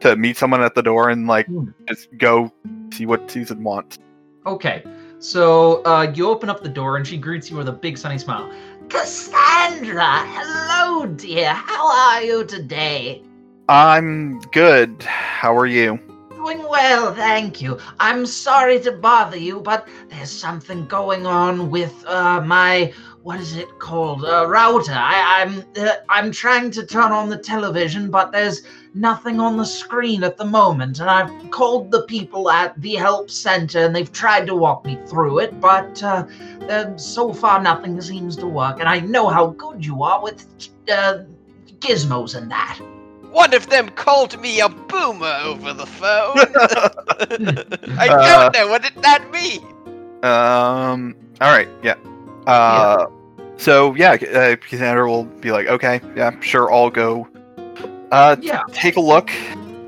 to 0.01 0.15
meet 0.15 0.37
someone 0.37 0.61
at 0.61 0.75
the 0.75 0.83
door, 0.83 1.09
and 1.09 1.27
like 1.27 1.47
Hmm. 1.47 1.69
just 1.87 2.07
go 2.17 2.53
see 2.93 3.05
what 3.05 3.29
Susan 3.29 3.63
wants. 3.63 3.97
Okay, 4.45 4.83
so 5.19 5.83
uh, 5.85 6.11
you 6.15 6.29
open 6.29 6.49
up 6.49 6.63
the 6.63 6.69
door 6.69 6.97
and 6.97 7.05
she 7.05 7.17
greets 7.17 7.51
you 7.51 7.57
with 7.57 7.67
a 7.67 7.73
big 7.73 7.97
sunny 7.97 8.17
smile. 8.17 8.51
Cassandra, 8.89 10.23
hello, 10.25 11.05
dear. 11.05 11.53
How 11.53 11.91
are 11.91 12.23
you 12.23 12.45
today? 12.45 13.21
I'm 13.67 14.39
good. 14.51 15.03
How 15.03 15.55
are 15.55 15.67
you? 15.67 15.99
Doing 16.31 16.67
well, 16.67 17.13
thank 17.13 17.61
you. 17.61 17.77
I'm 17.99 18.25
sorry 18.25 18.79
to 18.79 18.93
bother 18.93 19.37
you, 19.37 19.59
but 19.59 19.87
there's 20.09 20.31
something 20.31 20.87
going 20.87 21.27
on 21.27 21.69
with 21.69 22.03
uh, 22.07 22.41
my 22.41 22.93
what 23.21 23.39
is 23.39 23.55
it 23.55 23.67
called? 23.79 24.23
Uh, 24.23 24.47
router. 24.47 24.93
I, 24.93 25.43
I'm 25.43 25.63
uh, 25.77 25.95
I'm 26.07 26.31
trying 26.31 26.71
to 26.71 26.85
turn 26.85 27.11
on 27.11 27.29
the 27.29 27.37
television, 27.37 28.09
but 28.09 28.31
there's 28.31 28.63
nothing 28.93 29.39
on 29.39 29.57
the 29.57 29.65
screen 29.65 30.23
at 30.23 30.37
the 30.37 30.45
moment, 30.45 30.99
and 30.99 31.09
I've 31.09 31.51
called 31.51 31.91
the 31.91 32.03
people 32.03 32.49
at 32.49 32.79
the 32.81 32.95
help 32.95 33.29
center, 33.29 33.79
and 33.85 33.95
they've 33.95 34.11
tried 34.11 34.47
to 34.47 34.55
walk 34.55 34.85
me 34.85 34.97
through 35.07 35.39
it, 35.39 35.59
but 35.59 36.01
uh, 36.03 36.25
uh, 36.69 36.97
so 36.97 37.33
far 37.33 37.61
nothing 37.61 37.99
seems 38.01 38.35
to 38.37 38.47
work. 38.47 38.79
And 38.79 38.89
I 38.89 38.99
know 38.99 39.27
how 39.29 39.47
good 39.47 39.85
you 39.85 40.03
are 40.03 40.21
with 40.21 40.45
uh, 40.91 41.19
gizmos 41.79 42.35
and 42.35 42.49
that. 42.51 42.79
One 43.31 43.53
of 43.53 43.69
them 43.69 43.89
called 43.89 44.39
me 44.41 44.59
a 44.59 44.69
boomer 44.69 45.39
over 45.43 45.71
the 45.73 45.85
phone. 45.85 46.37
I 47.99 48.07
Uh, 48.09 48.49
don't 48.49 48.53
know 48.53 48.67
what 48.67 48.81
did 48.81 48.95
that 49.03 49.29
mean. 49.31 49.61
Um. 50.23 51.15
All 51.41 51.51
right. 51.51 51.67
Yeah. 51.83 51.95
Uh. 52.47 53.05
So 53.57 53.93
yeah, 53.95 54.13
uh, 54.13 54.55
Cassandra 54.55 55.07
will 55.09 55.25
be 55.25 55.51
like, 55.51 55.67
okay, 55.67 56.01
yeah, 56.15 56.37
sure, 56.39 56.71
I'll 56.73 56.89
go. 56.89 57.27
Uh, 58.11 58.35
Yeah. 58.39 58.63
take 58.73 58.95
a 58.95 59.01
look, 59.01 59.31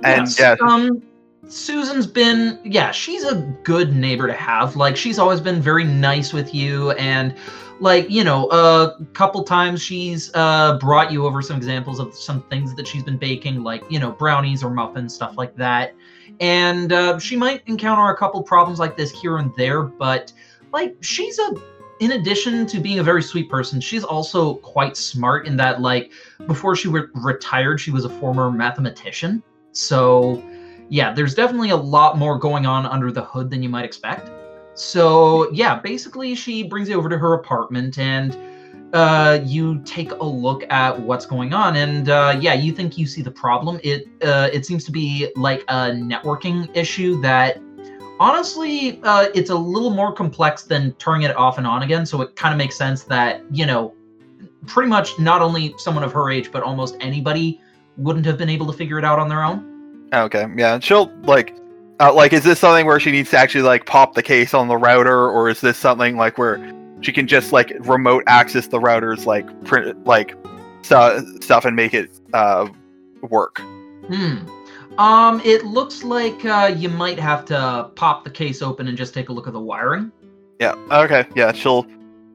and 0.04 0.28
Yes, 0.28 0.40
yeah, 0.40 0.56
Um, 0.62 1.02
Susan's 1.48 2.08
been, 2.08 2.60
yeah, 2.64 2.92
she's 2.92 3.24
a 3.26 3.36
good 3.64 3.94
neighbor 3.94 4.28
to 4.28 4.34
have. 4.34 4.76
Like, 4.76 4.96
she's 4.96 5.20
always 5.20 5.42
been 5.42 5.62
very 5.62 5.84
nice 5.84 6.32
with 6.34 6.54
you, 6.54 6.92
and 6.92 7.34
like, 7.80 8.10
you 8.10 8.24
know, 8.24 8.48
a 8.52 8.96
couple 9.14 9.44
times 9.44 9.82
she's 9.82 10.32
uh 10.36 10.78
brought 10.80 11.12
you 11.12 11.26
over 11.26 11.42
some 11.42 11.58
examples 11.58 12.00
of 12.00 12.14
some 12.14 12.44
things 12.44 12.76
that 12.76 12.88
she's 12.88 13.04
been 13.04 13.18
baking, 13.18 13.64
like 13.64 13.84
you 13.90 14.00
know, 14.00 14.12
brownies 14.12 14.64
or 14.64 14.70
muffins, 14.70 15.14
stuff 15.16 15.34
like 15.36 15.56
that. 15.56 15.94
And 16.40 16.94
uh, 16.94 17.20
she 17.20 17.36
might 17.36 17.64
encounter 17.68 18.12
a 18.12 18.18
couple 18.18 18.42
problems 18.44 18.80
like 18.80 18.96
this 18.98 19.12
here 19.12 19.38
and 19.38 19.52
there, 19.58 19.82
but 19.84 20.32
like, 20.72 20.96
she's 21.02 21.38
a 21.40 21.54
in 22.02 22.14
addition 22.14 22.66
to 22.66 22.80
being 22.80 22.98
a 22.98 23.04
very 23.04 23.22
sweet 23.22 23.48
person, 23.48 23.80
she's 23.80 24.04
also 24.04 24.56
quite 24.56 24.98
smart 24.98 25.46
in 25.46 25.56
that, 25.58 25.82
like, 25.82 26.12
before 26.48 26.76
she 26.76 26.88
re- 26.88 27.04
retired, 27.14 27.80
she 27.80 27.92
was 27.92 28.06
a 28.06 28.10
former 28.10 28.52
mathematician. 28.52 29.44
So, 29.72 30.44
yeah, 30.90 31.14
there's 31.14 31.36
definitely 31.36 31.70
a 31.70 31.78
lot 31.78 32.18
more 32.18 32.40
going 32.40 32.66
on 32.66 32.88
under 32.88 33.12
the 33.12 33.24
hood 33.24 33.52
than 33.52 33.62
you 33.62 33.70
might 33.70 33.86
expect. 33.86 34.32
So, 34.74 35.52
yeah, 35.52 35.80
basically, 35.80 36.34
she 36.34 36.64
brings 36.64 36.90
you 36.90 36.98
over 36.98 37.08
to 37.08 37.20
her 37.20 37.36
apartment, 37.36 38.00
and 38.00 38.36
uh, 38.94 39.40
you 39.44 39.80
take 39.86 40.12
a 40.12 40.26
look 40.26 40.64
at 40.72 41.00
what's 41.00 41.28
going 41.28 41.54
on, 41.54 41.76
and 41.76 42.10
uh, 42.10 42.36
yeah, 42.42 42.56
you 42.56 42.74
think 42.74 42.98
you 42.98 43.06
see 43.06 43.22
the 43.22 43.32
problem. 43.32 43.80
It 43.84 44.08
uh, 44.24 44.50
it 44.52 44.66
seems 44.66 44.86
to 44.86 44.92
be 44.92 45.32
like 45.36 45.62
a 45.68 45.92
networking 45.92 46.76
issue 46.76 47.22
that 47.22 47.62
honestly, 48.22 49.02
uh, 49.02 49.30
it's 49.34 49.50
a 49.50 49.56
little 49.56 49.90
more 49.90 50.14
complex 50.14 50.64
than 50.64 50.94
turning 50.94 51.24
it 51.24 51.36
off 51.36 51.58
and 51.58 51.66
on 51.66 51.82
again. 51.82 52.06
So 52.06 52.22
it 52.22 52.36
kind 52.36 52.54
of 52.54 52.58
makes 52.58 52.78
sense 52.78 53.04
that 53.06 53.42
you 53.52 53.66
know, 53.66 53.94
pretty 54.68 54.90
much 54.90 55.18
not 55.20 55.42
only 55.42 55.74
someone 55.78 56.04
of 56.04 56.14
her 56.14 56.30
age, 56.30 56.52
but 56.52 56.62
almost 56.64 56.96
anybody 57.00 57.60
wouldn't 57.98 58.26
have 58.26 58.38
been 58.38 58.50
able 58.50 58.68
to 58.68 58.74
figure 58.74 59.00
it 59.00 59.04
out 59.04 59.20
on 59.20 59.28
their 59.28 59.44
own. 59.44 60.08
Okay, 60.14 60.46
yeah. 60.56 60.80
She'll 60.80 61.12
like, 61.24 61.56
uh, 62.00 62.14
like, 62.14 62.32
is 62.32 62.44
this 62.44 62.60
something 62.60 62.86
where 62.86 63.00
she 63.00 63.12
needs 63.12 63.32
to 63.32 63.38
actually 63.38 63.64
like 63.64 63.86
pop 63.88 64.14
the 64.14 64.24
case 64.24 64.54
on 64.54 64.68
the 64.68 64.78
router, 64.78 65.30
or 65.30 65.50
is 65.50 65.60
this 65.60 65.78
something 65.78 66.16
like 66.16 66.38
where 66.38 66.60
she 67.02 67.12
can 67.12 67.28
just 67.28 67.52
like 67.52 67.74
remote 67.80 68.24
access 68.28 68.68
the 68.68 68.80
routers, 68.80 69.26
like 69.26 69.46
print, 69.66 70.06
like 70.06 70.36
stu- 70.84 71.40
stuff, 71.42 71.66
and 71.66 71.76
make 71.76 71.96
it 71.96 72.12
uh, 72.34 72.68
work? 73.22 73.60
Hmm. 74.08 74.61
Um, 74.97 75.41
it 75.45 75.65
looks 75.65 76.04
like 76.04 76.43
uh, 76.45 76.73
you 76.75 76.89
might 76.89 77.17
have 77.19 77.45
to 77.45 77.89
pop 77.95 78.23
the 78.23 78.30
case 78.30 78.62
open 78.62 78.88
and 78.88 78.97
just 78.97 79.13
take 79.13 79.30
a 79.30 79.34
look 79.34 79.47
at 79.47 79.54
the 79.54 79.60
wiring. 79.60 80.12
Yeah. 80.60 80.73
Okay. 80.91 81.25
Yeah. 81.36 81.51
She'll. 81.54 81.86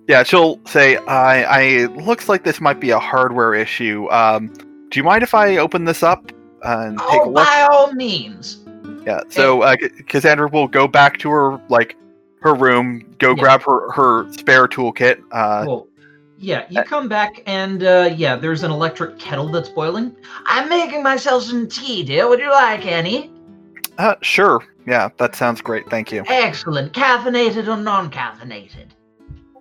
Yeah. 0.08 0.22
She'll 0.22 0.58
say, 0.66 0.96
"I. 0.96 1.42
I. 1.44 1.84
Looks 1.86 2.28
like 2.28 2.44
this 2.44 2.60
might 2.60 2.80
be 2.80 2.90
a 2.90 2.98
hardware 2.98 3.54
issue. 3.54 4.08
Um, 4.10 4.48
do 4.88 4.98
you 4.98 5.04
mind 5.04 5.22
if 5.22 5.34
I 5.34 5.58
open 5.58 5.84
this 5.84 6.02
up 6.02 6.32
and 6.62 6.98
take 6.98 7.22
a 7.22 7.28
look? 7.28 7.46
Oh, 7.48 7.66
by 7.66 7.66
all 7.70 7.92
means. 7.92 8.58
Yeah. 9.06 9.20
So 9.28 9.62
uh, 9.62 9.76
Cassandra 10.08 10.48
will 10.48 10.68
go 10.68 10.88
back 10.88 11.18
to 11.18 11.30
her 11.30 11.60
like 11.68 11.96
her 12.40 12.54
room, 12.54 13.14
go 13.18 13.30
Yeah. 13.30 13.34
grab 13.42 13.62
her 13.62 13.90
her 13.92 14.32
spare 14.32 14.66
toolkit. 14.66 15.22
Uh, 15.30 15.64
Cool. 15.64 15.88
Yeah, 16.38 16.66
you 16.68 16.83
come 16.83 17.09
back 17.09 17.42
and 17.46 17.83
uh, 17.83 18.14
yeah, 18.14 18.37
there's 18.37 18.62
an 18.62 18.70
electric 18.70 19.18
kettle 19.18 19.49
that's 19.49 19.70
boiling. 19.70 20.14
I'm 20.46 20.68
making 20.68 21.03
myself 21.03 21.44
some 21.44 21.66
tea, 21.68 22.03
dear. 22.03 22.29
Would 22.29 22.40
you 22.40 22.51
like 22.51 22.87
any? 22.87 23.31
uh, 23.99 24.16
sure. 24.22 24.62
Yeah, 24.87 25.09
that 25.16 25.35
sounds 25.35 25.61
great. 25.61 25.88
Thank 25.88 26.12
you. 26.12 26.22
Excellent. 26.29 26.92
Caffeinated 26.92 27.66
or 27.66 27.77
non-caffeinated? 27.77 28.90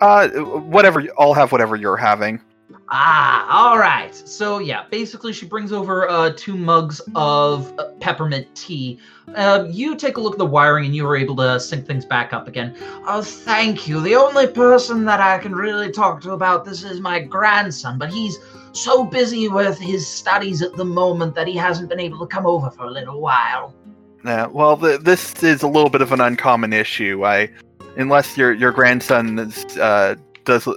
Uh, 0.02 0.28
whatever. 0.28 1.04
I'll 1.18 1.34
have 1.34 1.52
whatever 1.52 1.76
you're 1.76 1.98
having. 1.98 2.40
Ah, 2.90 3.48
all 3.50 3.80
right. 3.80 4.14
So 4.14 4.60
yeah, 4.60 4.86
basically 4.92 5.34
she 5.34 5.48
brings 5.48 5.72
over 5.72 6.08
uh, 6.08 6.34
two 6.36 6.56
mugs 6.56 7.02
of 7.16 7.74
uh, 7.80 7.90
peppermint 8.00 8.54
tea. 8.56 9.00
Uh, 9.34 9.66
you 9.70 9.96
take 9.96 10.18
a 10.18 10.22
look 10.22 10.34
at 10.34 10.38
the 10.38 10.46
wiring 10.46 10.86
and 10.86 10.96
you 10.96 11.04
were 11.04 11.18
able 11.18 11.36
to 11.38 11.60
sync 11.60 11.88
things 11.88 12.06
back 12.06 12.32
up 12.32 12.48
again. 12.48 12.76
Oh, 13.08 13.24
thank 13.24 13.88
you. 13.88 14.02
The 14.02 14.16
only 14.16 14.46
person 14.46 15.04
that 15.06 15.20
I 15.20 15.40
can 15.40 15.56
really 15.56 15.92
talk 15.92 16.22
to 16.22 16.34
about 16.34 16.64
this 16.64 16.84
is 16.84 17.00
my 17.00 17.20
grandson, 17.20 17.98
but 17.98 18.14
he's 18.14 18.38
so 18.72 19.04
busy 19.04 19.48
with 19.48 19.80
his 19.80 20.08
studies 20.08 20.62
at 20.62 20.74
the 20.74 20.86
moment 20.86 21.34
that 21.36 21.48
he 21.48 21.56
hasn't 21.56 21.90
been 21.90 22.00
able 22.00 22.20
to 22.20 22.28
come 22.28 22.46
over 22.46 22.70
for 22.70 22.86
a 22.86 22.92
little 22.92 23.20
while. 23.20 23.74
Yeah. 24.24 24.46
Well, 24.46 24.78
th- 24.78 25.02
this 25.02 25.42
is 25.44 25.64
a 25.64 25.68
little 25.68 25.90
bit 25.90 26.02
of 26.02 26.12
an 26.12 26.22
uncommon 26.22 26.72
issue. 26.72 27.26
I, 27.26 27.50
unless 27.98 28.38
your 28.38 28.54
your 28.54 28.72
grandson 28.72 29.40
is, 29.40 29.66
uh, 29.78 30.16
does 30.44 30.68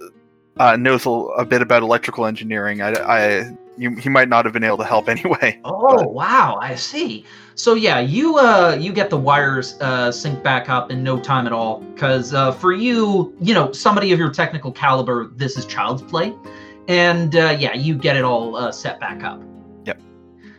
uh, 0.59 0.77
knows 0.77 1.07
a, 1.07 1.11
a 1.11 1.45
bit 1.45 1.63
about 1.63 1.83
electrical 1.83 2.27
engineering, 2.27 2.83
I, 2.83 2.93
I 2.93 3.57
you, 3.79 3.95
he 3.97 4.09
might 4.09 4.29
not 4.29 4.45
have 4.45 4.53
been 4.53 4.65
able 4.65 4.79
to 4.79 4.85
help 4.85 5.09
anyway. 5.09 5.61
Oh 5.65 6.07
wow, 6.09 6.59
I 6.61 6.75
see. 6.75 7.25
So 7.55 7.75
yeah, 7.75 8.01
you 8.01 8.39
uh 8.39 8.77
you 8.79 8.93
get 8.93 9.11
the 9.11 9.17
wires 9.17 9.77
uh 9.81 10.09
synced 10.09 10.43
back 10.43 10.69
up 10.69 10.91
in 10.91 11.03
no 11.03 11.19
time 11.19 11.47
at 11.47 11.53
all 11.53 11.83
cuz 11.97 12.35
uh 12.35 12.53
for 12.53 12.73
you, 12.73 13.35
you 13.41 13.55
know, 13.55 13.73
somebody 13.73 14.13
of 14.13 14.19
your 14.19 14.31
technical 14.31 14.73
caliber, 14.73 15.31
this 15.35 15.57
is 15.57 15.65
child's 15.65 16.03
play. 16.03 16.35
And 16.89 17.35
uh 17.37 17.57
yeah, 17.59 17.75
you 17.75 17.95
get 17.95 18.17
it 18.17 18.25
all 18.25 18.57
uh, 18.57 18.73
set 18.73 19.01
back 19.01 19.23
up. 19.23 19.41
Yep. 19.87 20.01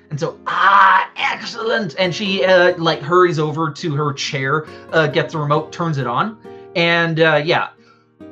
And 0.09 0.19
so 0.19 0.39
ah, 0.47 1.09
excellent. 1.17 1.95
And 1.99 2.13
she 2.13 2.45
uh 2.45 2.77
like 2.77 3.01
hurries 3.01 3.39
over 3.39 3.71
to 3.71 3.95
her 3.95 4.13
chair, 4.13 4.65
uh 4.91 5.07
gets 5.07 5.33
the 5.33 5.39
remote, 5.39 5.71
turns 5.71 5.97
it 5.97 6.07
on. 6.07 6.38
And 6.75 7.19
uh 7.19 7.41
yeah, 7.43 7.69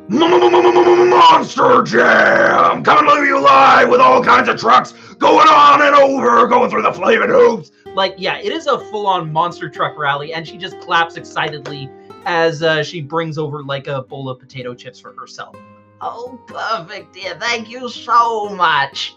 Monster 0.09 1.83
Jam! 1.83 2.83
Coming 2.83 3.09
to 3.15 3.25
you 3.25 3.39
live 3.41 3.89
with 3.89 3.99
all 3.99 4.23
kinds 4.23 4.47
of 4.47 4.57
trucks 4.59 4.93
going 5.15 5.47
on 5.47 5.81
and 5.81 5.95
over, 5.95 6.47
going 6.47 6.69
through 6.69 6.83
the 6.83 6.93
flaming 6.93 7.29
hoops. 7.29 7.71
like 7.95 8.13
yeah 8.17 8.37
it 8.37 8.51
is 8.51 8.67
a 8.67 8.79
full-on 8.91 9.31
monster 9.33 9.69
truck 9.69 9.97
rally 9.97 10.33
and 10.33 10.47
she 10.47 10.57
just 10.57 10.79
claps 10.81 11.15
excitedly 11.17 11.89
as 12.25 12.61
uh, 12.63 12.83
she 12.83 13.01
brings 13.01 13.37
over 13.37 13.63
like 13.63 13.87
a 13.87 14.03
bowl 14.03 14.29
of 14.29 14.39
potato 14.39 14.73
chips 14.73 14.99
for 14.99 15.13
herself 15.13 15.55
oh 16.01 16.39
perfect 16.47 17.13
dear 17.13 17.35
thank 17.39 17.69
you 17.69 17.89
so 17.89 18.49
much 18.49 19.15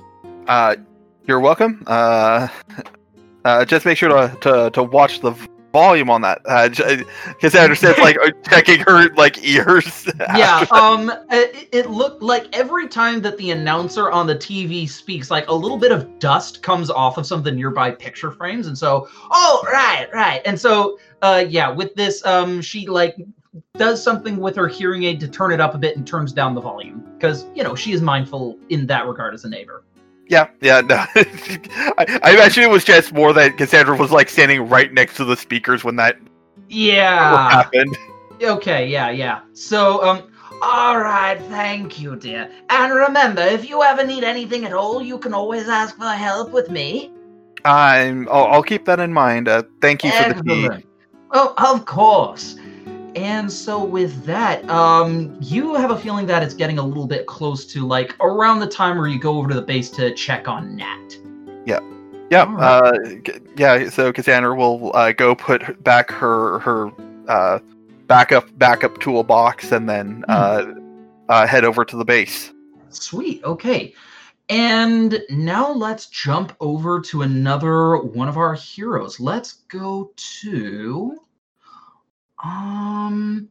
Uh, 0.49 0.75
you're 1.27 1.41
welcome. 1.41 1.83
Uh, 1.87 2.49
uh, 3.45 3.65
just 3.65 3.85
make 3.87 3.97
sure 3.99 4.09
to 4.09 4.37
to, 4.41 4.71
to 4.71 4.83
watch 4.83 5.21
the 5.21 5.33
volume 5.73 6.11
on 6.11 6.23
that. 6.23 6.41
Uh, 6.45 6.69
I 6.73 7.05
Cassandra 7.41 7.77
says 7.77 7.99
like 7.99 8.19
uh, 8.19 8.31
checking 8.49 8.81
her 8.81 9.13
like 9.15 9.43
ears. 9.45 10.09
yeah 10.37 10.67
um 10.71 11.13
it, 11.31 11.69
it 11.73 11.91
looked 11.91 12.23
like 12.23 12.47
every 12.53 12.89
time 12.89 13.21
that 13.23 13.37
the 13.39 13.51
announcer 13.51 14.11
on 14.11 14.27
the 14.27 14.35
tv 14.35 14.89
speaks 14.89 15.31
like 15.31 15.49
a 15.49 15.53
little 15.53 15.79
bit 15.79 15.93
of 15.93 16.19
dust 16.19 16.63
comes 16.63 16.91
off 16.91 17.19
of 17.19 17.27
some 17.27 17.39
of 17.39 17.45
the 17.45 17.53
nearby 17.53 17.91
picture 17.91 18.31
frames 18.31 18.67
and 18.67 18.77
so 18.77 19.09
oh 19.31 19.63
right 19.67 20.09
right 20.13 20.43
and 20.45 20.59
so 20.59 20.99
uh 21.23 21.45
yeah 21.49 21.69
with 21.69 21.95
this 21.95 22.25
um 22.27 22.61
she 22.61 22.87
like 22.87 23.17
does 23.77 24.03
something 24.03 24.37
with 24.37 24.57
her 24.57 24.69
hearing 24.69 25.05
aid 25.05 25.19
to 25.21 25.29
turn 25.29 25.53
it 25.53 25.61
up 25.61 25.75
a 25.75 25.79
bit 25.79 25.97
and 25.97 26.07
turns 26.07 26.33
down 26.33 26.55
the 26.55 26.61
volume 26.61 27.05
because 27.15 27.47
you 27.55 27.63
know 27.63 27.75
she 27.75 27.93
is 27.93 28.01
mindful 28.01 28.59
in 28.69 28.87
that 28.87 29.07
regard 29.07 29.35
as 29.35 29.45
a 29.45 29.49
neighbor 29.49 29.85
Yeah, 30.31 30.49
yeah, 30.61 30.81
no. 30.81 30.95
I, 31.17 32.21
I 32.23 32.31
imagine 32.35 32.63
it 32.63 32.71
was 32.71 32.85
just 32.85 33.13
more 33.13 33.33
that 33.33 33.57
Cassandra 33.59 33.97
was 33.97 34.13
like 34.13 34.29
standing 34.29 34.69
right 34.69 34.93
next 34.93 35.17
to 35.17 35.25
the 35.25 35.37
speakers 35.37 35.83
when 35.83 35.97
that 35.97 36.19
yeah 36.69 37.51
happened. 37.51 37.97
okay 38.41 38.87
yeah 38.87 39.11
yeah 39.11 39.41
so 39.55 40.01
um 40.09 40.31
all 40.63 40.99
right 41.01 41.41
thank 41.49 41.99
you 41.99 42.15
dear 42.15 42.49
and 42.69 42.95
remember 42.95 43.43
if 43.43 43.69
you 43.69 43.83
ever 43.83 44.07
need 44.07 44.23
anything 44.23 44.65
at 44.65 44.73
all 44.73 45.03
you 45.03 45.19
can 45.19 45.35
always 45.35 45.69
ask 45.69 45.97
for 45.97 46.05
help 46.05 46.51
with 46.53 46.71
me 46.71 47.11
I'm. 47.65 48.29
I'll, 48.29 48.47
I'll 48.47 48.63
keep 48.63 48.85
that 48.87 49.01
in 49.01 49.13
mind. 49.13 49.49
Uh, 49.49 49.65
thank 49.81 50.03
you 50.05 50.11
for 50.13 50.33
the 50.33 50.43
tea. 50.43 50.87
Oh, 51.33 51.55
of 51.59 51.85
course. 51.85 52.57
And 53.21 53.53
so 53.53 53.85
with 53.85 54.25
that, 54.25 54.67
um, 54.71 55.37
you 55.43 55.75
have 55.75 55.91
a 55.91 55.99
feeling 55.99 56.25
that 56.27 56.43
it's 56.43 56.55
getting 56.55 56.79
a 56.79 56.83
little 56.83 57.07
bit 57.07 57.27
close 57.27 57.67
to 57.67 57.87
like 57.87 58.17
around 58.21 58.61
the 58.61 58.67
time 58.67 58.97
where 58.97 59.09
you 59.09 59.19
go 59.19 59.37
over 59.37 59.49
to 59.51 59.55
the 59.55 59.63
base 59.63 59.91
to 59.91 60.15
check 60.15 60.49
on 60.49 60.75
Nat. 60.75 61.17
Yeah. 62.31 62.45
Alright. 62.45 63.29
Uh, 63.29 63.39
yeah. 63.57 63.91
So 63.91 64.13
Cassandra 64.13 64.55
will 64.55 64.95
uh, 64.95 65.13
go 65.13 65.35
put 65.35 65.83
back 65.83 66.11
her 66.13 66.61
her 66.61 66.93
uh, 67.29 67.59
backup 68.07 68.47
backup 68.57 69.01
toolbox 69.01 69.73
and 69.73 69.89
then 69.89 70.25
uh, 70.29 70.73
uh, 71.29 71.47
head 71.47 71.65
over 71.65 71.85
to 71.85 71.97
the 71.97 72.05
base. 72.05 72.53
Sweet. 72.89 73.43
Okay. 73.45 73.95
And 74.49 75.21
now 75.29 75.71
let's 75.71 76.07
jump 76.07 76.55
over 76.61 77.01
to 77.03 77.23
another 77.23 77.99
one 77.99 78.29
of 78.29 78.37
our 78.37 78.55
heroes. 78.55 79.21
Let's 79.21 79.53
go 79.69 80.13
to 80.41 81.19
um 82.43 83.49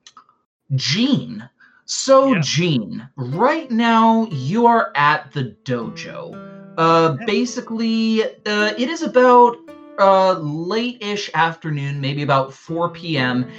Gene. 0.75 1.49
So 1.85 2.33
Yeah. 2.35 2.41
Gene, 2.41 3.09
right 3.15 3.69
now 3.71 4.27
you 4.31 4.65
are 4.67 4.91
at 4.95 5.31
the 5.33 5.55
dojo. 5.65 6.33
Uh 6.77 7.15
Yeah. 7.19 7.25
basically 7.25 8.23
uh 8.23 8.73
it 8.77 8.89
is 8.89 9.01
about 9.01 9.57
uh 9.99 10.33
late-ish 10.39 11.29
afternoon, 11.33 11.99
maybe 11.99 12.23
about 12.23 12.53
4 12.53 12.89
p.m. 12.89 13.49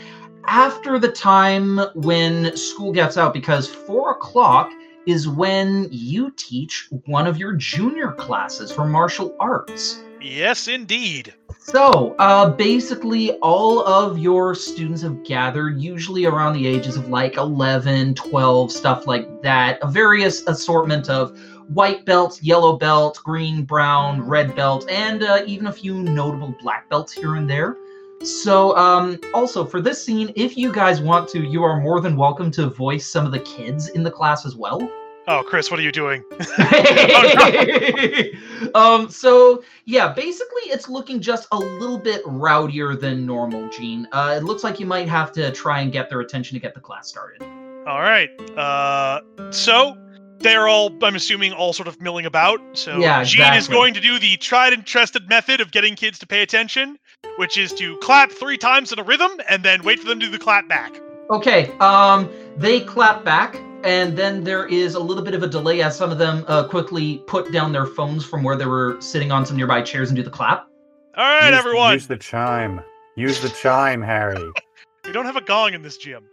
After 0.47 0.99
the 0.99 1.13
time 1.13 1.79
when 1.95 2.57
school 2.57 2.93
gets 2.93 3.17
out, 3.17 3.35
because 3.35 3.69
four 3.69 4.13
o'clock 4.13 4.71
is 5.07 5.29
when 5.29 5.89
you 5.91 6.31
teach 6.37 6.89
one 7.07 7.27
of 7.27 7.37
your 7.37 7.53
junior 7.55 8.13
classes 8.13 8.71
for 8.73 8.87
martial 8.87 9.35
arts. 9.39 10.01
Yes, 10.21 10.69
indeed. 10.69 11.35
So, 11.59 12.17
uh, 12.19 12.51
basically, 12.51 13.33
all 13.39 13.85
of 13.87 14.19
your 14.19 14.55
students 14.55 15.03
have 15.03 15.23
gathered, 15.25 15.81
usually 15.81 16.25
around 16.25 16.55
the 16.55 16.67
ages 16.67 16.97
of 16.97 17.09
like 17.09 17.37
11, 17.37 18.15
12, 18.15 18.73
stuff 18.73 19.07
like 19.07 19.43
that. 19.43 19.79
A 19.83 19.89
various 19.89 20.47
assortment 20.47 21.09
of 21.09 21.39
white 21.69 22.05
belts, 22.05 22.43
yellow 22.43 22.77
belt, 22.77 23.21
green, 23.23 23.65
brown, 23.65 24.23
red 24.23 24.57
belt, 24.57 24.89
and 24.91 25.23
uh, 25.23 25.43
even 25.47 25.69
a 25.69 25.73
few 25.73 26.03
notable 26.03 26.55
black 26.61 26.89
belts 26.89 27.13
here 27.13 27.37
and 27.37 27.49
there. 27.49 27.77
So, 28.23 28.77
um, 28.77 29.19
also 29.33 29.65
for 29.65 29.81
this 29.81 30.05
scene, 30.05 30.33
if 30.37 30.57
you 30.57 30.73
guys 30.73 31.01
want 31.01 31.29
to, 31.31 31.41
you 31.41 31.63
are 31.63 31.81
more 31.81 32.01
than 32.01 32.17
welcome 32.17 32.51
to 32.53 32.69
voice 32.69 33.07
some 33.07 33.25
of 33.25 33.33
the 33.33 33.41
kids 33.41 33.89
in 33.91 34.03
the 34.03 34.11
class 34.11 34.45
as 34.45 34.57
well. 34.57 34.91
Oh, 35.29 35.43
Chris, 35.47 35.71
what 35.71 35.79
are 35.79 35.83
you 35.83 35.93
doing? 35.93 36.25
um 38.75 39.09
so 39.09 39.63
yeah 39.85 40.13
basically 40.13 40.63
it's 40.65 40.89
looking 40.89 41.21
just 41.21 41.47
a 41.53 41.59
little 41.59 41.99
bit 41.99 42.25
rowdier 42.25 42.99
than 42.99 43.27
normal 43.27 43.69
gene 43.71 44.07
uh 44.13 44.35
it 44.37 44.45
looks 44.45 44.63
like 44.63 44.79
you 44.79 44.87
might 44.87 45.09
have 45.09 45.33
to 45.33 45.51
try 45.53 45.81
and 45.81 45.93
get 45.93 46.09
their 46.09 46.21
attention 46.21 46.55
to 46.55 46.61
get 46.61 46.75
the 46.75 46.81
class 46.81 47.09
started 47.09 47.43
All 47.87 48.01
right. 48.01 48.29
Uh, 48.59 49.21
so 49.51 49.97
they're 50.41 50.69
all, 50.69 50.93
I'm 51.03 51.15
assuming, 51.17 51.53
all 51.53 51.73
sort 51.73 51.89
of 51.89 52.01
milling 52.01 52.27
about. 52.27 52.61
So 52.73 52.99
Yeah, 52.99 53.25
Gene 53.25 53.55
is 53.55 53.69
going 53.69 53.95
to 53.95 54.01
do 54.01 54.19
the 54.19 54.37
tried 54.37 54.73
and 54.73 54.85
trusted 54.85 55.29
method 55.29 55.61
of 55.61 55.71
getting 55.71 55.95
kids 55.95 56.19
to 56.21 56.27
pay 56.27 56.43
attention, 56.43 56.99
which 57.37 57.57
is 57.57 57.73
to 57.75 57.97
clap 57.99 58.31
three 58.33 58.59
times 58.59 58.93
in 58.93 58.99
a 58.99 59.03
rhythm 59.03 59.31
and 59.49 59.63
then 59.63 59.83
wait 59.83 59.99
for 59.99 60.09
them 60.09 60.21
to 60.21 60.27
do 60.27 60.33
the 60.33 60.39
clap 60.39 60.69
back. 60.69 61.01
Okay, 61.31 61.71
um, 61.79 62.29
they 62.57 62.81
clap 62.81 63.25
back, 63.25 63.57
and 63.85 64.17
then 64.17 64.45
there 64.45 64.67
is 64.67 64.95
a 64.95 65.01
little 65.01 65.23
bit 65.23 65.35
of 65.35 65.43
a 65.43 65.49
delay 65.49 65.83
as 65.83 65.97
some 65.97 66.11
of 66.11 66.19
them 66.19 66.45
uh, 66.49 66.65
quickly 66.65 67.23
put 67.27 67.53
down 67.53 67.73
their 67.73 67.87
phones 67.87 68.25
from 68.25 68.43
where 68.43 68.57
they 68.57 68.67
were 68.67 69.01
sitting 69.01 69.33
on 69.33 69.47
some 69.47 69.57
nearby 69.57 69.83
chairs 69.83 70.11
and 70.11 70.17
do 70.17 70.23
the 70.23 70.31
clap. 70.31 70.69
All 71.17 71.25
right, 71.25 71.51
use, 71.51 71.59
everyone. 71.59 71.93
Use 71.95 72.07
the 72.07 72.17
chime. 72.17 72.81
Use 73.17 73.41
the 73.41 73.51
chime, 73.51 74.03
Harry. 74.03 74.51
We 75.07 75.13
don't 75.13 75.25
have 75.25 75.37
a 75.37 75.41
gong 75.41 75.73
in 75.73 75.83
this 75.83 75.97
gym, 75.97 76.25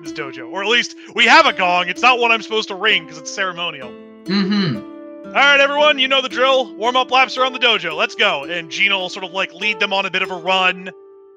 this 0.00 0.12
dojo, 0.12 0.50
or 0.50 0.62
at 0.62 0.68
least 0.68 0.94
we 1.14 1.26
have 1.26 1.44
a 1.44 1.52
gong. 1.52 1.88
It's 1.88 2.00
not 2.00 2.18
one 2.18 2.30
I'm 2.30 2.40
supposed 2.40 2.68
to 2.68 2.74
ring 2.74 3.02
because 3.04 3.18
it's 3.18 3.30
ceremonial. 3.30 3.90
Mm-hmm. 4.24 5.26
All 5.26 5.32
right, 5.32 5.60
everyone, 5.60 5.98
you 5.98 6.06
know 6.08 6.22
the 6.22 6.28
drill. 6.28 6.74
Warm 6.76 6.96
up 6.96 7.10
laps 7.10 7.36
around 7.36 7.52
the 7.52 7.58
dojo. 7.58 7.94
Let's 7.94 8.14
go. 8.14 8.44
And 8.44 8.70
Gino 8.70 8.98
will 8.98 9.08
sort 9.08 9.24
of 9.24 9.32
like 9.32 9.52
lead 9.52 9.80
them 9.80 9.92
on 9.92 10.06
a 10.06 10.10
bit 10.10 10.22
of 10.22 10.30
a 10.30 10.36
run. 10.36 10.88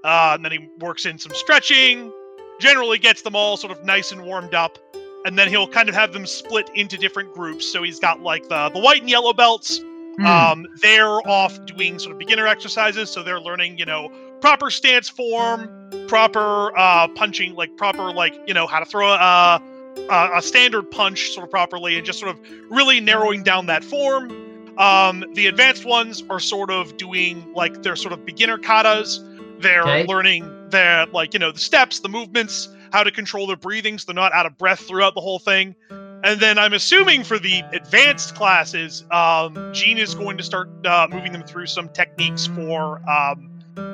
Uh, 0.04 0.32
and 0.36 0.46
then 0.46 0.52
he 0.52 0.70
works 0.80 1.06
in 1.06 1.18
some 1.18 1.34
stretching. 1.34 2.14
Generally 2.60 3.00
gets 3.00 3.24
them 3.24 3.36
all 3.36 3.58
sort 3.58 3.72
of 3.72 3.84
nice 3.84 4.12
and 4.12 4.24
warmed 4.24 4.54
up. 4.54 4.78
And 5.25 5.38
then 5.38 5.49
he'll 5.49 5.67
kind 5.67 5.89
of 5.89 5.95
have 5.95 6.13
them 6.13 6.25
split 6.25 6.69
into 6.75 6.97
different 6.97 7.34
groups. 7.34 7.65
So 7.65 7.84
he's 7.84 7.99
got 7.99 8.21
like 8.21 8.47
the 8.49 8.69
the 8.69 8.79
white 8.79 9.01
and 9.01 9.10
yellow 9.10 9.34
belts. 9.34 9.79
Hmm. 10.17 10.25
Um, 10.25 10.65
they're 10.82 11.25
off 11.27 11.58
doing 11.65 11.99
sort 11.99 12.13
of 12.13 12.19
beginner 12.19 12.47
exercises, 12.47 13.10
so 13.10 13.23
they're 13.23 13.39
learning, 13.39 13.77
you 13.77 13.86
know, 13.86 14.10
proper 14.41 14.69
stance 14.69 15.08
form, 15.10 15.69
proper 16.08 16.77
uh, 16.77 17.08
punching, 17.10 17.55
like 17.55 17.75
proper, 17.77 18.12
like 18.12 18.34
you 18.47 18.53
know, 18.53 18.65
how 18.67 18.79
to 18.79 18.86
throw 18.86 19.08
a, 19.10 19.62
a 20.10 20.29
a 20.36 20.41
standard 20.41 20.89
punch 20.91 21.29
sort 21.32 21.45
of 21.45 21.51
properly, 21.51 21.95
and 21.97 22.05
just 22.05 22.19
sort 22.19 22.32
of 22.32 22.39
really 22.69 22.99
narrowing 22.99 23.43
down 23.43 23.65
that 23.67 23.84
form. 23.84 24.32
Um, 24.77 25.25
the 25.34 25.47
advanced 25.47 25.84
ones 25.86 26.23
are 26.29 26.39
sort 26.39 26.71
of 26.71 26.95
doing 26.97 27.45
like 27.53 27.84
their 27.84 27.95
sort 27.97 28.13
of 28.13 28.25
beginner 28.25 28.58
katas. 28.58 29.19
They're 29.62 29.82
Okay. 29.84 30.05
learning 30.05 30.69
their 30.69 31.05
like 31.08 31.34
you 31.34 31.39
know 31.39 31.51
the 31.51 31.60
steps, 31.60 31.99
the 31.99 32.10
movements, 32.10 32.69
how 32.91 33.04
to 33.04 33.12
control 33.12 33.47
their 33.47 33.56
breathing, 33.56 33.97
so 33.97 34.06
they're 34.08 34.15
not 34.15 34.34
out 34.34 34.45
of 34.45 34.58
breath 34.58 34.80
throughout 34.80 35.15
the 35.15 35.21
whole 35.21 35.39
thing. 35.39 35.75
And 36.23 36.39
then 36.39 36.58
I'm 36.58 36.73
assuming 36.73 37.23
for 37.23 37.39
the 37.39 37.63
advanced 37.71 38.36
classes, 38.36 39.06
um, 39.10 39.71
Gene 39.73 39.97
is 39.97 40.15
going 40.15 40.38
to 40.38 40.43
start 40.43 40.69
uh, 40.86 41.08
moving 41.10 41.32
them 41.32 41.43
through 41.43 41.67
some 41.67 41.88
techniques 41.89 42.45
for 42.45 43.02
um, 43.10 43.49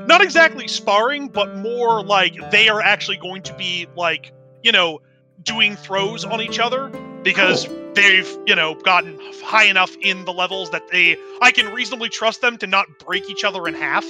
not 0.08 0.22
exactly 0.22 0.68
sparring, 0.68 1.28
but 1.28 1.56
more 1.58 2.04
like 2.04 2.52
they 2.52 2.68
are 2.68 2.82
actually 2.82 3.18
going 3.18 3.44
to 3.44 3.54
be 3.54 3.88
like, 3.96 4.32
you 4.64 4.72
know, 4.72 5.02
doing 5.44 5.76
throws 5.76 6.26
on 6.26 6.42
each 6.42 6.58
other 6.58 6.90
because 7.24 7.68
they've, 7.94 8.38
you 8.48 8.56
know, 8.56 8.76
gotten 8.76 9.20
high 9.44 9.66
enough 9.66 9.96
in 10.02 10.26
the 10.26 10.34
levels 10.34 10.72
that 10.72 10.88
they, 10.92 11.18
I 11.42 11.52
can 11.52 11.72
reasonably 11.74 12.10
trust 12.10 12.42
them 12.42 12.58
to 12.58 12.68
not 12.68 12.88
break 13.00 13.30
each 13.30 13.44
other 13.44 13.68
in 13.68 13.76
half. 13.76 14.06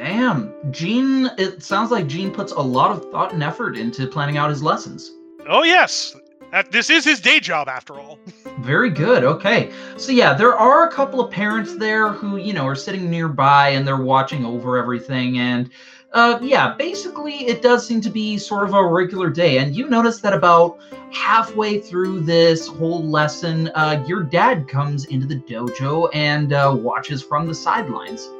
Damn, 0.00 0.54
Gene. 0.70 1.30
It 1.36 1.62
sounds 1.62 1.90
like 1.90 2.06
Gene 2.06 2.30
puts 2.30 2.52
a 2.52 2.60
lot 2.60 2.90
of 2.90 3.10
thought 3.10 3.34
and 3.34 3.42
effort 3.42 3.76
into 3.76 4.06
planning 4.06 4.38
out 4.38 4.48
his 4.48 4.62
lessons. 4.62 5.12
Oh, 5.46 5.62
yes. 5.62 6.16
That, 6.52 6.72
this 6.72 6.88
is 6.88 7.04
his 7.04 7.20
day 7.20 7.38
job, 7.38 7.68
after 7.68 8.00
all. 8.00 8.18
Very 8.60 8.88
good. 8.88 9.24
Okay. 9.24 9.70
So 9.98 10.10
yeah, 10.10 10.32
there 10.32 10.56
are 10.56 10.88
a 10.88 10.90
couple 10.90 11.20
of 11.20 11.30
parents 11.30 11.76
there 11.76 12.08
who, 12.08 12.38
you 12.38 12.54
know, 12.54 12.66
are 12.66 12.74
sitting 12.74 13.10
nearby 13.10 13.68
and 13.68 13.86
they're 13.86 13.98
watching 13.98 14.46
over 14.46 14.78
everything 14.78 15.38
and 15.38 15.68
uh 16.12 16.38
yeah, 16.42 16.74
basically 16.76 17.46
it 17.46 17.60
does 17.62 17.86
seem 17.86 18.00
to 18.00 18.10
be 18.10 18.38
sort 18.38 18.66
of 18.66 18.74
a 18.74 18.84
regular 18.84 19.28
day 19.28 19.58
and 19.58 19.76
you 19.76 19.88
notice 19.88 20.20
that 20.20 20.32
about 20.32 20.78
halfway 21.12 21.78
through 21.78 22.20
this 22.20 22.66
whole 22.66 23.06
lesson, 23.06 23.70
uh 23.74 24.02
your 24.08 24.22
dad 24.22 24.66
comes 24.66 25.04
into 25.04 25.26
the 25.26 25.36
dojo 25.36 26.08
and 26.14 26.52
uh 26.54 26.74
watches 26.76 27.22
from 27.22 27.46
the 27.46 27.54
sidelines. 27.54 28.30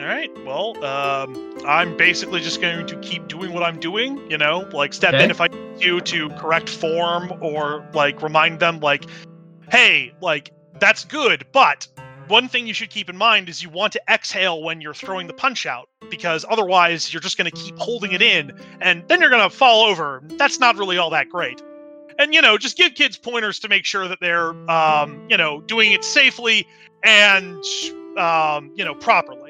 All 0.00 0.06
right. 0.06 0.30
Well, 0.46 0.82
um, 0.82 1.58
I'm 1.66 1.94
basically 1.94 2.40
just 2.40 2.62
going 2.62 2.86
to 2.86 2.96
keep 3.00 3.28
doing 3.28 3.52
what 3.52 3.62
I'm 3.62 3.78
doing. 3.78 4.18
You 4.30 4.38
know, 4.38 4.66
like 4.72 4.94
step 4.94 5.12
Okay. 5.12 5.24
in 5.24 5.30
if 5.30 5.42
I 5.42 5.48
need 5.48 5.80
to 5.82 6.00
to 6.00 6.30
correct 6.30 6.70
form 6.70 7.30
or 7.42 7.86
like 7.92 8.22
remind 8.22 8.60
them, 8.60 8.80
like, 8.80 9.04
hey, 9.70 10.14
like 10.22 10.52
that's 10.78 11.04
good, 11.04 11.44
but 11.52 11.86
one 12.28 12.48
thing 12.48 12.66
you 12.66 12.72
should 12.72 12.88
keep 12.88 13.10
in 13.10 13.16
mind 13.16 13.50
is 13.50 13.62
you 13.62 13.68
want 13.68 13.92
to 13.92 14.00
exhale 14.08 14.62
when 14.62 14.80
you're 14.80 14.94
throwing 14.94 15.26
the 15.26 15.34
punch 15.34 15.66
out 15.66 15.90
because 16.08 16.46
otherwise 16.48 17.12
you're 17.12 17.20
just 17.20 17.36
going 17.36 17.50
to 17.50 17.56
keep 17.56 17.76
holding 17.76 18.12
it 18.12 18.22
in 18.22 18.52
and 18.80 19.06
then 19.08 19.20
you're 19.20 19.28
going 19.30 19.42
to 19.42 19.54
fall 19.54 19.84
over. 19.84 20.22
That's 20.38 20.58
not 20.58 20.78
really 20.78 20.96
all 20.96 21.10
that 21.10 21.28
great. 21.28 21.60
And 22.18 22.32
you 22.32 22.40
know, 22.40 22.56
just 22.56 22.78
give 22.78 22.94
kids 22.94 23.18
pointers 23.18 23.58
to 23.58 23.68
make 23.68 23.84
sure 23.84 24.08
that 24.08 24.18
they're 24.20 24.52
um, 24.70 25.20
you 25.28 25.36
know, 25.36 25.60
doing 25.62 25.92
it 25.92 26.04
safely 26.04 26.66
and 27.02 27.62
um, 28.16 28.70
you 28.76 28.84
know, 28.84 28.94
properly. 28.94 29.49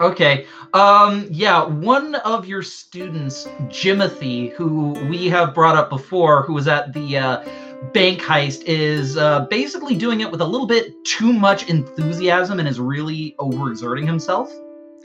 Okay. 0.00 0.46
Um 0.74 1.26
yeah, 1.30 1.64
one 1.64 2.14
of 2.16 2.46
your 2.46 2.62
students, 2.62 3.46
Jimothy, 3.68 4.52
who 4.52 4.90
we 5.08 5.28
have 5.28 5.54
brought 5.54 5.76
up 5.76 5.88
before, 5.90 6.42
who 6.42 6.52
was 6.54 6.68
at 6.68 6.92
the 6.92 7.18
uh 7.18 7.44
bank 7.92 8.20
heist 8.20 8.64
is 8.66 9.16
uh, 9.16 9.46
basically 9.46 9.94
doing 9.94 10.20
it 10.20 10.28
with 10.30 10.40
a 10.40 10.44
little 10.44 10.66
bit 10.66 10.92
too 11.04 11.32
much 11.32 11.68
enthusiasm 11.68 12.58
and 12.58 12.68
is 12.68 12.80
really 12.80 13.36
overexerting 13.38 14.04
himself. 14.04 14.52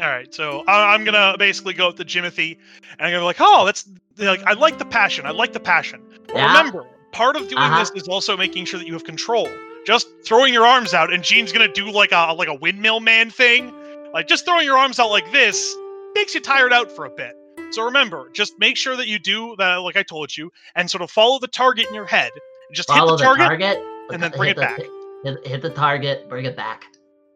All 0.01 0.07
right, 0.09 0.33
so 0.33 0.63
I- 0.67 0.93
I'm 0.95 1.03
gonna 1.03 1.35
basically 1.37 1.73
go 1.75 1.87
with 1.87 1.97
the 1.97 2.05
Jimothy, 2.05 2.57
and 2.97 3.01
I'm 3.07 3.11
gonna 3.11 3.19
be 3.19 3.25
like, 3.25 3.37
oh, 3.39 3.63
that's 3.65 3.87
like 4.17 4.41
I 4.45 4.53
like 4.53 4.79
the 4.79 4.85
passion. 4.85 5.25
I 5.27 5.31
like 5.31 5.53
the 5.53 5.59
passion. 5.59 6.01
Yeah. 6.33 6.47
Remember, 6.47 6.85
part 7.11 7.35
of 7.35 7.47
doing 7.47 7.61
Uh-huh. 7.61 7.79
this 7.79 7.91
is 7.91 8.07
also 8.07 8.35
making 8.35 8.65
sure 8.65 8.79
that 8.79 8.87
you 8.87 8.93
have 8.93 9.03
control. 9.03 9.47
Just 9.85 10.07
throwing 10.25 10.51
your 10.53 10.65
arms 10.65 10.93
out, 10.95 11.13
and 11.13 11.23
Gene's 11.23 11.51
gonna 11.51 11.71
do 11.71 11.91
like 11.91 12.11
a 12.11 12.33
like 12.33 12.47
a 12.47 12.55
windmill 12.55 13.01
man 13.01 13.29
thing. 13.29 13.71
Like 14.13 14.27
just 14.27 14.45
throwing 14.45 14.65
your 14.65 14.77
arms 14.77 14.99
out 14.99 15.09
like 15.09 15.31
this 15.31 15.75
makes 16.13 16.35
you 16.35 16.41
tired 16.41 16.71
out 16.71 16.91
for 16.91 17.05
a 17.05 17.09
bit. 17.09 17.35
So 17.71 17.83
remember, 17.83 18.29
just 18.33 18.53
make 18.59 18.77
sure 18.77 18.95
that 18.95 19.07
you 19.07 19.17
do 19.17 19.55
that, 19.57 19.77
like 19.77 19.97
I 19.97 20.03
told 20.03 20.37
you, 20.37 20.51
and 20.75 20.89
sort 20.89 21.01
of 21.01 21.09
follow 21.09 21.39
the 21.39 21.47
target 21.47 21.87
in 21.87 21.95
your 21.95 22.05
head. 22.05 22.31
Just 22.71 22.89
Follow 22.89 23.11
hit 23.13 23.17
the 23.17 23.23
target, 23.23 23.47
target 23.47 23.83
and 24.11 24.21
then 24.21 24.31
bring 24.31 24.51
it 24.51 24.55
the- 24.55 24.61
back. 24.61 24.81
Hit, 25.23 25.47
hit 25.47 25.61
the 25.61 25.69
target, 25.69 26.29
bring 26.29 26.45
it 26.45 26.55
back. 26.55 26.83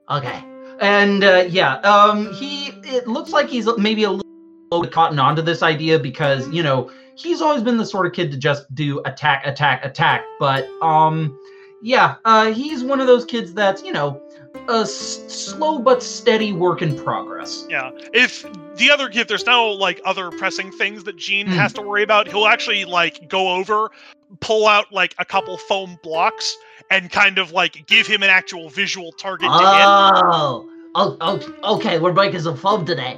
Okay. 0.10 0.44
And 0.80 1.24
uh, 1.24 1.46
yeah, 1.50 1.76
um, 1.78 2.32
he 2.34 2.68
it 2.84 3.08
looks 3.08 3.32
like 3.32 3.48
he's 3.48 3.68
maybe 3.78 4.04
a 4.04 4.12
little 4.12 4.82
bit 4.82 4.92
cotton 4.92 5.18
onto 5.18 5.42
this 5.42 5.64
idea 5.64 5.98
because 5.98 6.48
you 6.50 6.62
know 6.62 6.92
he's 7.16 7.42
always 7.42 7.64
been 7.64 7.78
the 7.78 7.86
sort 7.86 8.06
of 8.06 8.14
kid 8.14 8.30
to 8.32 8.38
just 8.38 8.74
do 8.76 9.02
attack, 9.06 9.48
attack, 9.48 9.84
attack. 9.84 10.24
But 10.40 10.68
um, 10.84 11.40
yeah, 11.82 12.16
uh, 12.26 12.52
he's 12.52 12.84
one 12.84 13.00
of 13.00 13.08
those 13.08 13.26
kids 13.26 13.54
that's 13.54 13.82
you 13.84 13.92
know 13.92 14.22
a 14.70 14.82
s- 14.82 15.24
slow 15.28 15.80
but 15.80 16.02
steady 16.04 16.52
work 16.52 16.82
in 16.82 16.96
progress. 16.98 17.66
Yeah. 17.70 17.92
If 18.14 18.44
the 18.76 18.92
other 18.92 19.10
if 19.12 19.28
there's 19.28 19.46
no 19.46 19.68
like 19.68 20.02
other 20.06 20.30
pressing 20.32 20.72
things 20.72 21.04
that 21.06 21.16
Gene 21.18 21.48
Hmm. 21.48 21.54
has 21.54 21.74
to 21.74 21.82
worry 21.82 22.04
about, 22.04 22.28
he'll 22.28 22.48
actually 22.48 22.86
like 22.86 23.28
go 23.30 23.50
over, 23.52 23.90
pull 24.40 24.68
out 24.68 24.92
like 24.92 25.16
a 25.20 25.26
couple 25.26 25.58
foam 25.58 25.98
blocks 26.04 26.58
and 26.92 27.12
kind 27.12 27.38
of 27.38 27.52
like 27.52 27.86
give 27.88 28.08
him 28.08 28.24
an 28.24 28.30
actual 28.30 28.70
visual 28.70 29.12
target 29.14 29.48
to 29.50 29.58
Oh, 29.58 30.70
oh, 30.96 31.18
oh, 31.22 31.76
okay. 31.76 32.00
We're 32.00 32.14
breaking 32.14 32.42
some 32.42 32.58
foam 32.58 32.86
today. 32.86 33.18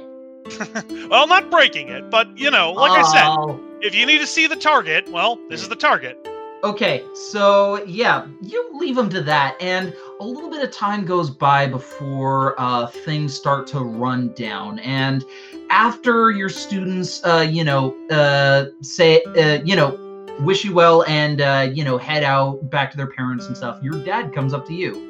well, 1.08 1.26
not 1.26 1.50
breaking 1.50 1.88
it, 1.88 2.10
but 2.10 2.36
you 2.36 2.50
know, 2.50 2.72
like 2.72 2.92
I 2.92 3.02
said, 3.02 3.26
Oh, 3.28 3.60
if 3.80 3.94
you 3.94 4.06
need 4.06 4.18
to 4.18 4.26
see 4.26 4.46
the 4.46 4.56
target, 4.56 5.08
well, 5.10 5.38
this 5.48 5.62
is 5.62 5.68
the 5.68 5.76
target. 5.76 6.16
Okay, 6.64 7.02
so 7.14 7.82
yeah, 7.84 8.26
you 8.42 8.68
leave 8.74 8.98
him 8.98 9.08
to 9.10 9.22
that, 9.22 9.56
and 9.62 9.94
a 10.20 10.24
little 10.24 10.50
bit 10.50 10.62
of 10.62 10.70
time 10.70 11.06
goes 11.06 11.30
by 11.30 11.66
before 11.66 12.54
uh, 12.60 12.86
things 12.86 13.32
start 13.34 13.66
to 13.68 13.80
run 13.80 14.32
down. 14.34 14.78
And 14.80 15.24
after 15.70 16.30
your 16.30 16.50
students, 16.50 17.24
uh, 17.24 17.46
you 17.48 17.64
know, 17.64 17.96
uh, 18.10 18.66
say, 18.82 19.22
uh, 19.24 19.62
you 19.64 19.74
know, 19.74 19.98
wish 20.40 20.62
you 20.62 20.74
well 20.74 21.04
and, 21.04 21.40
uh, 21.40 21.70
you 21.72 21.84
know, 21.84 21.96
head 21.96 22.22
out 22.22 22.70
back 22.70 22.90
to 22.90 22.98
their 22.98 23.06
parents 23.06 23.46
and 23.46 23.56
stuff, 23.56 23.82
your 23.82 23.94
dad 24.04 24.34
comes 24.34 24.52
up 24.52 24.66
to 24.66 24.74
you. 24.74 25.06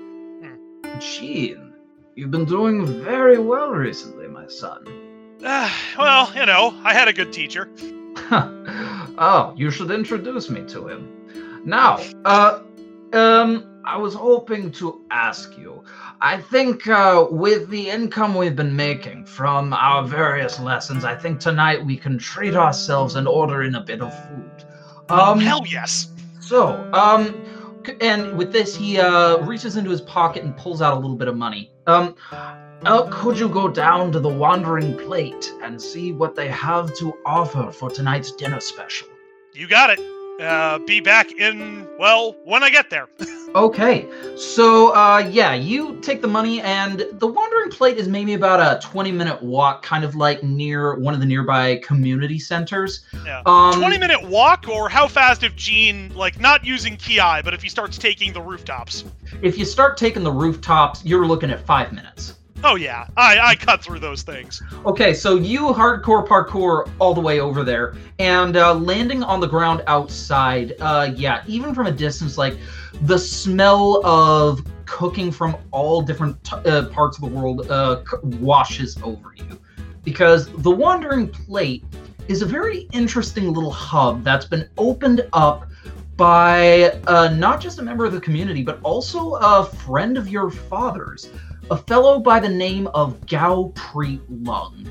Gene, 1.01 1.73
you've 2.15 2.31
been 2.31 2.45
doing 2.45 2.87
very 3.03 3.39
well 3.39 3.71
recently, 3.71 4.29
my 4.29 4.47
son. 4.47 4.85
Uh, 5.45 5.69
well, 5.99 6.33
you 6.37 6.47
know, 6.47 6.79
I 6.85 6.95
had 6.95 7.09
a 7.09 7.13
good 7.13 7.33
teacher. 7.33 7.69
oh, 8.31 9.55
you 9.57 9.73
should 9.73 9.91
introduce 9.91 10.49
me 10.49 10.65
to 10.69 10.87
him. 10.87 11.63
Now, 11.65 11.99
uh, 12.25 12.61
um, 13.13 13.70
I 13.85 13.97
was 13.97 14.15
hoping 14.15 14.71
to 14.73 15.01
ask 15.11 15.57
you. 15.57 15.83
I 16.21 16.41
think 16.41 16.87
uh, 16.87 17.27
with 17.31 17.69
the 17.71 17.89
income 17.89 18.35
we've 18.35 18.57
been 18.57 18.77
making 18.77 19.25
from 19.25 19.73
our 19.73 20.05
various 20.05 20.61
lessons, 20.61 21.05
I 21.05 21.15
think 21.17 21.41
tonight 21.41 21.85
we 21.85 21.97
can 21.97 22.19
treat 22.19 22.55
ourselves 22.55 23.17
and 23.17 23.27
order 23.27 23.63
in 23.63 23.75
a 23.75 23.81
bit 23.81 24.03
of 24.03 24.13
food. 24.29 24.65
Um, 25.09 25.41
Hell 25.41 25.65
yes. 25.67 26.09
So, 26.41 26.91
um, 26.93 27.35
and 28.01 28.37
with 28.37 28.53
this, 28.53 28.77
he 28.77 28.99
uh 29.01 29.39
reaches 29.39 29.77
into 29.77 29.91
his 29.91 30.03
pocket 30.03 30.45
and 30.45 30.57
pulls 30.57 30.83
out 30.83 30.93
a 30.93 31.01
little 31.01 31.17
bit 31.17 31.29
of 31.29 31.37
money. 31.37 31.73
Um, 31.87 32.15
Uh, 32.83 33.07
could 33.11 33.39
you 33.39 33.47
go 33.47 33.69
down 33.69 34.11
to 34.11 34.19
the 34.19 34.29
Wandering 34.29 34.97
Plate 34.97 35.53
and 35.63 35.81
see 35.81 36.13
what 36.13 36.35
they 36.35 36.49
have 36.49 36.95
to 36.97 37.13
offer 37.27 37.71
for 37.71 37.91
tonight's 37.91 38.33
dinner 38.33 38.59
special? 38.59 39.09
You 39.53 39.69
got 39.69 39.91
it. 39.91 40.20
Uh, 40.41 40.79
be 40.79 41.01
back 41.01 41.31
in 41.33 41.87
well 41.99 42.35
when 42.45 42.63
I 42.63 42.71
get 42.71 42.89
there. 42.89 43.09
Okay, 43.55 44.07
so 44.37 44.95
uh, 44.95 45.19
yeah, 45.19 45.55
you 45.55 45.99
take 46.03 46.23
the 46.23 46.29
money, 46.29 46.61
and 46.63 47.05
the 47.15 47.27
Wandering 47.27 47.71
Plate 47.71 47.99
is 47.99 48.07
maybe 48.07 48.35
about 48.35 48.61
a 48.61 48.81
twenty-minute 48.81 49.43
walk, 49.43 49.83
kind 49.83 50.05
of 50.05 50.15
like 50.15 50.43
near 50.45 50.95
one 50.95 51.15
of 51.15 51.21
the 51.21 51.27
nearby 51.27 51.77
community 51.79 52.39
centers. 52.39 53.05
Yeah. 53.27 53.43
Um, 53.47 53.75
20 53.75 53.99
minute 53.99 54.23
walk, 54.23 54.69
or 54.69 54.89
how 54.89 55.09
fast 55.09 55.43
if 55.43 55.57
Gene, 55.57 56.15
like, 56.15 56.39
not 56.39 56.65
using 56.65 56.97
Ki, 56.97 57.19
but 57.45 57.53
if 57.53 57.63
he 57.63 57.69
starts 57.69 57.99
taking 57.99 58.33
the 58.33 58.41
rooftops? 58.41 59.05
If 59.43 59.59
you 59.59 59.65
start 59.65 59.97
taking 59.97 60.23
the 60.23 60.33
rooftops, 60.33 61.05
you're 61.05 61.27
looking 61.27 61.51
at 61.51 61.67
five 61.67 61.93
minutes. 61.93 62.35
Oh, 62.63 62.77
yeah. 62.77 63.07
I, 63.17 63.39
I 63.39 63.55
cut 63.55 63.83
through 63.83 64.01
those 64.01 64.23
things. 64.23 64.63
Okay, 64.85 65.15
so 65.15 65.37
you 65.37 65.69
hardcore 65.69 66.27
parkour 66.27 66.91
all 66.99 67.15
the 67.15 67.21
way 67.21 67.41
over 67.41 67.65
there, 67.65 67.95
and 68.19 68.57
uh, 68.57 68.75
landing 68.75 69.23
on 69.23 69.41
the 69.41 69.47
ground 69.47 69.83
outside. 69.87 70.75
Uh, 70.81 71.13
yeah, 71.17 71.43
even 71.47 71.75
from 71.75 71.87
a 71.87 71.93
distance, 71.93 72.37
like 72.37 72.57
the 73.03 73.19
smell 73.19 74.05
of 74.05 74.63
cooking 74.85 75.33
from 75.33 75.57
all 75.71 76.03
different 76.03 76.43
t- 76.45 76.57
uh, 76.57 76.87
parts 76.87 77.17
of 77.17 77.23
the 77.31 77.35
world 77.35 77.71
uh, 77.71 78.03
c- 78.05 78.19
washes 78.25 79.01
over 79.03 79.33
you, 79.37 79.59
because 80.05 80.53
the 80.63 80.71
Wandering 80.71 81.29
Plate 81.29 81.85
is 82.29 82.43
a 82.43 82.47
very 82.47 82.89
interesting 82.93 83.53
little 83.53 83.73
hub 83.73 84.23
that's 84.23 84.47
been 84.47 84.69
opened 84.77 85.27
up 85.33 85.67
by 86.17 86.91
uh, 87.07 87.29
not 87.29 87.61
just 87.61 87.79
a 87.79 87.83
member 87.83 88.05
of 88.05 88.13
the 88.13 88.21
community, 88.21 88.63
but 88.63 88.79
also 88.83 89.35
a 89.37 89.65
friend 89.65 90.19
of 90.19 90.29
your 90.29 90.51
father's 90.51 91.31
a 91.71 91.77
fellow 91.77 92.19
by 92.19 92.41
the 92.41 92.49
name 92.49 92.89
of 92.89 93.25
Gao 93.27 93.73
Preet 93.77 94.21
Lung. 94.29 94.91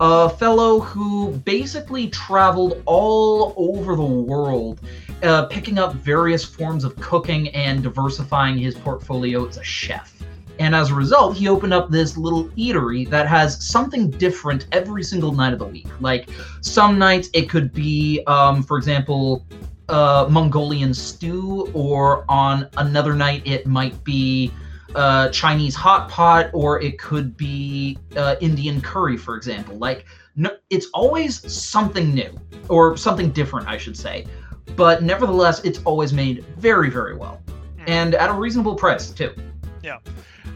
A 0.00 0.30
fellow 0.30 0.78
who 0.78 1.32
basically 1.44 2.08
traveled 2.08 2.82
all 2.86 3.52
over 3.56 3.96
the 3.96 4.02
world, 4.02 4.80
uh, 5.24 5.46
picking 5.46 5.78
up 5.78 5.94
various 5.94 6.44
forms 6.44 6.84
of 6.84 6.94
cooking 6.96 7.48
and 7.48 7.82
diversifying 7.82 8.56
his 8.56 8.76
portfolio 8.76 9.46
as 9.46 9.56
a 9.56 9.64
chef. 9.64 10.22
And 10.60 10.74
as 10.74 10.90
a 10.90 10.94
result, 10.94 11.36
he 11.36 11.48
opened 11.48 11.74
up 11.74 11.90
this 11.90 12.16
little 12.16 12.44
eatery 12.50 13.08
that 13.10 13.26
has 13.26 13.66
something 13.66 14.08
different 14.10 14.68
every 14.70 15.02
single 15.02 15.32
night 15.32 15.52
of 15.52 15.58
the 15.58 15.66
week. 15.66 15.88
Like 16.00 16.30
some 16.60 16.96
nights 16.96 17.28
it 17.34 17.50
could 17.50 17.72
be, 17.72 18.22
um, 18.28 18.62
for 18.62 18.78
example, 18.78 19.44
uh, 19.88 20.28
Mongolian 20.30 20.94
stew, 20.94 21.68
or 21.74 22.24
on 22.28 22.68
another 22.76 23.14
night 23.14 23.42
it 23.44 23.66
might 23.66 24.04
be 24.04 24.52
uh, 24.94 25.28
Chinese 25.30 25.74
hot 25.74 26.08
pot, 26.08 26.50
or 26.52 26.80
it 26.80 26.98
could 26.98 27.36
be 27.36 27.98
uh, 28.16 28.36
Indian 28.40 28.80
curry, 28.80 29.16
for 29.16 29.36
example. 29.36 29.76
Like, 29.76 30.04
no, 30.36 30.50
it's 30.70 30.86
always 30.94 31.52
something 31.52 32.14
new 32.14 32.38
or 32.68 32.96
something 32.96 33.30
different, 33.30 33.68
I 33.68 33.76
should 33.76 33.96
say. 33.96 34.26
But 34.76 35.02
nevertheless, 35.02 35.64
it's 35.64 35.80
always 35.84 36.12
made 36.12 36.44
very, 36.58 36.90
very 36.90 37.16
well, 37.16 37.42
and 37.86 38.14
at 38.14 38.30
a 38.30 38.32
reasonable 38.32 38.74
price 38.76 39.10
too. 39.10 39.34
Yeah. 39.82 39.98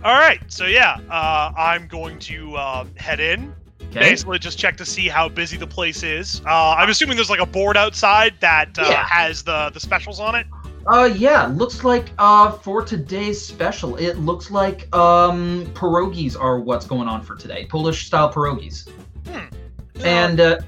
All 0.05 0.19
right. 0.19 0.41
So, 0.49 0.67
yeah, 0.67 0.99
uh, 1.11 1.53
I'm 1.57 1.89
going 1.89 2.19
to 2.21 2.57
um, 2.57 2.95
head 2.97 3.21
in. 3.21 3.53
Okay. 3.85 4.01
Basically, 4.11 4.39
just 4.39 4.59
check 4.59 4.77
to 4.79 4.85
see 4.85 5.09
how 5.09 5.29
busy 5.29 5.57
the 5.57 5.67
place 5.67 6.03
is. 6.03 6.43
Uh, 6.47 6.73
I'm 6.73 6.91
assuming 6.91 7.17
there's 7.17 7.31
like 7.31 7.41
a 7.41 7.47
board 7.47 7.77
outside 7.77 8.35
that 8.41 8.77
uh, 8.79 8.87
Yeah. 8.89 9.07
has 9.07 9.43
the, 9.45 9.71
the 9.73 9.81
specials 9.81 10.19
on 10.21 10.35
it. 10.35 10.47
Uh, 10.87 11.11
yeah. 11.17 11.47
Looks 11.47 11.85
like 11.85 12.11
uh 12.19 12.51
for 12.53 12.83
today's 12.83 13.41
special, 13.45 13.97
it 13.97 14.19
looks 14.19 14.51
like 14.51 14.95
um 14.95 15.67
pierogies 15.75 16.39
are 16.39 16.61
what's 16.61 16.87
going 16.87 17.09
on 17.09 17.23
for 17.23 17.35
today. 17.37 17.67
Polish 17.67 18.07
style 18.07 18.33
pierogies. 18.33 18.89
And 20.05 20.41
uh, 20.41 20.59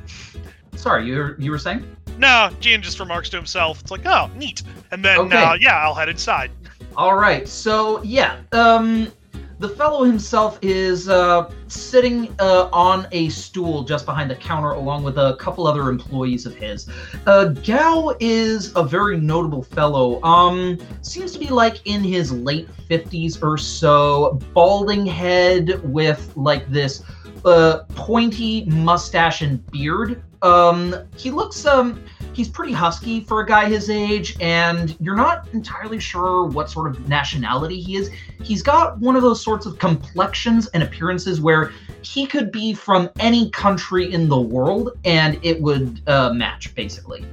sorry, 0.77 1.07
you 1.07 1.17
were, 1.19 1.37
you 1.39 1.51
were 1.51 1.59
saying? 1.59 1.85
No, 2.17 2.49
Gene 2.61 2.81
just 2.81 3.01
remarks 3.01 3.29
to 3.31 3.37
himself. 3.37 3.81
It's 3.81 3.91
like, 3.91 4.07
oh, 4.07 4.31
neat. 4.37 4.63
And 4.93 5.05
then, 5.05 5.19
Okay. 5.19 5.37
uh, 5.37 5.55
yeah, 5.61 5.77
I'll 5.83 5.95
head 5.95 6.09
inside. 6.09 6.51
All 6.97 7.17
right. 7.17 7.47
So 7.47 8.03
yeah, 8.03 8.39
um, 8.53 9.13
the 9.59 9.69
fellow 9.69 10.05
himself 10.05 10.59
is 10.61 11.09
uh, 11.09 11.51
sitting 11.69 12.35
uh, 12.39 12.69
on 12.73 13.07
a 13.13 13.29
stool 13.31 13.85
just 13.85 14.05
behind 14.05 14.31
the 14.31 14.35
counter, 14.35 14.73
along 14.73 15.03
with 15.03 15.17
a 15.19 15.37
couple 15.37 15.67
other 15.67 15.89
employees 15.89 16.45
of 16.45 16.55
his. 16.55 16.89
Uh, 17.27 17.47
Gao 17.47 18.15
is 18.21 18.73
a 18.77 18.83
very 18.83 19.19
notable 19.19 19.63
fellow. 19.63 20.23
Um, 20.23 20.79
seems 21.03 21.33
to 21.33 21.39
be 21.39 21.49
like 21.49 21.87
in 21.87 22.03
his 22.03 22.33
late 22.33 22.69
fifties 22.89 23.43
or 23.43 23.57
so, 23.57 24.39
balding 24.53 25.07
head 25.07 25.83
with 25.83 26.33
like 26.37 26.69
this 26.69 27.03
uh, 27.45 27.85
pointy 27.95 28.65
mustache 28.67 29.43
and 29.43 29.65
beard. 29.71 30.23
Um, 30.47 30.95
he 31.17 31.31
looks 31.31 31.67
um 31.67 32.05
he's 32.33 32.49
pretty 32.49 32.73
husky 32.73 33.21
for 33.21 33.41
a 33.41 33.47
guy 33.47 33.65
his 33.65 33.89
age, 33.89 34.37
and 34.41 34.95
you're 35.01 35.17
not 35.17 35.49
entirely 35.55 35.99
sure 35.99 36.45
what 36.45 36.71
sort 36.71 36.91
of 36.91 37.09
nationality 37.09 37.81
he 37.81 37.97
is. 37.97 38.11
He's 38.43 38.63
got 38.63 38.99
one 38.99 39.17
of 39.17 39.23
those 39.23 39.43
sorts 39.43 39.65
of 39.65 39.79
complexions 39.79 40.67
and 40.69 40.83
appearances 40.83 41.41
where 41.41 41.73
he 42.03 42.27
could 42.27 42.53
be 42.53 42.75
from 42.75 43.11
any 43.19 43.51
country 43.51 44.13
in 44.13 44.29
the 44.29 44.41
world 44.41 44.91
and 45.05 45.41
it 45.43 45.61
would 45.61 46.03
uh, 46.07 46.33
match, 46.33 46.75
basically. 46.75 47.25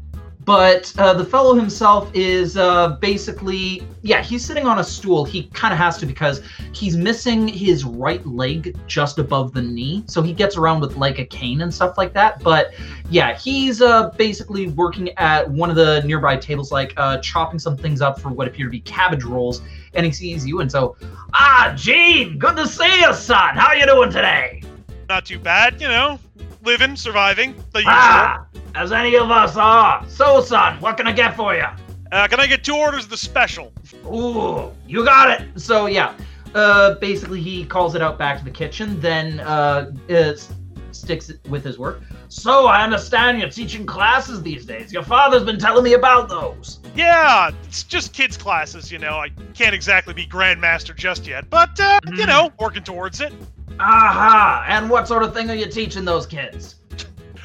But 0.45 0.93
uh, 0.97 1.13
the 1.13 1.23
fellow 1.23 1.53
himself 1.53 2.11
is 2.13 2.57
uh, 2.57 2.97
basically, 2.99 3.83
yeah, 4.01 4.21
he's 4.21 4.43
sitting 4.43 4.65
on 4.65 4.79
a 4.79 4.83
stool. 4.83 5.23
He 5.23 5.43
kind 5.53 5.71
of 5.73 5.77
has 5.77 5.97
to 5.99 6.05
because 6.05 6.41
he's 6.73 6.97
missing 6.97 7.47
his 7.47 7.85
right 7.85 8.25
leg 8.25 8.75
just 8.87 9.19
above 9.19 9.53
the 9.53 9.61
knee. 9.61 10.03
So 10.07 10.21
he 10.21 10.33
gets 10.33 10.57
around 10.57 10.81
with 10.81 10.97
like 10.97 11.19
a 11.19 11.25
cane 11.25 11.61
and 11.61 11.73
stuff 11.73 11.97
like 11.97 12.13
that. 12.13 12.43
But 12.43 12.73
yeah, 13.09 13.37
he's 13.37 13.81
uh, 13.81 14.09
basically 14.11 14.67
working 14.69 15.09
at 15.17 15.49
one 15.49 15.69
of 15.69 15.75
the 15.75 16.01
nearby 16.03 16.37
tables, 16.37 16.71
like 16.71 16.93
uh, 16.97 17.17
chopping 17.19 17.59
some 17.59 17.77
things 17.77 18.01
up 18.01 18.19
for 18.19 18.29
what 18.29 18.47
appear 18.47 18.65
to 18.65 18.71
be 18.71 18.79
cabbage 18.81 19.23
rolls. 19.23 19.61
And 19.93 20.05
he 20.05 20.11
sees 20.11 20.45
you, 20.47 20.61
and 20.61 20.71
so, 20.71 20.95
Ah, 21.33 21.73
Gene, 21.75 22.37
good 22.39 22.55
to 22.57 22.65
see 22.67 23.01
you, 23.01 23.13
son. 23.13 23.55
How 23.55 23.67
are 23.67 23.75
you 23.75 23.85
doing 23.85 24.09
today? 24.11 24.63
Not 25.09 25.25
too 25.25 25.37
bad, 25.39 25.79
you 25.81 25.87
know. 25.87 26.19
Living, 26.63 26.95
surviving, 26.95 27.53
the 27.73 27.79
usual. 27.79 27.93
Ah, 27.93 28.45
as 28.75 28.91
any 28.91 29.15
of 29.17 29.29
us 29.29 29.55
are. 29.57 30.03
So, 30.07 30.41
son, 30.41 30.79
what 30.79 30.97
can 30.97 31.05
I 31.07 31.11
get 31.11 31.35
for 31.35 31.53
you? 31.53 31.65
Uh, 32.11 32.27
can 32.27 32.39
I 32.39 32.47
get 32.47 32.63
two 32.63 32.75
orders 32.75 33.03
of 33.03 33.09
the 33.09 33.17
special? 33.17 33.73
Ooh, 34.05 34.71
you 34.87 35.03
got 35.03 35.29
it. 35.41 35.59
so 35.59 35.87
yeah, 35.87 36.13
uh, 36.55 36.93
basically 36.95 37.41
he 37.41 37.65
calls 37.65 37.95
it 37.95 38.01
out 38.01 38.17
back 38.17 38.37
to 38.39 38.45
the 38.45 38.51
kitchen, 38.51 38.99
then 39.01 39.39
uh, 39.41 39.91
uh, 40.09 40.13
s- 40.13 40.53
sticks 40.95 41.29
it 41.29 41.39
with 41.49 41.63
his 41.63 41.77
work. 41.79 42.01
So, 42.29 42.67
I 42.67 42.83
understand 42.83 43.39
you're 43.39 43.49
teaching 43.49 43.85
classes 43.85 44.41
these 44.41 44.65
days. 44.65 44.91
Your 44.91 45.03
father's 45.03 45.43
been 45.43 45.59
telling 45.59 45.83
me 45.83 45.93
about 45.93 46.29
those. 46.29 46.79
Yeah, 46.95 47.51
it's 47.63 47.83
just 47.83 48.13
kids' 48.13 48.37
classes, 48.37 48.91
you 48.91 48.99
know. 48.99 49.17
I 49.17 49.29
can't 49.53 49.73
exactly 49.75 50.13
be 50.13 50.25
Grandmaster 50.25 50.95
just 50.95 51.25
yet, 51.27 51.49
but, 51.49 51.79
uh, 51.79 51.99
you 52.05 52.23
Mhm. 52.23 52.27
know, 52.27 52.51
working 52.59 52.83
towards 52.83 53.21
it. 53.21 53.33
Aha, 53.79 54.65
and 54.67 54.89
what 54.89 55.07
sort 55.07 55.23
of 55.23 55.33
thing 55.33 55.49
are 55.49 55.55
you 55.55 55.65
teaching 55.65 56.05
those 56.05 56.25
kids? 56.25 56.75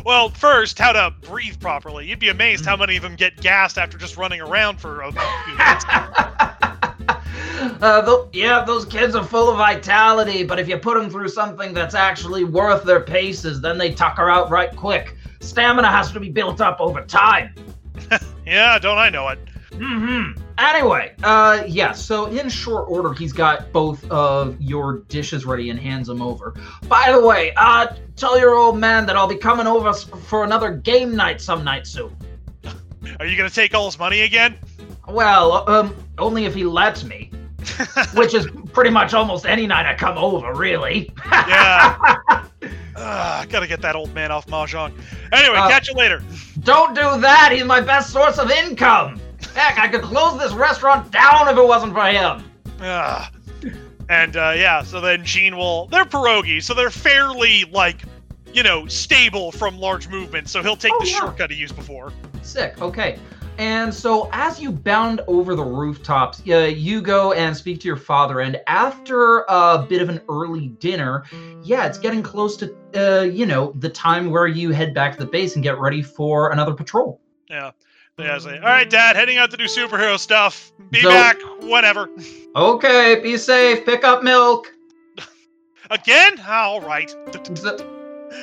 Well, 0.05 0.29
first, 0.31 0.79
how 0.79 0.93
to 0.93 1.13
breathe 1.23 1.59
properly. 1.61 2.07
You'd 2.07 2.19
be 2.19 2.29
amazed 2.29 2.65
how 2.65 2.77
many 2.77 2.97
of 2.97 3.03
them 3.03 3.17
get 3.17 3.41
gassed 3.41 3.79
after 3.79 3.99
just 3.99 4.17
running 4.17 4.41
around 4.41 4.81
for 4.81 5.03
a 5.03 5.11
few 5.11 5.57
minutes. 5.57 5.85
uh, 7.81 8.01
tho- 8.03 8.29
yeah, 8.33 8.64
those 8.64 8.85
kids 8.85 9.14
are 9.14 9.25
full 9.25 9.51
of 9.51 9.57
vitality, 9.59 10.44
but 10.44 10.59
if 10.59 10.68
you 10.68 10.79
put 10.79 10.99
them 10.99 11.11
through 11.11 11.29
something 11.29 11.73
that's 11.73 11.94
actually 11.94 12.44
worth 12.44 12.85
their 12.85 13.01
paces, 13.01 13.61
then 13.61 13.79
they 13.79 13.92
tucker 13.92 14.31
out 14.31 14.51
right 14.51 14.75
quick. 14.75 15.16
Stamina 15.40 15.88
has 15.88 16.12
to 16.12 16.21
be 16.21 16.31
built 16.31 16.61
up 16.61 16.81
over 16.81 17.03
time. 17.03 17.55
Yeah, 18.47 18.79
don't 18.79 18.97
I 18.97 19.11
know 19.11 19.29
it? 19.29 19.38
Mm-hmm. 19.73 20.40
Anyway, 20.57 21.14
uh, 21.23 21.64
yeah, 21.68 21.92
so 21.92 22.27
in 22.27 22.49
short 22.49 22.88
order, 22.88 23.12
he's 23.12 23.33
got 23.35 23.71
both 23.73 24.11
of 24.11 24.59
your 24.59 25.01
dishes 25.11 25.44
ready 25.44 25.68
and 25.68 25.79
hands 25.79 26.07
them 26.07 26.23
over. 26.23 26.55
By 26.88 27.12
the 27.12 27.21
way, 27.25 27.53
uh, 27.59 27.88
tell 28.16 28.38
your 28.38 28.55
old 28.55 28.79
man 28.79 29.04
that 29.04 29.17
I'll 29.17 29.29
be 29.29 29.37
coming 29.37 29.67
over 29.67 29.92
for 29.92 30.44
another 30.44 30.73
game 30.73 31.15
night 31.15 31.42
some 31.42 31.63
night 31.63 31.87
soon. 31.87 32.17
Are 33.21 33.27
you 33.27 33.37
gonna 33.37 33.50
take 33.50 33.75
all 33.75 33.85
his 33.85 33.98
money 33.98 34.23
again? 34.23 34.56
Well, 35.06 35.69
um, 35.69 35.94
only 36.17 36.46
if 36.46 36.54
he 36.54 36.65
lets 36.65 37.04
me, 37.04 37.31
which 38.14 38.35
is 38.35 38.46
pretty 38.73 38.90
much 38.90 39.14
almost 39.14 39.46
any 39.46 39.66
night 39.66 39.87
I 39.87 39.94
come 39.94 40.19
over, 40.19 40.52
really. 40.54 41.12
Yeah. 41.31 42.16
Ah, 43.00 43.46
gotta 43.48 43.69
get 43.69 43.81
that 43.83 43.94
old 43.94 44.12
man 44.12 44.33
off 44.33 44.44
Mahjong. 44.48 44.92
Anyway, 45.33 45.56
Uh, 45.56 45.69
catch 45.69 45.87
you 45.87 45.94
later. 45.94 46.21
Don't 46.64 46.96
do 46.96 47.21
that. 47.21 47.52
He's 47.52 47.62
my 47.64 47.81
best 47.81 48.10
source 48.12 48.38
of 48.38 48.50
income. 48.50 49.21
Heck, 49.54 49.79
I 49.79 49.87
could 49.87 50.02
close 50.02 50.37
this 50.40 50.52
restaurant 50.52 51.08
down 51.12 51.46
if 51.48 51.56
it 51.56 51.62
wasn't 51.64 51.92
for 51.94 52.04
him. 52.06 52.42
Ah. 52.81 53.31
And 54.08 54.37
uh, 54.37 54.52
yeah, 54.56 54.83
so 54.83 55.00
then 55.00 55.25
Gene 55.25 55.56
will. 55.56 55.87
They're 55.87 56.04
pierogies, 56.04 56.64
so 56.64 56.75
they're 56.75 56.90
fairly 56.90 57.64
like, 57.71 58.02
you 58.52 58.64
know, 58.64 58.87
stable 58.88 59.52
from 59.52 59.79
large 59.79 60.08
movements. 60.08 60.50
So 60.50 60.60
he'll 60.60 60.75
take 60.75 60.92
Oh, 60.92 60.98
the 61.00 61.08
yeah. 61.08 61.19
shortcut 61.21 61.52
he 61.52 61.56
used 61.56 61.77
before. 61.77 62.12
Sick. 62.42 62.83
Okay. 62.83 63.21
And 63.59 63.92
so 63.92 64.31
as 64.33 64.61
you 64.61 64.71
bound 64.71 65.21
over 65.27 65.56
the 65.56 65.65
rooftops, 65.65 66.40
uh, 66.48 66.59
you 66.59 67.00
go 67.02 67.33
and 67.33 67.56
speak 67.56 67.81
to 67.81 67.88
your 67.88 67.96
father. 67.96 68.40
And 68.40 68.61
after 68.69 69.40
a 69.48 69.85
bit 69.88 70.00
of 70.00 70.09
an 70.09 70.21
early 70.29 70.69
dinner, 70.69 71.25
yeah, 71.65 71.87
it's 71.87 71.98
getting 71.98 72.23
close 72.23 72.56
to, 72.59 72.75
uh, 72.94 73.23
you 73.23 73.46
know, 73.46 73.73
the 73.81 73.88
time 73.88 74.31
where 74.31 74.46
you 74.46 74.71
head 74.71 74.94
back 74.94 75.13
to 75.15 75.19
the 75.19 75.27
base 75.31 75.56
and 75.56 75.63
get 75.65 75.79
ready 75.79 76.02
for 76.02 76.52
another 76.52 76.73
patrol. 76.73 77.21
Yeah. 77.50 77.73
Yeah, 78.19 78.37
I 78.44 78.54
all 78.56 78.61
right, 78.63 78.90
Dad, 78.90 79.15
heading 79.15 79.38
out 79.38 79.52
to 79.52 79.56
do 79.56 79.65
superhero 79.65 80.19
stuff. 80.19 80.73
Be 80.90 81.02
So- 81.02 81.09
back 81.09 81.37
whatever. 81.61 82.09
Okay, 82.56 83.21
be 83.21 83.37
safe. 83.37 83.85
Pick 83.85 84.02
up 84.02 84.25
milk. 84.25 84.73
Again? 85.90 86.40
All 86.48 86.81
right. 86.81 87.15
So- 87.54 87.77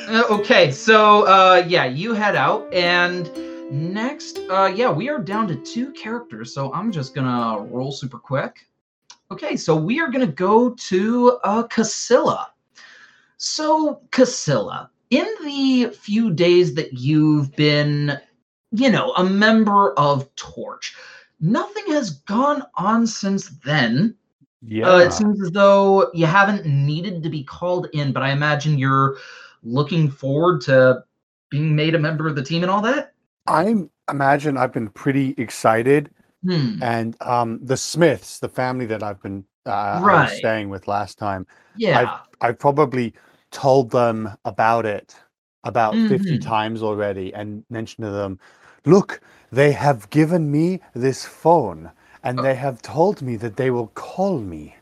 uh, 0.09 0.23
okay, 0.29 0.71
so 0.71 1.23
uh, 1.27 1.63
yeah, 1.67 1.85
you 1.85 2.13
head 2.13 2.35
out, 2.35 2.73
and 2.73 3.27
next, 3.71 4.39
uh, 4.49 4.71
yeah, 4.73 4.91
we 4.91 5.09
are 5.09 5.19
down 5.19 5.47
to 5.47 5.55
two 5.55 5.91
characters. 5.93 6.53
So 6.53 6.73
I'm 6.73 6.91
just 6.91 7.15
gonna 7.15 7.61
roll 7.63 7.91
super 7.91 8.19
quick. 8.19 8.67
Okay, 9.31 9.55
so 9.55 9.75
we 9.75 9.99
are 9.99 10.09
gonna 10.09 10.27
go 10.27 10.71
to 10.71 11.39
uh, 11.43 11.67
Casilla. 11.67 12.47
So 13.37 14.01
Casilla, 14.11 14.89
in 15.09 15.27
the 15.43 15.89
few 15.89 16.31
days 16.31 16.73
that 16.75 16.93
you've 16.93 17.55
been, 17.55 18.19
you 18.71 18.89
know, 18.89 19.11
a 19.13 19.23
member 19.23 19.93
of 19.93 20.33
Torch, 20.35 20.95
nothing 21.39 21.85
has 21.87 22.11
gone 22.11 22.63
on 22.75 23.05
since 23.07 23.49
then. 23.63 24.15
Yeah. 24.61 24.89
Uh, 24.89 24.97
it 24.99 25.13
seems 25.13 25.41
as 25.43 25.51
though 25.51 26.09
you 26.13 26.25
haven't 26.25 26.65
needed 26.65 27.21
to 27.23 27.29
be 27.29 27.43
called 27.43 27.87
in, 27.93 28.11
but 28.11 28.23
I 28.23 28.31
imagine 28.31 28.79
you're 28.79 29.17
looking 29.63 30.09
forward 30.09 30.61
to 30.61 31.03
being 31.49 31.75
made 31.75 31.95
a 31.95 31.99
member 31.99 32.27
of 32.27 32.35
the 32.35 32.43
team 32.43 32.63
and 32.63 32.71
all 32.71 32.81
that. 32.81 33.13
I'm 33.47 33.89
imagine 34.09 34.57
I've 34.57 34.73
been 34.73 34.89
pretty 34.89 35.33
excited, 35.37 36.11
Hmm. 36.43 36.79
and 36.81 37.15
um, 37.21 37.59
the 37.63 37.77
Smiths, 37.77 38.39
the 38.39 38.49
family 38.49 38.85
that 38.87 39.03
I've 39.03 39.21
been 39.21 39.45
uh, 39.65 39.99
Right. 40.01 40.27
staying 40.27 40.69
with 40.69 40.87
last 40.87 41.17
time, 41.17 41.47
Yeah. 41.75 42.19
I 42.41 42.51
probably 42.53 43.13
told 43.51 43.91
them 43.91 44.29
about 44.45 44.85
it 44.85 45.15
about 45.63 46.03
50 46.03 46.37
Mhm. 46.37 46.39
times 46.39 46.83
already 46.83 47.33
and 47.33 47.63
mentioned 47.69 48.05
to 48.05 48.11
them, 48.11 48.39
look, 48.85 49.21
they 49.51 49.71
have 49.73 50.09
given 50.11 50.51
me 50.51 50.81
this 50.93 51.25
phone 51.25 51.91
and 52.23 52.37
Uh 52.37 52.43
they 52.43 52.55
have 52.55 52.81
told 52.81 53.21
me 53.21 53.35
that 53.37 53.57
they 53.57 53.71
will 53.71 53.87
call 53.89 54.39
me. 54.39 54.75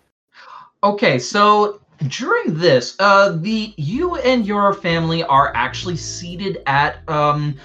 Okay, 0.83 1.17
so 1.19 1.79
during 2.07 2.55
this, 2.57 2.95
uh, 2.99 3.37
the 3.41 3.73
you 3.77 4.15
and 4.17 4.45
your 4.45 4.73
family 4.73 5.23
are 5.23 5.51
actually 5.55 5.97
seated 5.97 6.61
at 6.65 7.07
um. 7.09 7.55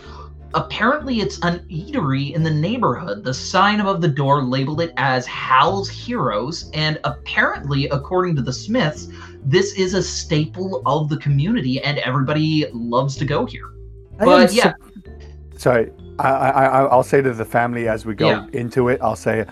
Apparently, 0.55 1.21
it's 1.21 1.39
an 1.43 1.59
eatery 1.69 2.35
in 2.35 2.43
the 2.43 2.51
neighborhood. 2.51 3.23
The 3.23 3.35
sign 3.35 3.81
above 3.81 4.01
the 4.01 4.09
door 4.09 4.43
labeled 4.43 4.81
it 4.81 4.95
as 4.97 5.27
Hal's 5.27 5.89
Heroes, 5.91 6.71
and 6.73 6.99
apparently, 7.05 7.87
according 7.89 8.35
to 8.37 8.43
the 8.43 8.53
Smiths, 8.53 9.09
this 9.45 9.75
is 9.75 9.93
a 9.95 10.03
staple 10.03 10.83
of 10.87 11.09
the 11.11 11.19
community, 11.19 11.83
and 11.83 11.99
everybody 11.99 12.67
loves 12.73 13.17
to 13.17 13.25
go 13.27 13.45
here. 13.45 13.71
I 14.21 14.25
But 14.25 14.53
yeah, 14.53 14.63
sup- 14.63 14.75
Sorry, 15.59 15.91
I, 16.19 16.29
I, 16.29 16.65
I- 16.65 16.85
I'll 16.87 17.03
say 17.03 17.21
to 17.21 17.33
the 17.35 17.45
family 17.45 17.87
as 17.89 18.07
we 18.07 18.15
go 18.15 18.29
Yeah. 18.31 18.47
into 18.53 18.89
it, 18.89 19.01
I'll 19.03 19.17
say, 19.17 19.45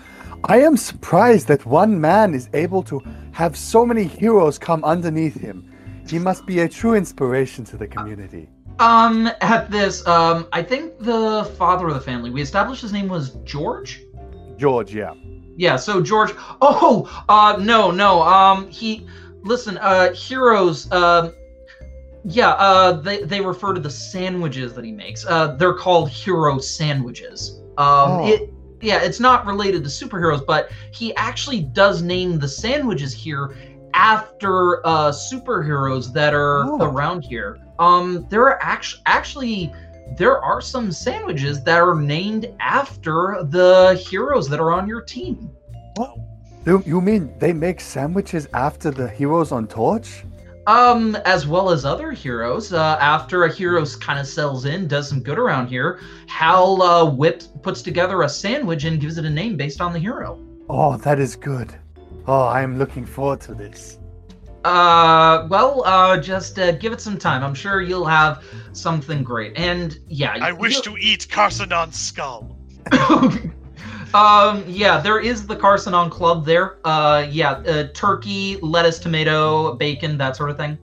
I 0.45 0.61
am 0.61 0.77
surprised 0.77 1.47
that 1.47 1.65
one 1.65 1.99
man 2.01 2.33
is 2.33 2.49
able 2.53 2.81
to 2.83 3.01
have 3.33 3.55
so 3.55 3.85
many 3.85 4.03
heroes 4.03 4.57
come 4.57 4.83
underneath 4.83 5.39
him. 5.39 5.69
He 6.07 6.17
must 6.19 6.45
be 6.45 6.59
a 6.61 6.69
true 6.69 6.93
inspiration 6.95 7.65
to 7.65 7.77
the 7.77 7.87
community. 7.87 8.49
Um, 8.79 9.29
at 9.41 9.71
this, 9.71 10.05
um, 10.07 10.47
I 10.53 10.61
think 10.61 10.99
the 10.99 11.51
father 11.57 11.87
of 11.87 11.95
the 11.95 12.01
family, 12.01 12.29
we 12.29 12.41
established 12.41 12.81
his 12.81 12.93
name 12.93 13.07
was 13.07 13.31
George. 13.43 14.03
George, 14.57 14.93
yeah. 14.93 15.13
Yeah, 15.55 15.75
so 15.75 16.01
George. 16.01 16.31
Oh, 16.61 17.09
uh, 17.29 17.57
no, 17.59 17.91
no. 17.91 18.21
Um, 18.21 18.69
he. 18.69 19.07
Listen, 19.43 19.77
uh, 19.79 20.11
heroes. 20.13 20.91
Um, 20.91 21.33
yeah, 22.23 22.49
uh, 22.51 22.91
they 22.93 23.23
they 23.23 23.39
refer 23.41 23.73
to 23.73 23.79
the 23.79 23.89
sandwiches 23.89 24.73
that 24.73 24.83
he 24.85 24.91
makes. 24.91 25.25
Uh, 25.25 25.55
they're 25.55 25.73
called 25.73 26.09
hero 26.09 26.59
sandwiches. 26.59 27.61
Um, 27.77 28.11
Oh. 28.11 28.27
it. 28.27 28.53
Yeah, 28.81 29.01
it's 29.01 29.19
not 29.19 29.47
related 29.47 29.83
to 29.85 29.89
superheroes, 29.89 30.45
but 30.45 30.69
he 30.91 31.15
actually 31.15 31.61
does 31.61 32.03
name 32.03 32.37
the 32.37 32.47
sandwiches 32.47 33.11
here 33.11 33.55
after 33.95 34.85
uh 34.85 35.11
superheroes 35.11 36.13
that 36.13 36.33
are 36.35 36.65
Oh. 36.69 36.77
around 36.83 37.23
here. 37.23 37.57
Um, 37.79 38.25
there 38.29 38.43
are 38.43 38.61
actually 38.61 39.01
actually 39.05 39.73
there 40.17 40.41
are 40.41 40.61
some 40.61 40.91
sandwiches 40.91 41.63
that 41.63 41.79
are 41.79 41.95
named 41.95 42.53
after 42.59 43.43
the 43.43 44.01
heroes 44.09 44.47
that 44.49 44.59
are 44.59 44.71
on 44.71 44.87
your 44.87 45.01
team. 45.01 45.51
You, 46.65 46.83
you 46.85 47.01
mean 47.01 47.33
they 47.39 47.53
make 47.53 47.79
sandwiches 47.79 48.47
after 48.53 48.91
the 48.91 49.07
heroes 49.07 49.51
on 49.51 49.67
Torch? 49.67 50.25
Um, 50.65 51.15
as 51.23 51.47
well 51.47 51.69
as 51.69 51.85
other 51.85 52.11
heroes. 52.11 52.73
Uh, 52.73 52.97
after 52.99 53.45
a 53.45 53.53
hero 53.53 53.85
kind 53.85 54.19
of 54.19 54.27
sells 54.27 54.65
in, 54.65 54.85
does 54.85 55.07
some 55.07 55.21
good 55.21 55.39
around 55.39 55.67
here, 55.67 56.01
Hal 56.27 56.81
uh, 56.81 57.09
whips 57.09 57.47
puts 57.61 57.81
together 57.81 58.23
a 58.23 58.29
sandwich 58.29 58.83
and 58.83 58.99
gives 58.99 59.17
it 59.17 59.23
a 59.23 59.29
name 59.29 59.55
based 59.55 59.79
on 59.79 59.93
the 59.93 59.99
hero. 59.99 60.45
Oh, 60.69 60.97
that 60.97 61.19
is 61.19 61.37
good. 61.37 61.73
Oh, 62.27 62.43
I 62.47 62.61
am 62.61 62.77
looking 62.77 63.05
forward 63.05 63.39
to 63.41 63.53
this. 63.53 63.99
Uh, 64.67 65.47
well, 65.49 65.81
uh, 65.85 66.17
just 66.17 66.59
uh, 66.59 66.73
give 66.73 66.91
it 66.91 66.99
some 66.99 67.17
time. 67.17 67.41
I'm 67.41 67.55
sure 67.55 67.81
you'll 67.81 68.05
have 68.05 68.43
something 68.73 69.23
great. 69.23 69.53
And 69.55 69.97
yeah, 70.09 70.37
I 70.41 70.51
wish 70.51 70.81
to 70.81 70.97
eat 70.97 71.25
Carcinon's 71.31 71.97
skull. 71.97 72.57
um, 74.13 74.65
yeah, 74.67 74.99
there 74.99 75.21
is 75.21 75.47
the 75.47 75.55
Carcinon 75.55 76.11
Club 76.11 76.45
there. 76.45 76.79
Uh, 76.83 77.25
yeah, 77.31 77.51
uh, 77.51 77.87
turkey, 77.93 78.57
lettuce, 78.57 78.99
tomato, 78.99 79.73
bacon, 79.75 80.17
that 80.17 80.35
sort 80.35 80.49
of 80.49 80.57
thing. 80.57 80.77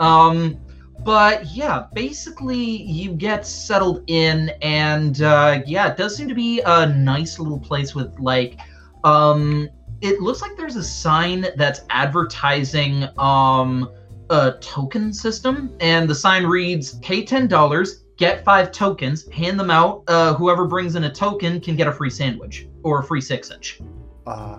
Um, 0.00 0.58
but 1.02 1.46
yeah, 1.46 1.86
basically 1.94 2.82
you 2.82 3.12
get 3.14 3.46
settled 3.46 4.04
in, 4.06 4.50
and 4.60 5.22
uh, 5.22 5.62
yeah, 5.64 5.90
it 5.90 5.96
does 5.96 6.14
seem 6.14 6.28
to 6.28 6.34
be 6.34 6.60
a 6.66 6.86
nice 6.86 7.38
little 7.38 7.58
place 7.58 7.94
with 7.94 8.18
like, 8.20 8.58
um, 9.02 9.70
it 10.02 10.20
looks 10.20 10.40
like 10.42 10.56
there's 10.56 10.76
a 10.76 10.84
sign 10.84 11.46
that's 11.56 11.80
advertising 11.90 13.08
um 13.18 13.90
a 14.30 14.52
token 14.60 15.12
system, 15.12 15.74
and 15.80 16.08
the 16.08 16.14
sign 16.14 16.44
reads, 16.46 16.98
"Pay 17.00 17.24
ten 17.24 17.48
dollars." 17.48 18.04
Get 18.16 18.44
five 18.44 18.70
tokens, 18.70 19.26
hand 19.30 19.58
them 19.58 19.70
out. 19.70 20.02
Uh, 20.06 20.34
whoever 20.34 20.66
brings 20.66 20.94
in 20.94 21.04
a 21.04 21.10
token 21.10 21.58
can 21.58 21.74
get 21.74 21.86
a 21.88 21.92
free 21.92 22.10
sandwich 22.10 22.68
or 22.82 23.00
a 23.00 23.02
free 23.02 23.22
six 23.22 23.50
inch. 23.50 23.80
Uh, 24.26 24.58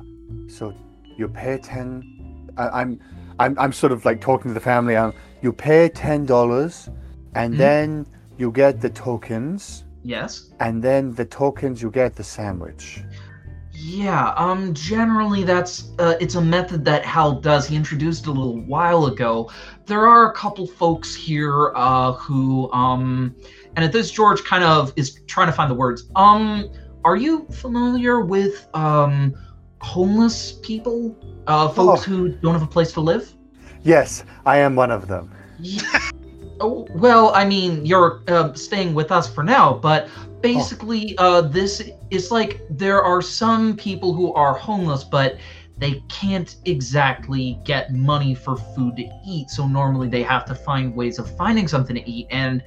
so 0.49 0.73
you 1.15 1.27
pay 1.27 1.59
ten. 1.59 2.49
I, 2.57 2.81
I'm, 2.81 2.99
I'm, 3.39 3.57
I'm 3.59 3.71
sort 3.71 3.91
of 3.91 4.03
like 4.03 4.19
talking 4.19 4.49
to 4.49 4.53
the 4.55 4.59
family. 4.59 4.95
Um, 4.95 5.13
you 5.43 5.53
pay 5.53 5.89
ten 5.89 6.25
dollars, 6.25 6.89
and 7.35 7.53
Mhm. 7.53 7.57
then 7.59 8.07
you 8.37 8.51
get 8.51 8.81
the 8.81 8.89
tokens, 8.89 9.83
Yes. 10.01 10.49
and 10.59 10.81
then 10.83 11.13
the 11.13 11.25
tokens 11.25 11.83
you 11.83 11.91
get 11.91 12.15
the 12.15 12.23
sandwich. 12.23 13.03
Yeah, 13.84 14.34
um 14.38 14.73
generally 14.75 15.43
that's 15.43 15.91
uh, 15.97 16.15
it's 16.19 16.36
a 16.36 16.41
method 16.41 16.86
that 16.86 17.03
Hal 17.03 17.39
does. 17.41 17.67
He 17.67 17.75
introduced 17.75 18.27
a 18.27 18.32
little 18.32 18.61
while 18.61 19.07
ago. 19.07 19.49
There 19.88 20.05
are 20.07 20.29
a 20.29 20.34
couple 20.34 20.67
folks 20.67 21.15
here 21.15 21.71
uh 21.75 22.11
who 22.13 22.71
um 22.73 23.36
and 23.75 23.84
at 23.84 23.91
this 23.91 24.11
George 24.11 24.43
kind 24.43 24.63
of 24.63 24.93
is 24.97 25.19
trying 25.25 25.47
to 25.47 25.53
find 25.53 25.69
the 25.71 25.75
words. 25.75 26.09
Um 26.15 26.69
are 27.03 27.15
you 27.15 27.47
familiar 27.51 28.21
with 28.21 28.67
um 28.75 29.34
homeless 29.82 30.59
people? 30.61 31.15
Uh 31.47 31.67
folks 31.69 32.01
Oh. 32.01 32.03
who 32.11 32.29
don't 32.29 32.53
have 32.53 32.63
a 32.63 32.67
place 32.67 32.91
to 32.93 33.01
live? 33.01 33.34
Yes, 33.84 34.23
I 34.45 34.57
am 34.57 34.75
one 34.75 34.91
of 34.91 35.07
them. 35.07 35.32
Oh, 36.59 36.88
well, 36.93 37.32
I 37.34 37.43
mean, 37.43 37.84
you're 37.88 38.21
uh, 38.27 38.53
staying 38.53 38.93
with 38.93 39.11
us 39.11 39.27
for 39.27 39.43
now, 39.43 39.73
but 39.73 40.07
basically, 40.41 41.15
uh, 41.17 41.41
this 41.41 41.89
is 42.09 42.31
like 42.31 42.61
there 42.69 43.01
are 43.03 43.21
some 43.21 43.75
people 43.75 44.13
who 44.13 44.33
are 44.33 44.53
homeless, 44.53 45.03
but 45.03 45.37
they 45.77 46.03
can't 46.09 46.57
exactly 46.65 47.59
get 47.63 47.93
money 47.93 48.35
for 48.35 48.55
food 48.55 48.95
to 48.97 49.09
eat. 49.25 49.49
So 49.49 49.67
normally 49.67 50.07
they 50.09 50.23
have 50.23 50.45
to 50.45 50.55
find 50.55 50.95
ways 50.95 51.17
of 51.17 51.35
finding 51.35 51.67
something 51.67 51.95
to 51.95 52.09
eat. 52.09 52.27
And 52.29 52.63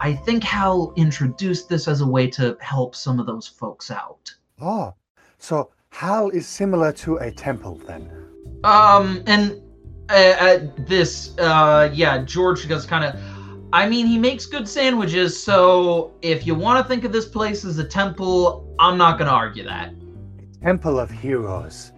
I 0.00 0.12
think 0.12 0.44
Hal 0.44 0.92
introduced 0.96 1.68
this 1.68 1.88
as 1.88 2.02
a 2.02 2.06
way 2.06 2.28
to 2.32 2.56
help 2.60 2.94
some 2.94 3.18
of 3.18 3.26
those 3.26 3.48
folks 3.48 3.90
out. 3.90 4.34
Oh, 4.60 4.94
so 5.38 5.70
Hal 5.90 6.28
is 6.30 6.46
similar 6.46 6.92
to 6.92 7.16
a 7.16 7.30
temple 7.30 7.80
then. 7.86 8.10
Um, 8.64 9.22
and 9.26 9.62
uh, 10.10 10.12
uh, 10.12 10.58
this, 10.78 11.38
uh, 11.38 11.90
yeah, 11.92 12.22
George 12.22 12.68
goes 12.68 12.84
kind 12.84 13.04
of. 13.04 13.20
I 13.72 13.88
mean, 13.88 14.06
he 14.06 14.18
makes 14.18 14.46
good 14.46 14.66
sandwiches, 14.68 15.40
so 15.40 16.12
if 16.22 16.46
you 16.46 16.54
want 16.54 16.82
to 16.82 16.88
think 16.88 17.04
of 17.04 17.12
this 17.12 17.26
place 17.26 17.64
as 17.64 17.78
a 17.78 17.84
temple, 17.84 18.74
I'm 18.78 18.96
not 18.96 19.18
going 19.18 19.28
to 19.28 19.34
argue 19.34 19.64
that. 19.64 19.92
Temple 20.62 20.98
of 20.98 21.10
Heroes. 21.10 21.92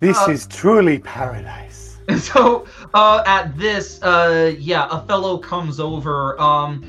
This 0.00 0.18
Uh, 0.18 0.30
is 0.30 0.46
truly 0.46 0.98
paradise. 0.98 1.98
And 2.08 2.20
so, 2.32 2.66
uh, 2.94 3.22
at 3.26 3.56
this, 3.56 4.02
uh, 4.02 4.54
yeah, 4.58 4.88
a 4.90 5.06
fellow 5.06 5.38
comes 5.38 5.78
over. 5.78 6.40
Um, 6.40 6.84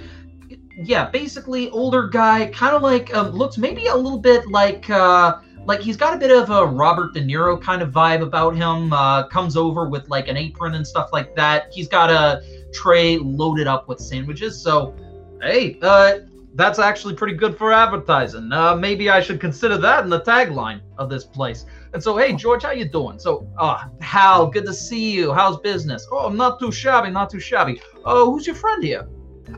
yeah, 0.84 1.10
basically, 1.10 1.70
older 1.72 2.08
guy, 2.08 2.48
kind 2.48 2.76
of 2.76 2.82
like 2.82 3.14
um, 3.16 3.30
looks 3.32 3.58
maybe 3.58 3.88
a 3.88 3.96
little 3.96 4.20
bit 4.20 4.48
like 4.48 4.90
uh, 4.90 5.38
like 5.66 5.82
he's 5.82 5.98
got 5.98 6.14
a 6.14 6.18
bit 6.18 6.32
of 6.32 6.50
a 6.50 6.66
Robert 6.66 7.14
De 7.14 7.22
Niro 7.22 7.62
kind 7.62 7.82
of 7.82 7.92
vibe 7.92 8.22
about 8.22 8.56
him. 8.56 8.94
Uh, 8.94 9.28
comes 9.28 9.58
over 9.58 9.90
with 9.90 10.08
like 10.10 10.28
an 10.30 10.38
apron 10.38 10.76
and 10.76 10.88
stuff 10.88 11.10
like 11.12 11.36
that. 11.36 11.68
He's 11.74 11.88
got 11.90 12.10
a 12.10 12.42
tray 12.74 13.18
loaded 13.18 13.68
up 13.68 13.88
with 13.88 14.00
sandwiches. 14.00 14.62
So, 14.62 14.96
hey, 15.42 15.78
uh, 15.82 16.20
that's 16.56 16.80
actually 16.80 17.16
pretty 17.16 17.36
good 17.36 17.58
for 17.58 17.72
advertising. 17.72 18.52
Uh, 18.52 18.76
maybe 18.76 19.10
I 19.10 19.22
should 19.22 19.40
consider 19.40 19.78
that 19.78 20.04
in 20.04 20.10
the 20.10 20.22
tagline 20.22 20.82
of 20.98 21.10
this 21.10 21.24
place. 21.24 21.66
And 21.94 22.04
so, 22.04 22.18
hey, 22.18 22.34
George, 22.34 22.64
how 22.64 22.72
you 22.72 22.86
doing? 22.86 23.20
So, 23.20 23.48
uh, 23.58 23.86
Hal, 24.02 24.48
good 24.48 24.66
to 24.66 24.74
see 24.74 25.12
you. 25.12 25.32
How's 25.32 25.58
business? 25.60 26.08
Oh, 26.12 26.26
I'm 26.26 26.36
not 26.38 26.60
too 26.60 26.72
shabby, 26.72 27.12
not 27.12 27.30
too 27.30 27.40
shabby. 27.40 27.82
Oh, 28.06 28.32
who's 28.32 28.46
your 28.46 28.56
friend 28.56 28.84
here? 28.84 29.08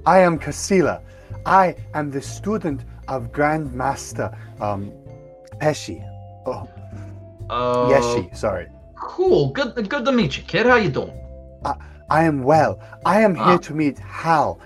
I 0.05 0.19
am 0.19 0.37
Casilla. 0.37 1.01
I 1.45 1.75
am 1.93 2.11
the 2.11 2.21
student 2.21 2.85
of 3.07 3.31
Grand 3.31 3.73
Master 3.73 4.31
um, 4.59 4.91
Pesci. 5.59 6.05
Oh, 6.45 6.69
Uh, 7.49 7.89
Yeshi, 7.89 8.35
sorry. 8.35 8.67
Cool. 8.95 9.49
Good, 9.51 9.89
good 9.89 10.05
to 10.05 10.11
meet 10.11 10.37
you, 10.37 10.43
kid. 10.43 10.65
How 10.65 10.75
you 10.75 10.89
doing? 10.89 11.11
I 12.11 12.23
am 12.25 12.43
well. 12.43 12.79
I 13.05 13.21
am 13.21 13.33
here 13.35 13.57
to 13.57 13.73
meet 13.73 13.97
Hal. 13.99 14.59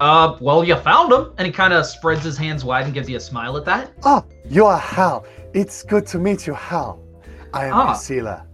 Uh, 0.00 0.36
well, 0.40 0.64
you 0.64 0.76
found 0.76 1.12
him, 1.12 1.32
and 1.36 1.46
he 1.46 1.52
kind 1.52 1.74
of 1.74 1.84
spreads 1.84 2.24
his 2.24 2.38
hands 2.38 2.64
wide 2.64 2.86
and 2.86 2.94
gives 2.94 3.08
you 3.08 3.18
a 3.18 3.20
smile 3.20 3.54
at 3.58 3.66
that. 3.66 3.92
Ah, 4.02 4.24
you 4.48 4.64
are 4.64 4.78
Hal. 4.78 5.26
It's 5.52 5.82
good 5.82 6.06
to 6.08 6.18
meet 6.18 6.46
you, 6.46 6.54
Hal. 6.54 6.98
I 7.52 7.66
am 7.66 7.74
Ah. 7.74 7.92
Casilla. 7.92 8.46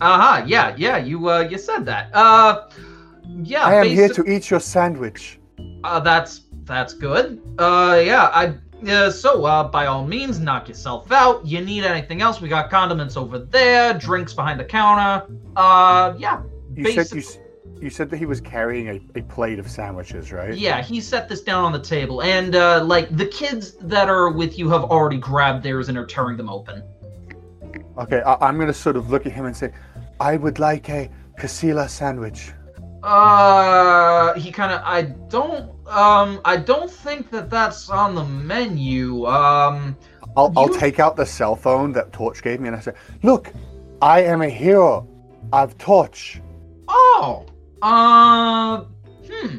Uh 0.00 0.18
huh. 0.20 0.44
Yeah, 0.46 0.74
yeah. 0.76 0.98
You, 0.98 1.30
uh, 1.30 1.40
you 1.50 1.56
said 1.58 1.86
that. 1.86 2.14
Uh, 2.14 2.68
yeah. 3.42 3.64
I 3.64 3.74
am 3.76 3.86
here 3.86 4.10
to 4.10 4.22
eat 4.30 4.50
your 4.50 4.60
sandwich. 4.60 5.40
Uh, 5.82 6.00
that's 6.00 6.42
that's 6.64 6.92
good. 6.92 7.40
Uh, 7.58 8.00
yeah. 8.04 8.30
I. 8.34 8.54
Uh, 8.86 9.10
so, 9.10 9.44
uh, 9.44 9.64
by 9.64 9.84
all 9.86 10.06
means, 10.06 10.38
knock 10.38 10.68
yourself 10.68 11.12
out. 11.12 11.44
You 11.44 11.60
need 11.60 11.84
anything 11.84 12.22
else? 12.22 12.40
We 12.40 12.48
got 12.48 12.70
condiments 12.70 13.14
over 13.14 13.38
there, 13.38 13.92
drinks 13.92 14.32
behind 14.32 14.58
the 14.58 14.64
counter. 14.64 15.26
Uh, 15.54 16.14
yeah. 16.16 16.40
You 16.74 16.92
said 16.92 17.10
you, 17.14 17.22
you 17.80 17.90
said 17.90 18.10
that 18.10 18.16
he 18.18 18.26
was 18.26 18.40
carrying 18.40 18.88
a, 18.88 19.18
a 19.18 19.22
plate 19.22 19.58
of 19.58 19.70
sandwiches, 19.70 20.32
right? 20.32 20.54
Yeah, 20.54 20.82
he 20.82 21.00
set 21.00 21.28
this 21.28 21.40
down 21.42 21.64
on 21.64 21.72
the 21.72 21.80
table, 21.80 22.22
and 22.22 22.54
uh, 22.54 22.84
like 22.84 23.14
the 23.16 23.26
kids 23.26 23.72
that 23.82 24.08
are 24.08 24.30
with 24.30 24.58
you 24.58 24.68
have 24.70 24.84
already 24.84 25.18
grabbed 25.18 25.62
theirs 25.62 25.88
and 25.88 25.96
are 25.98 26.06
tearing 26.06 26.36
them 26.36 26.48
open. 26.48 26.82
Okay, 27.98 28.20
I, 28.22 28.36
I'm 28.46 28.58
gonna 28.58 28.72
sort 28.72 28.96
of 28.96 29.10
look 29.10 29.26
at 29.26 29.32
him 29.32 29.46
and 29.46 29.56
say, 29.56 29.72
I 30.20 30.36
would 30.36 30.58
like 30.58 30.88
a 30.88 31.10
Casilla 31.38 31.88
sandwich. 31.88 32.52
Uh, 33.02 34.34
he 34.34 34.50
kind 34.52 34.72
of. 34.72 34.80
I 34.84 35.02
don't. 35.02 35.70
Um, 35.88 36.40
I 36.44 36.56
don't 36.56 36.90
think 36.90 37.30
that 37.30 37.50
that's 37.50 37.88
on 37.90 38.14
the 38.14 38.24
menu. 38.24 39.26
Um, 39.26 39.96
I'll, 40.36 40.52
I'll 40.56 40.68
You- 40.70 40.78
take 40.78 41.00
out 41.00 41.16
the 41.16 41.26
cell 41.26 41.56
phone 41.56 41.92
that 41.92 42.12
Torch 42.12 42.42
gave 42.42 42.60
me 42.60 42.68
and 42.68 42.76
I 42.76 42.80
say, 42.80 42.92
Look, 43.22 43.52
I 44.00 44.22
am 44.22 44.42
a 44.42 44.48
hero 44.48 45.08
of 45.52 45.76
Torch. 45.78 46.40
oh. 46.88 47.46
Uh, 47.82 48.84
hmm. 49.30 49.58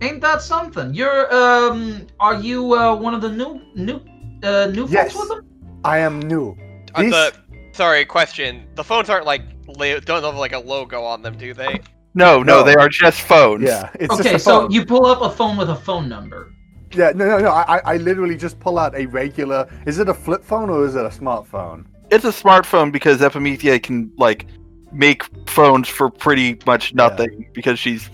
Ain't 0.00 0.20
that 0.20 0.42
something? 0.42 0.94
You're 0.94 1.32
um. 1.34 2.06
Are 2.20 2.34
you 2.34 2.74
uh 2.74 2.94
one 2.96 3.14
of 3.14 3.20
the 3.22 3.30
new 3.30 3.60
new 3.74 4.00
uh 4.42 4.66
new 4.72 4.86
Yes. 4.88 5.12
folks 5.12 5.28
with 5.28 5.38
them? 5.38 5.46
I 5.84 5.98
am 5.98 6.20
new. 6.20 6.56
Are 6.94 7.02
These- 7.02 7.12
the 7.12 7.32
sorry 7.72 8.04
question? 8.04 8.66
The 8.74 8.84
phones 8.84 9.10
aren't 9.10 9.26
like 9.26 9.42
la- 9.66 9.98
don't 10.00 10.22
have 10.22 10.36
like 10.36 10.52
a 10.52 10.58
logo 10.58 11.02
on 11.02 11.22
them, 11.22 11.36
do 11.36 11.52
they? 11.52 11.80
No, 12.14 12.42
no, 12.42 12.60
No. 12.60 12.62
they 12.64 12.74
are 12.74 12.88
just 12.88 13.20
phones. 13.22 13.64
Yeah, 13.64 13.90
it's 13.94 14.12
Okay, 14.14 14.32
just 14.32 14.34
a 14.36 14.38
so 14.50 14.68
you 14.70 14.84
pull 14.84 15.06
up 15.06 15.20
a 15.20 15.30
phone 15.30 15.56
with 15.56 15.68
a 15.70 15.76
phone 15.76 16.08
number. 16.08 16.52
Yeah, 16.94 17.12
no, 17.14 17.26
no, 17.26 17.38
no. 17.38 17.50
I, 17.50 17.76
I- 17.78 17.94
I 17.94 17.96
literally 17.98 18.36
just 18.36 18.58
pull 18.60 18.78
out 18.78 18.94
a 18.96 19.06
regular. 19.06 19.68
Is 19.86 19.98
it 19.98 20.08
a 20.08 20.14
flip 20.14 20.42
phone 20.44 20.70
or 20.70 20.84
is 20.86 20.94
it 20.94 21.04
a 21.04 21.10
smartphone? 21.10 21.84
It's 22.10 22.24
a 22.24 22.28
smartphone 22.30 22.90
because 22.90 23.20
Epimethea 23.20 23.82
can 23.82 24.10
like 24.16 24.46
make 24.92 25.22
phones 25.48 25.88
for 25.88 26.10
pretty 26.10 26.58
much 26.66 26.94
nothing 26.94 27.48
because 27.52 27.78
she's 27.78 28.10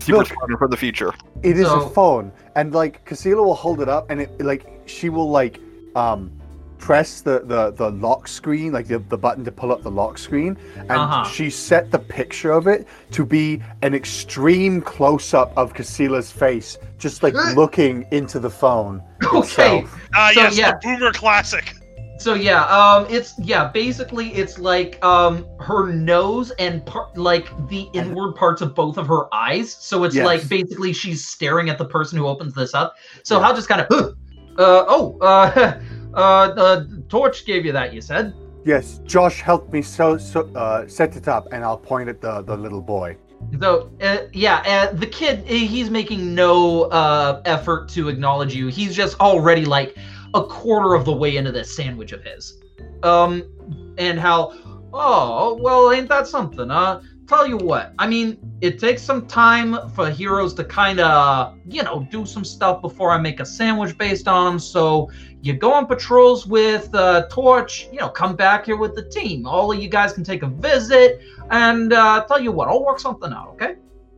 super 0.00 0.18
Look. 0.18 0.28
smart 0.28 0.50
for 0.58 0.68
the 0.68 0.76
future. 0.76 1.12
It 1.42 1.58
is 1.58 1.66
So- 1.66 1.82
a 1.86 1.90
phone, 1.90 2.32
and 2.56 2.72
like 2.74 3.04
Casilla 3.08 3.44
will 3.44 3.54
hold 3.54 3.80
it 3.80 3.88
up, 3.88 4.10
and 4.10 4.20
it 4.20 4.40
like 4.40 4.66
she 4.86 5.08
will 5.08 5.30
like 5.30 5.60
um 5.96 6.30
press 6.78 7.22
the 7.22 7.40
the 7.44 7.70
the 7.70 7.90
lock 7.92 8.28
screen, 8.28 8.72
like 8.72 8.86
the, 8.88 8.98
the 8.98 9.16
button 9.16 9.42
to 9.44 9.52
pull 9.52 9.72
up 9.72 9.82
the 9.82 9.90
lock 9.90 10.18
screen, 10.18 10.56
and 10.76 10.90
Uh-huh. 10.90 11.24
she 11.24 11.48
set 11.48 11.90
the 11.90 11.98
picture 11.98 12.52
of 12.52 12.66
it 12.66 12.86
to 13.12 13.24
be 13.24 13.62
an 13.82 13.94
extreme 13.94 14.82
close 14.82 15.32
up 15.32 15.52
of 15.56 15.72
Casilla's 15.72 16.30
face, 16.30 16.76
just 16.98 17.22
like 17.22 17.34
looking 17.54 18.06
into 18.10 18.38
the 18.38 18.50
phone. 18.50 19.02
Okay. 19.34 19.78
itself. 19.78 20.00
Ah, 20.14 20.30
So, 20.34 20.40
yes, 20.42 20.58
yeah. 20.58 20.72
the 20.72 20.78
boomer 20.98 21.12
classic. 21.12 21.74
So 22.18 22.34
yeah, 22.34 22.64
um, 22.66 23.06
it's 23.10 23.34
yeah, 23.38 23.68
basically 23.68 24.28
it's 24.34 24.58
like 24.58 25.04
um 25.04 25.46
her 25.60 25.92
nose 25.92 26.52
and 26.52 26.84
part 26.86 27.16
like 27.18 27.46
the 27.68 27.88
inward 27.92 28.34
parts 28.34 28.62
of 28.62 28.74
both 28.74 28.96
of 28.98 29.06
her 29.08 29.32
eyes. 29.34 29.74
So 29.74 30.04
it's 30.04 30.14
Yes. 30.14 30.24
like 30.24 30.48
basically 30.48 30.92
she's 30.92 31.26
staring 31.26 31.68
at 31.70 31.78
the 31.78 31.84
person 31.84 32.18
who 32.18 32.26
opens 32.26 32.54
this 32.54 32.72
up. 32.72 32.94
So 33.24 33.38
Yeah. 33.38 33.46
I'll 33.46 33.54
just 33.56 33.68
kind 33.68 33.80
of, 33.80 33.88
uh, 33.90 34.84
oh, 34.88 35.18
uh, 35.20 35.80
uh, 36.14 36.54
the 36.54 37.02
torch 37.08 37.44
gave 37.46 37.66
you 37.66 37.72
that. 37.72 37.92
You 37.92 38.00
said. 38.00 38.32
Yes, 38.64 39.00
Josh 39.04 39.40
helped 39.42 39.72
me 39.72 39.82
so 39.82 40.16
so 40.16 40.48
uh, 40.54 40.86
set 40.86 41.16
it 41.16 41.28
up, 41.28 41.48
and 41.52 41.64
I'll 41.64 41.76
point 41.76 42.08
at 42.08 42.20
the 42.20 42.42
the 42.42 42.56
little 42.56 42.80
boy. 42.80 43.16
So 43.60 43.90
uh, 44.00 44.18
yeah, 44.32 44.62
uh, 44.66 44.94
the 44.94 45.06
kid 45.06 45.44
he's 45.46 45.90
making 45.90 46.34
no 46.34 46.84
uh 46.84 47.42
effort 47.44 47.88
to 47.90 48.08
acknowledge 48.08 48.54
you. 48.54 48.68
He's 48.68 48.94
just 48.96 49.20
already 49.20 49.64
like 49.66 49.96
a 50.34 50.44
quarter 50.44 50.94
of 50.94 51.04
the 51.04 51.12
way 51.12 51.36
into 51.36 51.52
this 51.52 51.74
sandwich 51.74 52.12
of 52.12 52.22
his. 52.22 52.60
Um, 53.02 53.94
and 53.98 54.18
how? 54.18 54.52
Oh 54.92 55.58
well, 55.60 55.92
ain't 55.92 56.08
that 56.08 56.26
something? 56.26 56.70
Uh, 56.70 57.02
tell 57.26 57.46
you 57.46 57.56
what. 57.56 57.94
I 57.98 58.06
mean, 58.06 58.38
it 58.60 58.78
takes 58.78 59.02
some 59.02 59.26
time 59.26 59.90
for 59.90 60.10
heroes 60.10 60.54
to 60.54 60.64
kind 60.64 61.00
of 61.00 61.56
you 61.66 61.82
know 61.82 62.06
do 62.10 62.26
some 62.26 62.44
stuff 62.44 62.82
before 62.82 63.10
I 63.10 63.18
make 63.18 63.40
a 63.40 63.46
sandwich 63.46 63.96
based 63.96 64.28
on 64.28 64.44
them. 64.44 64.58
So 64.58 65.10
you 65.40 65.54
go 65.54 65.72
on 65.72 65.86
patrols 65.86 66.46
with 66.46 66.94
uh, 66.94 67.26
Torch. 67.30 67.88
You 67.92 68.00
know, 68.00 68.08
come 68.08 68.36
back 68.36 68.66
here 68.66 68.76
with 68.76 68.94
the 68.94 69.08
team. 69.08 69.46
All 69.46 69.72
of 69.72 69.78
you 69.78 69.88
guys 69.88 70.12
can 70.12 70.24
take 70.24 70.42
a 70.42 70.48
visit. 70.48 71.22
And 71.50 71.92
uh, 71.92 72.24
tell 72.26 72.40
you 72.40 72.52
what, 72.52 72.68
I'll 72.68 72.84
work 72.84 72.98
something 72.98 73.32
out, 73.32 73.48
okay? 73.50 73.76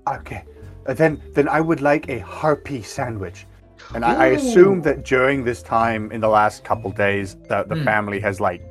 Okay, 0.09 0.45
uh, 0.87 0.95
then 0.95 1.21
then 1.35 1.49
I 1.49 1.61
would 1.61 1.81
like 1.81 2.09
a 2.09 2.21
harpy 2.21 2.83
sandwich. 2.83 3.47
And 3.95 4.05
I, 4.05 4.13
I 4.15 4.27
assume 4.27 4.83
that 4.83 5.05
during 5.05 5.45
this 5.45 5.63
time 5.63 6.11
in 6.13 6.21
the 6.21 6.29
last 6.29 6.65
couple 6.65 6.91
days 6.91 7.37
that 7.49 7.69
the 7.69 7.77
Hmm. 7.77 7.85
family 7.85 8.21
has 8.21 8.41
like 8.41 8.63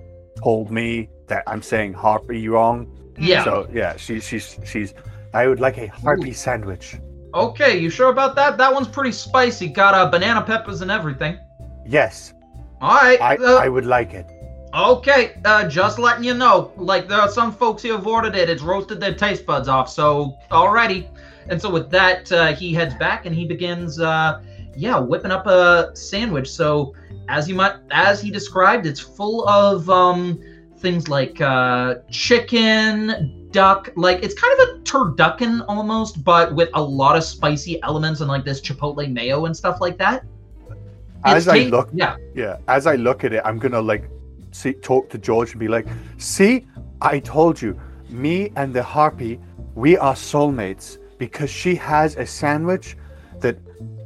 told 0.43 0.70
me 0.72 1.09
that 1.28 1.43
I'm 1.47 1.61
saying 1.61 1.93
harpy 1.93 2.47
wrong. 2.47 2.88
Yeah. 3.18 3.43
So 3.43 3.68
yeah, 3.72 3.95
she, 3.95 4.20
she's 4.20 4.57
she's. 4.66 4.93
I 5.34 5.47
would 5.47 5.59
like 5.59 5.78
a 5.78 5.88
harpy 5.88 6.34
sandwich. 6.34 6.97
okay, 7.34 7.78
you 7.78 7.89
sure 7.89 8.09
about 8.09 8.36
that? 8.36 8.57
That 8.57 8.74
one's 8.74 8.88
pretty 8.88 9.11
spicy. 9.11 9.68
Got 9.68 9.93
uh, 9.93 10.09
banana 10.09 10.41
peppers 10.41 10.82
and 10.82 10.91
everything. 10.91 11.38
Yes, 11.86 12.34
All 12.82 12.95
right. 12.95 13.20
I 13.22 13.36
uh, 13.38 13.55
I 13.66 13.68
would 13.70 13.86
like 13.86 14.13
it. 14.13 14.26
okay, 14.74 15.34
uh, 15.45 15.68
just 15.68 15.99
letting 15.99 16.24
you 16.24 16.34
know. 16.34 16.72
Like, 16.78 17.07
there 17.07 17.20
are 17.20 17.30
some 17.30 17.51
folks 17.51 17.84
who 17.84 17.91
have 17.91 18.05
ordered 18.07 18.36
it. 18.36 18.49
It's 18.49 18.61
roasted 18.61 18.99
their 18.99 19.13
taste 19.13 19.45
buds 19.45 19.68
off. 19.68 19.89
So, 19.89 20.38
alrighty. 20.51 21.07
And 21.49 21.61
so 21.61 21.70
with 21.70 21.89
that, 21.91 22.32
uh, 22.32 22.53
he 22.53 22.74
heads 22.74 22.95
back 22.95 23.26
and 23.26 23.36
he 23.36 23.45
begins, 23.45 23.99
uh, 23.99 24.41
yeah, 24.76 24.99
whipping 24.99 25.32
up 25.32 25.47
a 25.47 25.91
sandwich. 25.95 26.49
So, 26.49 26.95
as 27.30 27.47
you 27.47 27.55
might, 27.55 27.76
as 27.91 28.21
he 28.21 28.30
described, 28.30 28.86
it's 28.86 28.99
full 28.99 29.47
of 29.47 29.89
um, 29.89 30.39
things 30.78 31.07
like 31.07 31.41
uh, 31.41 31.95
chicken, 32.09 33.49
duck. 33.51 33.89
Like 33.95 34.23
it's 34.23 34.36
kind 34.36 34.53
of 34.59 34.59
a 34.69 34.80
turducken 34.82 35.65
almost, 35.67 36.23
but 36.23 36.53
with 36.53 36.69
a 36.73 36.82
lot 36.82 37.15
of 37.15 37.23
spicy 37.23 37.82
elements 37.84 38.21
and 38.21 38.30
like 38.30 38.45
this 38.45 38.61
chipotle 38.61 39.11
mayo 39.11 39.45
and 39.45 39.55
stuff 39.55 39.78
like 39.82 39.97
that. 39.97 40.26
As 41.23 41.47
It's 41.47 41.55
I 41.55 41.59
look, 41.69 41.89
yeah. 41.93 42.17
yeah, 42.36 42.57
as 42.67 42.86
I 42.86 42.95
look 42.95 43.23
at 43.23 43.34
it, 43.34 43.41
I'm 43.43 43.57
gonna 43.57 43.82
like 43.82 44.09
see 44.51 44.73
talk 44.73 45.09
to 45.09 45.17
George 45.17 45.51
and 45.51 45.59
be 45.59 45.67
like, 45.67 45.88
"See, 46.17 46.67
I 47.01 47.19
told 47.19 47.61
you, 47.61 47.80
me 48.09 48.51
and 48.55 48.73
the 48.73 48.84
harpy, 48.84 49.39
we 49.73 49.97
are 49.97 50.13
soulmates 50.13 50.99
because 51.17 51.49
she 51.49 51.76
has 51.76 52.15
a 52.15 52.26
sandwich 52.26 52.97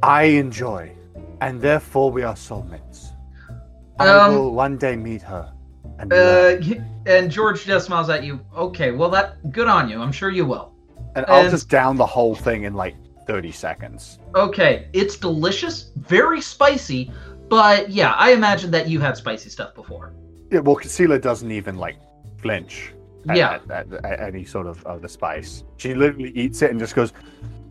I 0.02 0.24
enjoy, 0.24 0.92
and 1.40 1.60
therefore 1.60 2.10
we 2.10 2.22
are 2.22 2.34
soulmates. 2.34 3.08
I 3.98 4.08
Um, 4.08 4.34
will 4.34 4.52
one 4.54 4.76
day 4.78 4.96
meet 4.96 5.22
her." 5.22 5.52
And 5.98 6.12
Uh, 6.12 6.56
and 7.06 7.30
George 7.30 7.64
just 7.64 7.86
smiles 7.86 8.08
at 8.08 8.24
you. 8.24 8.40
Okay, 8.56 8.90
well 8.92 9.10
that 9.10 9.52
good 9.52 9.68
on 9.68 9.88
you. 9.88 10.00
I'm 10.00 10.12
sure 10.12 10.30
you 10.30 10.46
will. 10.46 10.72
and 11.16 11.26
I'll 11.28 11.50
just 11.50 11.68
down 11.68 11.96
the 11.96 12.06
whole 12.06 12.36
thing 12.36 12.62
in 12.64 12.74
like 12.74 12.94
30 13.26 13.50
seconds. 13.50 14.20
Okay, 14.36 14.86
it's 14.92 15.16
delicious, 15.16 15.90
very 15.96 16.40
spicy, 16.40 17.10
but 17.48 17.90
yeah, 17.90 18.12
I 18.12 18.30
imagine 18.32 18.70
that 18.70 18.88
you 18.88 19.00
had 19.00 19.16
spicy 19.16 19.50
stuff 19.50 19.74
before. 19.74 20.12
Yeah, 20.52 20.60
well, 20.60 20.76
Casilla 20.76 21.20
doesn't 21.20 21.50
even 21.50 21.76
like 21.78 21.96
flinch. 22.40 22.92
At, 23.28 23.36
Yeah. 23.36 23.58
At, 23.70 23.70
at, 23.92 24.04
at 24.04 24.20
any 24.20 24.44
sort 24.44 24.66
of, 24.68 24.84
of 24.86 25.02
the 25.02 25.08
spice. 25.08 25.64
She 25.78 25.94
literally 25.94 26.30
eats 26.30 26.62
it 26.62 26.70
and 26.70 26.78
just 26.78 26.94
goes, 26.94 27.12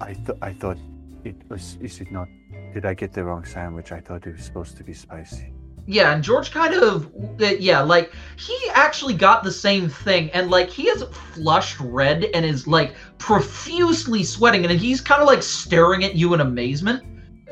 "I 0.02 0.14
th- 0.14 0.38
I 0.42 0.52
thought 0.54 0.78
it 1.24 1.36
was. 1.50 1.78
Is 1.82 2.00
it 2.02 2.12
not? 2.12 2.28
Did 2.74 2.86
I 2.86 2.94
get 2.94 3.14
the 3.14 3.24
wrong 3.24 3.46
sandwich? 3.46 3.92
I 3.92 4.00
thought 4.00 4.26
it 4.28 4.34
was 4.34 4.44
supposed 4.44 4.78
to 4.78 4.84
be 4.84 4.94
spicy." 4.94 5.54
Yeah, 5.86 6.14
and 6.14 6.24
George 6.24 6.52
kind 6.52 6.76
of, 6.76 7.08
uh, 7.42 7.46
yeah, 7.60 7.82
like 7.82 8.14
he 8.38 8.56
actually 8.74 9.16
got 9.16 9.44
the 9.44 9.52
same 9.52 9.90
thing, 9.90 10.30
and 10.32 10.52
like 10.52 10.70
he 10.70 10.88
is 10.88 11.04
flushed 11.34 11.80
red 11.80 12.26
and 12.36 12.46
is 12.46 12.68
like 12.68 12.94
profusely 13.18 14.24
sweating, 14.24 14.66
and 14.66 14.80
he's 14.80 15.02
kind 15.02 15.22
of 15.22 15.28
like 15.28 15.42
staring 15.42 16.04
at 16.04 16.16
you 16.16 16.34
in 16.36 16.42
amazement. 16.42 17.04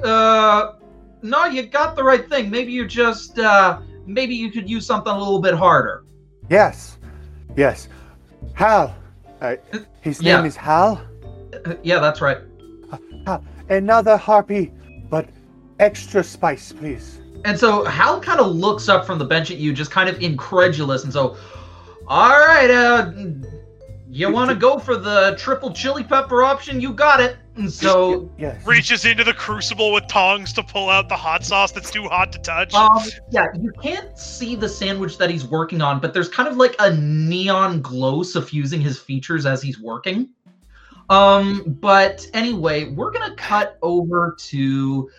Uh, 0.03 0.73
no, 1.23 1.45
you 1.45 1.63
got 1.63 1.95
the 1.95 2.03
right 2.03 2.29
thing. 2.29 2.51
Maybe 2.51 2.71
you 2.71 2.85
just 2.87 3.39
uh 3.39 3.79
maybe 4.05 4.35
you 4.35 4.51
could 4.51 4.69
use 4.69 4.85
something 4.85 5.11
a 5.11 5.17
little 5.17 5.41
bit 5.41 5.55
harder. 5.55 6.03
Yes, 6.49 6.99
yes. 7.55 7.87
Hal. 8.53 8.95
Uh, 9.41 9.55
his 10.01 10.21
Yeah. 10.21 10.37
name 10.37 10.45
is 10.45 10.55
Hal. 10.55 11.01
Uh, 11.65 11.73
yeah, 11.81 11.99
that's 11.99 12.21
right. 12.21 12.37
Hal. 13.25 13.43
Another 13.69 14.17
harpy, 14.17 14.71
but 15.09 15.27
extra 15.79 16.23
spice, 16.23 16.71
please. 16.71 17.19
And 17.45 17.57
so 17.57 17.83
Hal 17.85 18.19
kind 18.19 18.39
of 18.39 18.55
looks 18.55 18.89
up 18.89 19.05
from 19.05 19.19
the 19.19 19.25
bench 19.25 19.51
at 19.51 19.57
you, 19.57 19.73
just 19.73 19.91
kind 19.91 20.09
of 20.09 20.19
incredulous, 20.21 21.03
and 21.03 21.13
so, 21.13 21.37
all 22.07 22.29
right, 22.39 22.69
uh, 22.69 23.11
you 24.09 24.31
want 24.31 24.49
to 24.49 24.55
go 24.55 24.79
for 24.79 24.97
the 24.97 25.35
triple 25.37 25.71
chili 25.71 26.03
pepper 26.03 26.43
option? 26.43 26.81
You 26.81 26.93
got 26.93 27.19
it. 27.19 27.37
And 27.55 27.71
so, 27.71 28.31
Yes. 28.37 28.65
Reaches 28.65 29.03
into 29.05 29.23
the 29.23 29.33
crucible 29.33 29.91
with 29.91 30.07
tongs 30.07 30.53
to 30.53 30.63
pull 30.63 30.89
out 30.89 31.09
the 31.09 31.15
hot 31.15 31.43
sauce 31.43 31.71
that's 31.71 31.91
too 31.91 32.03
hot 32.03 32.31
to 32.31 32.39
touch. 32.39 32.73
um, 32.73 33.03
yeah, 33.31 33.47
you 33.59 33.71
can't 33.81 34.17
see 34.17 34.55
the 34.55 34.69
sandwich 34.69 35.17
that 35.17 35.29
he's 35.29 35.45
working 35.45 35.81
on, 35.81 35.99
but 35.99 36.13
there's 36.13 36.29
kind 36.29 36.47
of 36.47 36.57
like 36.57 36.75
a 36.79 36.95
neon 36.95 37.81
glow 37.81 38.23
suffusing 38.23 38.79
his 38.79 38.97
features 38.99 39.45
as 39.45 39.61
he's 39.61 39.79
working. 39.79 40.29
Um, 41.09 41.77
but 41.79 42.27
anyway, 42.33 42.89
we're 42.89 43.11
gonna 43.11 43.35
cut 43.35 43.77
over 43.81 44.35
to 44.39 45.09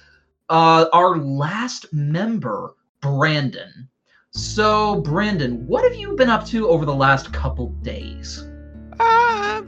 uh 0.49 0.87
our 0.93 1.19
last 1.19 1.93
member, 1.93 2.75
Brandon. 3.01 3.89
So, 4.31 5.01
Brandon, 5.01 5.67
what 5.67 5.85
have 5.85 5.95
you 5.95 6.15
been 6.15 6.29
up 6.29 6.47
to 6.49 6.69
over 6.69 6.85
the 6.85 6.95
last 6.95 7.33
couple 7.33 7.71
days? 7.83 8.47
Uh, 9.01 9.63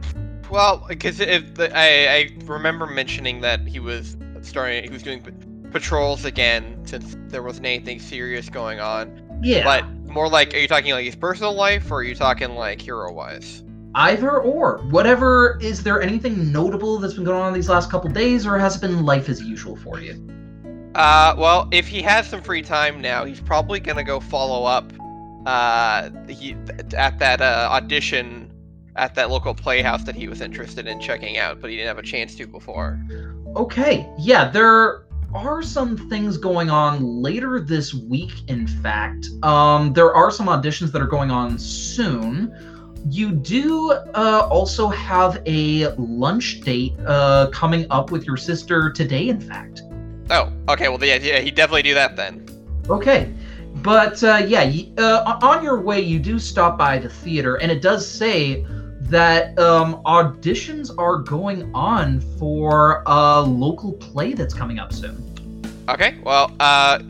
well, 0.51 0.85
because 0.89 1.21
if 1.21 1.55
the, 1.55 1.77
I 1.77 2.14
I 2.14 2.31
remember 2.45 2.87
mentioning 2.87 3.41
that 3.41 3.66
he 3.66 3.81
was 3.81 4.16
starting, 4.43 4.85
he 4.85 4.91
was 4.91 5.03
doing 5.03 5.23
patrols 5.71 6.25
again 6.25 6.79
since 6.85 7.16
there 7.29 7.43
wasn't 7.43 7.66
anything 7.66 8.01
serious 8.01 8.49
going 8.49 8.81
on. 8.81 9.41
Yeah, 9.43 9.64
But 9.64 9.89
more 10.12 10.29
like, 10.29 10.53
are 10.55 10.59
you 10.59 10.68
talking 10.68 10.93
like 10.93 11.05
his 11.05 11.16
personal 11.16 11.55
life, 11.55 11.91
or 11.91 12.01
are 12.01 12.03
you 12.03 12.14
talking 12.14 12.55
like 12.55 12.81
hero 12.81 13.12
wise? 13.12 13.62
Either 13.95 14.41
or. 14.41 14.78
Whatever. 14.91 15.59
Is 15.61 15.82
there 15.82 16.01
anything 16.03 16.53
notable 16.53 16.99
that's 16.99 17.14
been 17.14 17.24
going 17.24 17.43
on 17.43 17.53
these 17.53 17.68
last 17.68 17.91
couple 17.91 18.11
days, 18.11 18.47
or 18.47 18.59
has 18.59 18.76
it 18.76 18.80
been 18.80 19.05
life 19.05 19.28
as 19.28 19.43
usual 19.43 19.76
for 19.76 20.01
you? 20.01 20.14
Uh, 20.95 21.34
well, 21.38 21.68
if 21.70 21.86
he 21.86 22.03
has 22.03 22.28
some 22.28 22.43
free 22.43 22.62
time 22.62 23.01
now, 23.01 23.24
he's 23.24 23.41
probably 23.41 23.80
gonna 23.80 24.05
go 24.05 24.20
follow 24.20 24.64
up. 24.64 24.93
Uh, 25.47 26.11
he 26.28 26.57
at 26.97 27.18
that 27.18 27.41
uh, 27.41 27.68
audition 27.70 28.51
at 28.97 29.14
that 29.14 29.30
local 29.30 29.55
playhouse 29.55 30.05
that 30.05 30.14
he 30.14 30.28
was 30.28 30.41
interested 30.41 30.86
in 30.86 31.01
checking 31.01 31.38
out, 31.38 31.61
but 31.61 31.70
he 31.70 31.76
didn't 31.76 31.88
have 31.88 31.99
a 31.99 32.03
chance 32.03 32.34
to 32.34 32.47
before. 32.47 33.01
Okay, 33.57 34.09
yeah, 34.18 34.51
there 34.51 35.07
are 35.32 35.62
some 35.62 35.97
things 36.09 36.36
going 36.36 36.70
on 36.70 37.22
later 37.22 37.61
this 37.61 37.95
week, 37.95 38.32
in 38.49 38.66
fact. 38.66 39.28
Um, 39.43 39.93
there 39.93 40.12
are 40.14 40.30
some 40.30 40.47
auditions 40.47 40.91
that 40.93 41.01
are 41.01 41.07
going 41.07 41.30
on 41.30 41.59
soon. 41.59 42.53
You 43.09 43.32
do 43.32 43.92
uh, 43.92 44.48
also 44.51 44.88
have 44.88 45.42
a 45.46 45.88
lunch 45.96 46.61
date 46.61 46.92
uh, 47.07 47.48
coming 47.53 47.86
up 47.90 48.11
with 48.11 48.24
your 48.24 48.36
sister 48.36 48.90
today, 48.90 49.28
in 49.28 49.40
fact. 49.40 49.82
Oh, 50.30 50.53
okay. 50.68 50.88
Well, 50.88 51.03
yeah, 51.03 51.16
yeah, 51.16 51.40
he 51.40 51.51
definitely 51.51 51.82
do 51.82 51.94
that 51.94 52.16
then. 52.16 52.46
Okay. 52.88 53.32
But 53.76 54.22
uh, 54.22 54.42
yeah, 54.46 54.70
uh, 54.98 55.38
on 55.42 55.64
your 55.64 55.80
way, 55.80 56.01
you 56.01 56.18
do 56.18 56.38
stop 56.38 56.76
by 56.76 56.98
the 56.98 57.09
theater, 57.09 57.57
and 57.57 57.72
it 57.72 57.80
does 57.80 58.07
say 58.07 58.64
that 59.03 59.59
um, 59.59 60.03
auditions 60.05 60.90
are 60.98 61.16
going 61.16 61.70
on 61.74 62.20
for 62.38 63.03
a 63.07 63.40
local 63.40 63.92
play 63.94 64.34
that's 64.34 64.55
coming 64.55 64.78
up 64.78 64.92
soon. 64.92 65.24
Okay. 65.88 66.18
Well, 66.22 66.53
uh, 66.61 67.01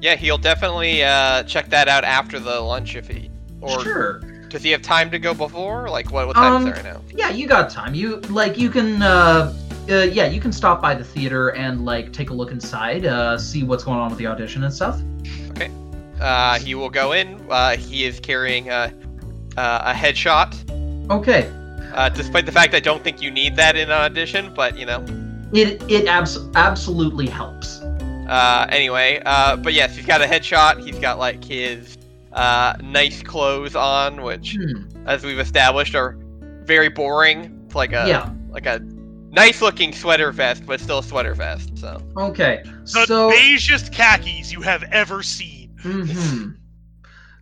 yeah, 0.00 0.16
he'll 0.16 0.38
definitely 0.38 1.02
uh 1.02 1.42
check 1.44 1.68
that 1.70 1.88
out 1.88 2.04
after 2.04 2.38
the 2.38 2.60
lunch 2.60 2.96
if 2.96 3.08
he 3.08 3.30
or 3.60 3.80
sure. 3.80 4.22
Does 4.56 4.62
he 4.62 4.70
have 4.70 4.80
time 4.80 5.10
to 5.10 5.18
go 5.18 5.34
before? 5.34 5.90
Like 5.90 6.10
what? 6.10 6.26
What 6.26 6.34
time 6.34 6.54
Um, 6.54 6.62
is 6.62 6.68
it 6.68 6.82
right 6.82 6.94
now? 6.94 7.02
Yeah, 7.14 7.28
you 7.28 7.46
got 7.46 7.68
time. 7.68 7.94
You 7.94 8.20
like 8.30 8.56
you 8.56 8.70
can 8.70 9.02
uh, 9.02 9.52
uh 9.90 9.94
yeah, 10.04 10.28
you 10.28 10.40
can 10.40 10.50
stop 10.50 10.80
by 10.80 10.94
the 10.94 11.04
theater 11.04 11.50
and 11.50 11.84
like 11.84 12.10
take 12.10 12.30
a 12.30 12.32
look 12.32 12.50
inside, 12.50 13.04
uh 13.04 13.36
see 13.36 13.64
what's 13.64 13.84
going 13.84 13.98
on 13.98 14.08
with 14.08 14.18
the 14.18 14.26
audition 14.26 14.64
and 14.64 14.72
stuff. 14.72 14.98
Okay. 15.50 15.70
Uh, 16.18 16.58
he 16.58 16.74
will 16.74 16.88
go 16.88 17.12
in. 17.12 17.38
Uh, 17.50 17.76
he 17.76 18.06
is 18.06 18.18
carrying 18.18 18.70
a 18.70 18.90
uh, 19.58 19.92
a 19.92 19.92
headshot. 19.92 20.54
Okay. 21.10 21.52
Uh, 21.92 22.08
despite 22.08 22.46
the 22.46 22.52
fact 22.52 22.74
I 22.74 22.80
don't 22.80 23.04
think 23.04 23.20
you 23.20 23.30
need 23.30 23.56
that 23.56 23.76
in 23.76 23.90
an 23.90 24.00
audition, 24.00 24.54
but 24.54 24.78
you 24.78 24.86
know. 24.86 25.04
It 25.52 25.82
it 25.90 26.06
abs- 26.06 26.48
absolutely 26.54 27.28
helps. 27.28 27.80
Uh, 27.80 28.66
anyway, 28.70 29.20
uh, 29.26 29.56
but 29.56 29.74
yes, 29.74 29.94
he's 29.94 30.06
got 30.06 30.22
a 30.22 30.24
headshot. 30.24 30.82
He's 30.82 30.98
got 30.98 31.18
like 31.18 31.44
his 31.44 31.95
uh, 32.36 32.74
nice 32.82 33.22
clothes 33.22 33.74
on, 33.74 34.22
which, 34.22 34.56
Hmm. 34.56 34.82
as 35.06 35.24
we've 35.24 35.38
established, 35.40 35.94
are 35.94 36.16
very 36.64 36.88
boring. 36.88 37.62
It's 37.66 37.74
like 37.74 37.92
a 37.92 38.06
Yeah. 38.06 38.30
like 38.50 38.66
a 38.66 38.80
nice 39.30 39.60
looking 39.60 39.92
sweater 39.92 40.30
vest, 40.32 40.64
but 40.66 40.80
still 40.80 40.98
a 41.00 41.02
sweater 41.02 41.34
vest. 41.34 41.76
So 41.78 42.00
Okay. 42.16 42.62
the 42.92 43.06
so 43.06 43.30
beigest 43.30 43.92
khakis 43.92 44.52
you 44.52 44.60
have 44.62 44.82
ever 44.92 45.22
seen. 45.22 45.70
mhm. 45.82 46.54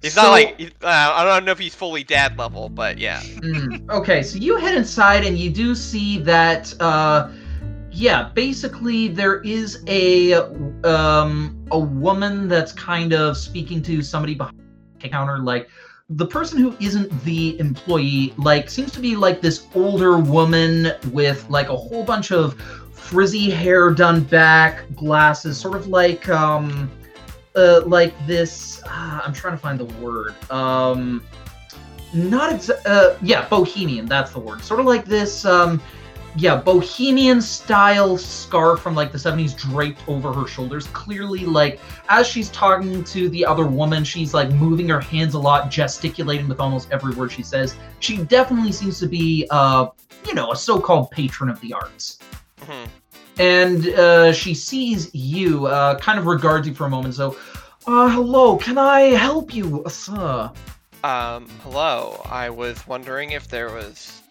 he's 0.03 0.15
So- 0.15 0.23
not 0.23 0.31
like 0.33 0.61
uh, 0.83 0.87
I 1.17 1.25
don't 1.25 1.45
know 1.45 1.53
if 1.53 1.59
he's 1.59 1.75
fully 1.75 2.05
dad 2.05 2.37
level, 2.39 2.69
but 2.69 2.99
yeah. 2.99 3.21
Mm, 3.21 3.89
okay, 3.91 4.23
so 4.23 4.37
you 4.39 4.57
head 4.57 4.75
inside 4.77 5.25
and 5.25 5.39
you 5.39 5.51
do 5.51 5.75
see 5.75 6.19
that 6.21 6.75
uh 6.81 7.29
yeah, 7.91 8.31
basically 8.35 9.09
there 9.09 9.41
is 9.43 9.83
a 9.87 10.35
um 10.85 11.65
a 11.71 11.79
woman 11.79 12.49
that's 12.49 12.73
kind 12.73 13.13
of 13.13 13.37
speaking 13.37 13.81
to 13.83 14.03
somebody 14.03 14.35
behind 14.35 14.57
the 14.59 14.64
counter 15.09 15.39
like 15.39 15.69
the 16.11 16.27
person 16.27 16.59
who 16.59 16.77
isn't 16.81 17.11
the 17.25 17.59
employee 17.59 18.35
like 18.37 18.69
seems 18.69 18.93
to 18.93 19.01
be 19.01 19.17
like 19.17 19.41
this 19.41 19.67
older 19.75 20.19
woman 20.19 20.93
with 21.13 21.49
like 21.49 21.71
a 21.71 21.77
whole 21.77 22.05
bunch 22.05 22.31
of 22.31 22.61
frizzy 22.93 23.51
hair 23.51 23.91
done 23.91 24.23
back, 24.25 24.85
glasses, 24.95 25.59
sort 25.59 25.77
of 25.77 25.87
like 25.87 26.29
um 26.29 26.91
uh 27.55 27.83
like 27.87 28.15
this 28.27 28.83
ah, 28.87 29.23
I'm 29.25 29.33
trying 29.33 29.55
to 29.55 29.59
find 29.59 29.81
the 29.81 29.87
word. 30.01 30.35
Um 30.51 31.23
not 32.13 32.53
exa- 32.53 32.81
uh 32.87 33.17
yeah 33.23 33.49
bohemian 33.49 34.07
that's 34.07 34.31
the 34.31 34.39
word 34.39 34.63
sort 34.63 34.79
of 34.79 34.87
like 34.87 35.05
this 35.05 35.45
um 35.45 35.83
yeah 36.37 36.57
bohemian 36.57 37.41
style 37.41 38.19
scarf 38.19 38.81
from 38.81 38.95
like 38.95 39.13
the 39.13 39.19
70s 39.19 39.57
draped 39.57 40.01
over 40.09 40.33
her 40.33 40.47
shoulders 40.49 40.87
clearly 40.89 41.47
like 41.47 41.79
as 42.09 42.27
she's 42.27 42.49
talking 42.51 43.05
to 43.05 43.29
the 43.29 43.45
other 43.47 43.67
woman 43.67 44.03
she's 44.03 44.35
like 44.35 44.51
moving 44.51 44.89
her 44.89 45.01
hands 45.01 45.35
a 45.35 45.39
lot 45.39 45.71
gesticulating 45.71 46.49
with 46.49 46.59
almost 46.61 46.91
every 46.91 47.15
word 47.15 47.31
she 47.31 47.43
says 47.43 47.77
she 48.01 48.19
definitely 48.25 48.73
seems 48.73 48.99
to 48.99 49.07
be 49.07 49.47
uh 49.51 49.87
you 50.27 50.35
know 50.35 50.51
a 50.51 50.57
so-called 50.57 51.11
patron 51.11 51.49
of 51.51 51.61
the 51.61 51.73
arts 51.73 52.19
Mhm. 52.63 52.89
and 53.39 53.89
uh, 53.91 54.33
she 54.33 54.55
sees 54.55 55.15
you 55.15 55.67
uh 55.67 55.99
kind 55.99 56.19
of 56.19 56.27
regards 56.27 56.67
you 56.67 56.75
for 56.75 56.87
a 56.87 56.91
moment 56.91 57.15
so 57.15 57.37
uh 57.87 58.09
hello 58.09 58.57
can 58.57 58.79
i 58.79 59.01
help 59.03 59.55
you 59.55 59.85
sir 59.89 60.51
Um, 61.05 61.47
hello. 61.63 62.23
I 62.31 62.49
was 62.49 62.87
wondering 62.87 63.33
if 63.33 63.47
there 63.49 63.69
was 63.71 64.23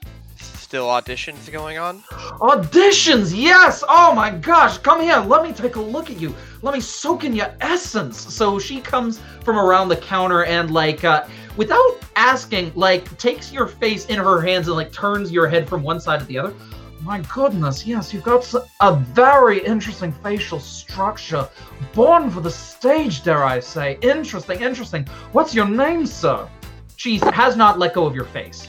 still 0.74 0.88
auditions 0.88 1.52
going 1.52 1.78
on. 1.78 2.00
Auditions, 2.42 3.32
yes! 3.32 3.84
Oh 3.88 4.12
my 4.16 4.32
gosh, 4.32 4.80
come 4.80 5.02
here, 5.02 5.18
let 5.18 5.44
me 5.44 5.54
take 5.54 5.76
a 5.76 5.80
look 5.80 6.10
at 6.10 6.20
you. 6.20 6.34
Let 6.64 6.74
me 6.74 6.80
soak 6.80 7.24
in 7.26 7.36
your 7.36 7.54
essence. 7.62 8.20
So 8.34 8.58
she 8.58 8.82
comes 8.82 9.20
from 9.44 9.60
around 9.60 9.90
the 9.90 9.98
counter 9.98 10.46
and, 10.46 10.72
like, 10.72 11.04
uh, 11.04 11.28
without 11.58 12.00
asking, 12.16 12.72
like, 12.74 13.16
takes 13.20 13.52
your 13.54 13.68
face 13.68 14.08
in 14.08 14.18
her 14.18 14.42
hands 14.42 14.68
and, 14.68 14.76
like, 14.76 14.92
turns 14.92 15.32
your 15.32 15.48
head 15.48 15.70
from 15.70 15.84
one 15.84 16.00
side 16.00 16.22
to 16.22 16.26
the 16.26 16.40
other. 16.40 16.56
My 17.02 17.20
goodness, 17.32 17.86
yes, 17.86 18.12
you've 18.12 18.24
got 18.24 18.52
a 18.80 18.96
very 18.96 19.64
interesting 19.64 20.12
facial 20.12 20.60
structure. 20.60 21.48
Born 21.94 22.32
for 22.32 22.40
the 22.40 22.50
stage, 22.50 23.22
dare 23.22 23.44
I 23.44 23.60
say. 23.60 24.00
Interesting, 24.02 24.60
interesting. 24.64 25.06
What's 25.34 25.54
your 25.54 25.68
name, 25.68 26.08
sir? 26.08 26.50
She 26.96 27.20
has 27.32 27.56
not 27.56 27.78
let 27.78 27.94
go 27.94 28.08
of 28.08 28.16
your 28.16 28.26
face. 28.26 28.68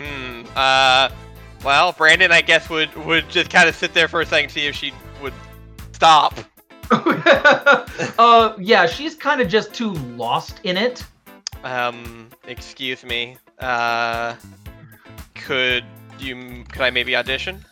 Hmm. 0.00 0.42
Uh, 0.56 1.10
well, 1.64 1.92
Brandon, 1.92 2.30
I 2.30 2.42
guess 2.42 2.68
would 2.68 2.94
would 3.04 3.28
just 3.28 3.50
kind 3.50 3.68
of 3.68 3.74
sit 3.74 3.94
there 3.94 4.08
for 4.08 4.20
a 4.20 4.26
second, 4.26 4.50
see 4.50 4.66
if 4.66 4.74
she 4.74 4.92
would 5.22 5.32
stop. 5.92 6.38
uh, 6.90 8.54
yeah, 8.58 8.86
she's 8.86 9.14
kind 9.14 9.40
of 9.40 9.48
just 9.48 9.72
too 9.72 9.92
lost 10.16 10.60
in 10.64 10.76
it. 10.76 11.04
Um, 11.62 12.28
excuse 12.46 13.04
me. 13.04 13.36
Uh, 13.58 14.34
could 15.34 15.84
you? 16.18 16.64
Could 16.70 16.82
I 16.82 16.90
maybe 16.90 17.16
audition? 17.16 17.64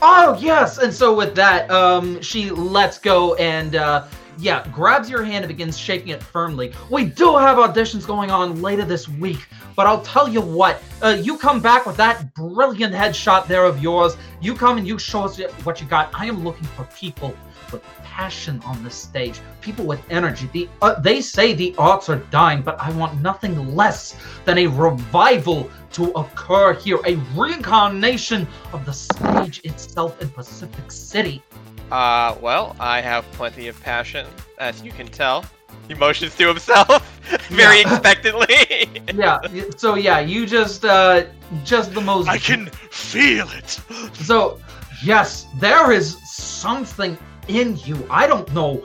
Oh 0.00 0.36
yes, 0.40 0.78
and 0.78 0.92
so 0.92 1.14
with 1.14 1.34
that, 1.34 1.70
um, 1.70 2.20
she 2.22 2.50
lets 2.50 2.98
go 2.98 3.34
and 3.34 3.76
uh, 3.76 4.04
yeah, 4.38 4.66
grabs 4.72 5.10
your 5.10 5.22
hand 5.22 5.44
and 5.44 5.48
begins 5.48 5.76
shaking 5.76 6.08
it 6.08 6.22
firmly. 6.22 6.72
We 6.90 7.04
do 7.04 7.36
have 7.36 7.58
auditions 7.58 8.06
going 8.06 8.30
on 8.30 8.62
later 8.62 8.84
this 8.84 9.08
week, 9.08 9.46
but 9.76 9.86
I'll 9.86 10.02
tell 10.02 10.28
you 10.28 10.40
what. 10.40 10.82
Uh, 11.02 11.18
you 11.20 11.36
come 11.38 11.60
back 11.60 11.86
with 11.86 11.96
that 11.96 12.34
brilliant 12.34 12.94
headshot 12.94 13.46
there 13.46 13.64
of 13.64 13.82
yours. 13.82 14.16
You 14.40 14.54
come 14.54 14.78
and 14.78 14.86
you 14.86 14.98
show 14.98 15.24
us 15.24 15.40
what 15.64 15.80
you 15.80 15.86
got. 15.86 16.10
I 16.14 16.26
am 16.26 16.44
looking 16.44 16.66
for 16.68 16.84
people 16.96 17.34
with 17.72 17.82
passion 18.02 18.60
on 18.64 18.82
the 18.82 18.90
stage, 18.90 19.40
people 19.60 19.84
with 19.84 20.00
energy. 20.10 20.48
The 20.52 20.68
uh, 20.82 20.98
they 21.00 21.20
say 21.20 21.52
the 21.52 21.74
arts 21.76 22.08
are 22.08 22.16
dying, 22.30 22.62
but 22.62 22.80
I 22.80 22.90
want 22.92 23.20
nothing 23.20 23.74
less 23.74 24.16
than 24.44 24.58
a 24.58 24.66
revival 24.66 25.70
to 25.92 26.10
occur 26.12 26.74
here, 26.74 26.98
a 27.06 27.16
reincarnation 27.34 28.46
of 28.72 28.84
the 28.84 28.92
stage 28.92 29.60
itself 29.64 30.20
in 30.22 30.28
Pacific 30.30 30.90
City. 30.90 31.42
Uh, 31.90 32.36
well, 32.40 32.76
I 32.78 33.00
have 33.00 33.24
plenty 33.32 33.68
of 33.68 33.80
passion, 33.82 34.26
as 34.58 34.82
you 34.82 34.90
can 34.92 35.06
tell. 35.08 35.44
He 35.86 35.94
motions 35.94 36.34
to 36.36 36.46
himself 36.48 37.20
very 37.48 37.80
Yeah. 37.80 37.90
expectantly. 37.92 38.88
Yeah. 39.14 39.38
So 39.76 39.94
yeah, 39.94 40.20
you 40.20 40.46
just 40.46 40.84
uh 40.84 41.24
just 41.64 41.94
the 41.94 42.00
most 42.00 42.28
I 42.28 42.38
can 42.38 42.66
feel 42.90 43.48
it. 43.50 43.80
So, 44.14 44.60
yes, 45.02 45.46
there 45.58 45.90
is 45.92 46.16
something 46.30 47.16
in 47.48 47.76
you. 47.78 48.06
I 48.10 48.26
don't 48.26 48.52
know 48.52 48.76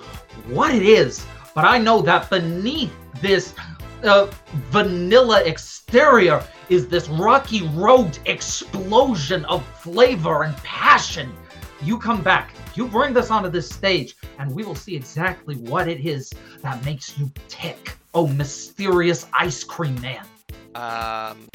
what 0.48 0.74
it 0.74 0.84
is, 0.84 1.26
but 1.54 1.66
I 1.66 1.78
know 1.78 2.02
that 2.04 2.30
beneath 2.30 2.94
this 3.22 3.54
uh, 4.04 4.28
vanilla 4.72 5.42
exterior 5.44 6.42
is 6.70 6.88
this 6.88 7.08
rocky 7.10 7.68
road 7.76 8.18
explosion 8.26 9.44
of 9.46 9.64
flavor 9.84 10.44
and 10.44 10.56
passion. 10.58 11.32
You 11.84 11.98
come 11.98 12.22
back, 12.22 12.54
you 12.76 12.88
bring 12.88 13.14
this 13.14 13.30
onto 13.30 13.50
this 13.50 13.70
stage, 13.70 14.16
and 14.40 14.54
we 14.54 14.64
will 14.64 14.76
see 14.76 14.96
exactly 14.96 15.56
what 15.56 15.88
it 15.88 16.06
is 16.06 16.32
that 16.62 16.84
makes 16.86 17.18
you 17.18 17.32
tick. 17.48 17.98
Oh, 18.14 18.28
mysterious 18.28 19.28
ice 19.38 19.64
cream 19.64 20.00
man. 20.02 20.26
Um, 20.76 21.48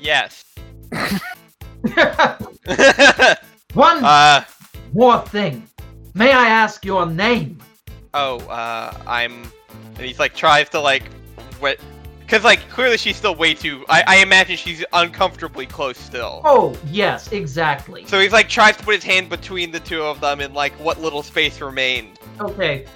yes. 0.00 0.44
One 3.74 4.04
uh, 4.04 4.44
more 4.92 5.18
thing. 5.26 5.66
May 6.14 6.32
I 6.32 6.48
ask 6.48 6.84
your 6.84 7.06
name? 7.06 7.58
oh, 8.14 8.38
uh, 8.48 8.96
I'm. 9.06 9.44
And 9.96 9.98
he's 9.98 10.18
like 10.18 10.34
tries 10.34 10.68
to 10.70 10.80
like, 10.80 11.04
what? 11.60 11.78
Because 12.32 12.44
like 12.44 12.66
clearly 12.70 12.96
she's 12.96 13.18
still 13.18 13.34
way 13.34 13.52
too. 13.52 13.84
I, 13.90 14.04
I 14.06 14.16
imagine 14.22 14.56
she's 14.56 14.82
uncomfortably 14.94 15.66
close 15.66 15.98
still. 15.98 16.40
Oh, 16.46 16.74
yes, 16.86 17.30
exactly. 17.30 18.06
So 18.06 18.18
he's 18.18 18.32
like 18.32 18.48
tries 18.48 18.74
to 18.78 18.82
put 18.82 18.94
his 18.94 19.04
hand 19.04 19.28
between 19.28 19.70
the 19.70 19.80
two 19.80 20.02
of 20.02 20.18
them 20.22 20.40
and 20.40 20.54
like 20.54 20.72
what 20.80 20.98
little 20.98 21.22
space 21.22 21.60
remained. 21.60 22.18
Okay. 22.40 22.86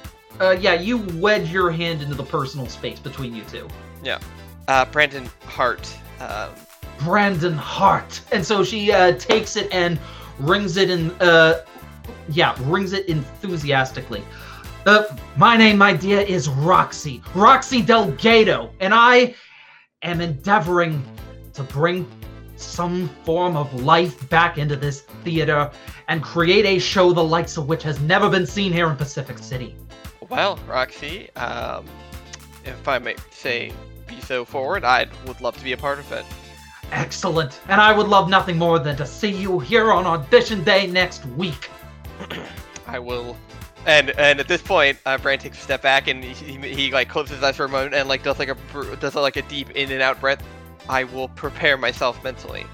Uh, 0.41 0.53
yeah, 0.53 0.73
you 0.73 0.97
wedge 1.19 1.53
your 1.53 1.71
hand 1.71 2.01
into 2.01 2.15
the 2.15 2.23
personal 2.23 2.67
space 2.67 2.99
between 2.99 3.35
you 3.35 3.43
two. 3.45 3.69
Uh, 4.69 4.87
Brandon 4.87 5.29
Hart. 5.45 5.95
Um, 6.19 6.49
Brandon 7.01 7.53
Hart. 7.53 8.23
And 8.33 8.43
so 8.43 8.65
she 8.65 8.91
uh, 8.91 9.19
takes 9.19 9.57
it 9.57 9.71
and 9.71 9.99
wrings 10.39 10.79
it 10.79 10.89
in, 10.89 11.11
uh, 11.21 11.61
yeah, 12.31 12.57
wrings 12.63 12.95
it 12.95 13.07
enthusiastically. 13.07 14.23
Uh, 14.87 15.05
my 15.37 15.57
name, 15.57 15.77
my 15.77 15.93
dear, 15.93 16.21
is 16.21 16.49
Roxy. 16.49 17.21
Roxy 17.35 17.83
Delgado. 17.83 18.73
And 18.79 18.95
I 18.95 19.35
am 20.03 20.21
endeavoring 20.21 21.05
to 21.55 21.65
bring 21.65 22.09
some 22.55 23.09
form 23.25 23.57
of 23.57 23.83
life 23.83 24.29
back 24.31 24.59
into 24.59 24.77
this 24.77 25.01
theater 25.25 25.73
and 26.07 26.23
create 26.23 26.65
a 26.65 26.79
show 26.79 27.13
the 27.13 27.23
likes 27.23 27.57
of 27.57 27.67
which 27.67 27.83
has 27.83 27.99
never 28.01 28.31
been 28.31 28.47
seen 28.47 28.73
here 28.73 28.89
in 28.89 28.95
Pacific 28.95 29.39
City. 29.39 29.75
well, 30.29 30.57
Roxy. 30.69 31.35
Um, 31.35 31.85
if 32.65 32.87
I 32.87 33.01
may 33.01 33.17
say, 33.33 33.73
be 34.07 34.21
so 34.21 34.45
forward, 34.45 34.85
I 34.85 35.09
would 35.27 35.41
love 35.41 35.57
to 35.57 35.65
be 35.65 35.73
a 35.73 35.77
part 35.77 35.99
of 35.99 36.13
it. 36.13 36.25
Excellent. 36.93 37.61
And 37.67 37.81
I 37.81 37.93
would 37.93 38.07
love 38.07 38.31
nothing 38.31 38.57
more 38.57 38.79
than 38.79 38.97
to 38.99 39.07
see 39.07 39.33
you 39.33 39.59
here 39.59 39.91
on 39.91 40.07
audition 40.07 40.63
day 40.63 40.87
next 40.87 41.27
week. 41.27 41.69
I 42.87 43.01
will. 43.01 43.37
And 43.87 44.11
and 44.19 44.41
at 44.41 44.49
this 44.49 44.61
point, 44.61 44.99
uh, 45.07 45.17
Brand 45.17 45.41
takes 45.41 45.59
a 45.59 45.61
step 45.61 45.81
back 45.81 46.09
and 46.09 46.23
he, 46.23 46.33
he, 46.59 46.75
he 46.75 46.93
like 46.93 47.09
closes 47.09 47.37
his 47.37 47.43
eyes 47.45 47.57
for 47.57 47.65
a 47.65 47.69
moment 47.69 47.95
and 47.95 48.09
like 48.09 48.25
does 48.25 48.39
like 48.39 48.49
a 48.49 48.97
does 48.97 49.15
like 49.15 49.37
a 49.37 49.43
deep 49.43 49.71
in 49.71 49.93
and 49.93 50.03
out 50.03 50.21
breath. 50.21 50.43
I 50.89 51.05
will 51.05 51.29
prepare 51.29 51.77
myself 51.77 52.23
mentally. 52.23 52.67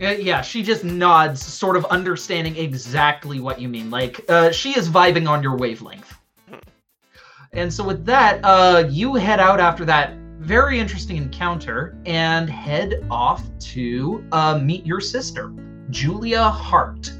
Uh, 0.00 0.10
yeah, 0.12 0.40
she 0.40 0.62
just 0.62 0.82
nods, 0.82 1.44
sort 1.44 1.76
of 1.76 1.84
understanding 1.86 2.56
exactly 2.56 3.38
what 3.38 3.60
you 3.60 3.68
mean. 3.68 3.90
Like, 3.90 4.24
uh, 4.30 4.50
she 4.50 4.70
is 4.70 4.88
vibing 4.88 5.28
on 5.28 5.42
your 5.42 5.56
wavelength. 5.56 6.16
And 7.52 7.70
so, 7.72 7.84
with 7.84 8.06
that, 8.06 8.40
uh, 8.42 8.84
you 8.88 9.14
head 9.16 9.40
out 9.40 9.60
after 9.60 9.84
that 9.84 10.14
very 10.38 10.80
interesting 10.80 11.16
encounter 11.16 11.98
and 12.06 12.48
head 12.48 13.06
off 13.10 13.42
to 13.58 14.24
uh, 14.32 14.58
meet 14.58 14.86
your 14.86 15.00
sister, 15.00 15.52
Julia 15.90 16.44
Hart. 16.44 17.12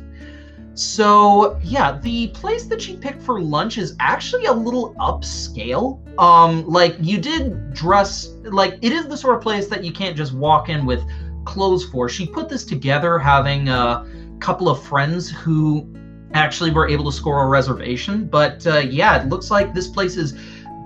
So, 0.80 1.60
yeah, 1.62 1.98
the 1.98 2.28
place 2.28 2.64
that 2.64 2.80
she 2.80 2.96
picked 2.96 3.22
for 3.22 3.38
lunch 3.38 3.76
is 3.76 3.94
actually 4.00 4.46
a 4.46 4.52
little 4.52 4.94
upscale. 4.94 6.00
Um, 6.18 6.66
like, 6.66 6.96
you 6.98 7.18
did 7.18 7.74
dress, 7.74 8.28
like, 8.44 8.78
it 8.80 8.90
is 8.90 9.06
the 9.06 9.16
sort 9.16 9.36
of 9.36 9.42
place 9.42 9.66
that 9.68 9.84
you 9.84 9.92
can't 9.92 10.16
just 10.16 10.32
walk 10.32 10.70
in 10.70 10.86
with 10.86 11.02
clothes 11.44 11.84
for. 11.84 12.08
She 12.08 12.26
put 12.26 12.48
this 12.48 12.64
together 12.64 13.18
having 13.18 13.68
a 13.68 14.06
couple 14.38 14.70
of 14.70 14.82
friends 14.82 15.28
who 15.28 15.86
actually 16.32 16.70
were 16.70 16.88
able 16.88 17.04
to 17.04 17.12
score 17.12 17.44
a 17.44 17.46
reservation. 17.46 18.24
But 18.24 18.66
uh, 18.66 18.78
yeah, 18.78 19.22
it 19.22 19.28
looks 19.28 19.50
like 19.50 19.74
this 19.74 19.88
place 19.88 20.16
is 20.16 20.32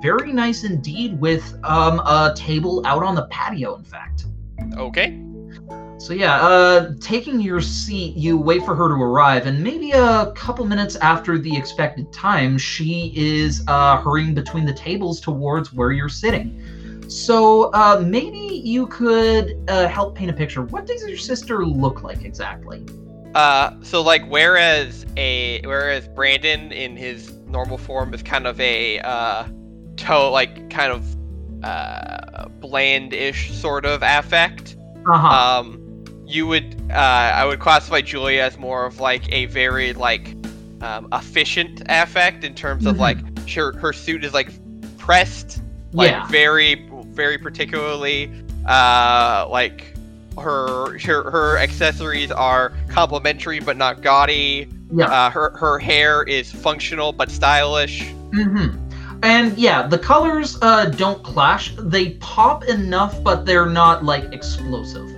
very 0.02 0.32
nice 0.32 0.64
indeed 0.64 1.20
with 1.20 1.56
um, 1.62 2.00
a 2.00 2.34
table 2.36 2.84
out 2.84 3.04
on 3.04 3.14
the 3.14 3.26
patio, 3.26 3.76
in 3.76 3.84
fact. 3.84 4.26
Okay. 4.76 5.23
So 6.04 6.12
yeah, 6.12 6.36
uh, 6.36 6.92
taking 7.00 7.40
your 7.40 7.62
seat, 7.62 8.14
you 8.14 8.36
wait 8.36 8.62
for 8.62 8.74
her 8.74 8.88
to 8.88 8.94
arrive, 8.94 9.46
and 9.46 9.64
maybe 9.64 9.92
a 9.92 10.32
couple 10.32 10.66
minutes 10.66 10.96
after 10.96 11.38
the 11.38 11.56
expected 11.56 12.12
time, 12.12 12.58
she 12.58 13.10
is 13.16 13.64
uh, 13.68 13.96
hurrying 14.02 14.34
between 14.34 14.66
the 14.66 14.74
tables 14.74 15.18
towards 15.18 15.72
where 15.72 15.92
you're 15.92 16.10
sitting. 16.10 17.08
So 17.08 17.72
uh, 17.72 18.04
maybe 18.06 18.36
you 18.36 18.86
could 18.88 19.58
uh, 19.66 19.88
help 19.88 20.14
paint 20.14 20.30
a 20.30 20.34
picture. 20.34 20.60
What 20.60 20.86
does 20.86 21.08
your 21.08 21.16
sister 21.16 21.64
look 21.64 22.02
like 22.02 22.22
exactly? 22.22 22.84
Uh, 23.34 23.70
so 23.80 24.02
like 24.02 24.28
whereas 24.28 25.06
a 25.16 25.62
whereas 25.64 26.06
Brandon 26.08 26.70
in 26.70 26.98
his 26.98 27.32
normal 27.46 27.78
form 27.78 28.12
is 28.12 28.22
kind 28.22 28.46
of 28.46 28.60
a 28.60 28.98
uh, 28.98 29.48
toe 29.96 30.30
like 30.30 30.68
kind 30.68 30.92
of 30.92 31.16
uh 31.64 32.48
bland-ish 32.60 33.52
sort 33.52 33.86
of 33.86 34.02
affect. 34.02 34.76
Uh 35.06 35.18
huh. 35.18 35.60
Um, 35.60 35.83
you 36.34 36.46
would 36.46 36.76
uh, 36.90 36.94
I 36.94 37.44
would 37.44 37.60
classify 37.60 38.00
Julia 38.00 38.42
as 38.42 38.58
more 38.58 38.84
of 38.84 39.00
like 39.00 39.30
a 39.32 39.46
very 39.46 39.92
like 39.92 40.34
um, 40.80 41.08
efficient 41.12 41.82
affect 41.88 42.44
in 42.44 42.54
terms 42.54 42.84
of 42.86 42.96
Mhm. 42.96 43.00
like 43.00 43.48
her 43.50 43.72
her 43.78 43.92
suit 43.92 44.24
is 44.24 44.34
like 44.34 44.50
pressed 44.98 45.62
like 45.92 46.10
yeah. 46.10 46.26
very 46.28 46.90
very 47.12 47.38
particularly 47.38 48.30
uh 48.66 49.46
like 49.50 49.94
her 50.36 50.98
her 50.98 51.30
her 51.30 51.58
accessories 51.58 52.32
are 52.32 52.72
complementary 52.88 53.60
but 53.60 53.76
not 53.76 54.02
gaudy 54.02 54.66
Yeah. 54.92 55.06
uh 55.06 55.30
her 55.30 55.50
her 55.56 55.78
hair 55.78 56.22
is 56.24 56.50
functional 56.50 57.12
but 57.12 57.30
stylish 57.30 58.02
Mm-hmm. 58.32 58.80
And 59.22 59.56
yeah, 59.56 59.86
the 59.86 59.96
colors 59.96 60.58
uh, 60.60 60.86
don't 60.86 61.22
clash. 61.22 61.72
They 61.78 62.10
pop 62.14 62.64
enough, 62.64 63.22
but 63.22 63.46
they're 63.46 63.70
not 63.70 64.04
like 64.04 64.24
explosive. 64.34 65.08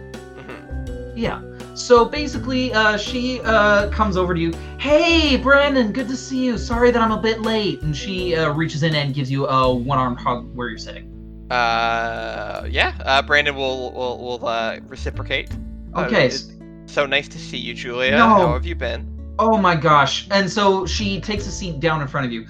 Yeah. 1.17 1.41
So 1.75 2.05
basically, 2.05 2.73
uh, 2.73 2.97
she 2.97 3.41
uh, 3.43 3.89
comes 3.91 4.17
over 4.17 4.35
to 4.35 4.41
you. 4.41 4.53
Hey, 4.79 5.37
Brandon, 5.37 5.93
good 5.93 6.09
to 6.09 6.17
see 6.17 6.45
you. 6.45 6.57
Sorry 6.59 6.91
that 6.91 7.01
I'm 7.03 7.13
a 7.13 7.21
bit 7.21 7.41
late. 7.43 7.83
And 7.83 7.97
she 7.97 8.37
uh, 8.37 8.53
reaches 8.53 8.83
in 8.83 8.95
and 8.95 9.15
gives 9.15 9.31
you 9.31 9.47
a 9.47 9.75
one-armed 9.75 10.19
hug 10.19 10.55
where 10.55 10.69
you're 10.69 10.79
sitting. 10.79 11.13
uh 11.51 12.65
yeah 12.69 12.93
uh 13.05 13.23
brandon 13.23 13.55
will 13.55 13.93
will, 13.93 14.19
will 14.19 14.49
uh 14.49 14.79
reciprocate 14.89 15.49
Uh, 15.95 16.05
Okay. 16.05 16.29
so 16.87 17.07
nice 17.07 17.29
to 17.29 17.39
see 17.39 17.57
you 17.57 17.73
julia 17.73 18.11
No. 18.11 18.27
how 18.29 18.53
have 18.53 18.67
you 18.67 18.75
been 18.75 19.03
Oh 19.39 19.59
my 19.59 19.77
gosh. 19.77 20.27
And 20.31 20.51
so 20.51 20.87
she 20.87 21.21
takes 21.21 21.47
a 21.47 21.51
seat 21.53 21.79
down 21.79 22.01
in 22.01 22.09
front 22.09 22.25
of 22.27 22.33
you. 22.33 22.47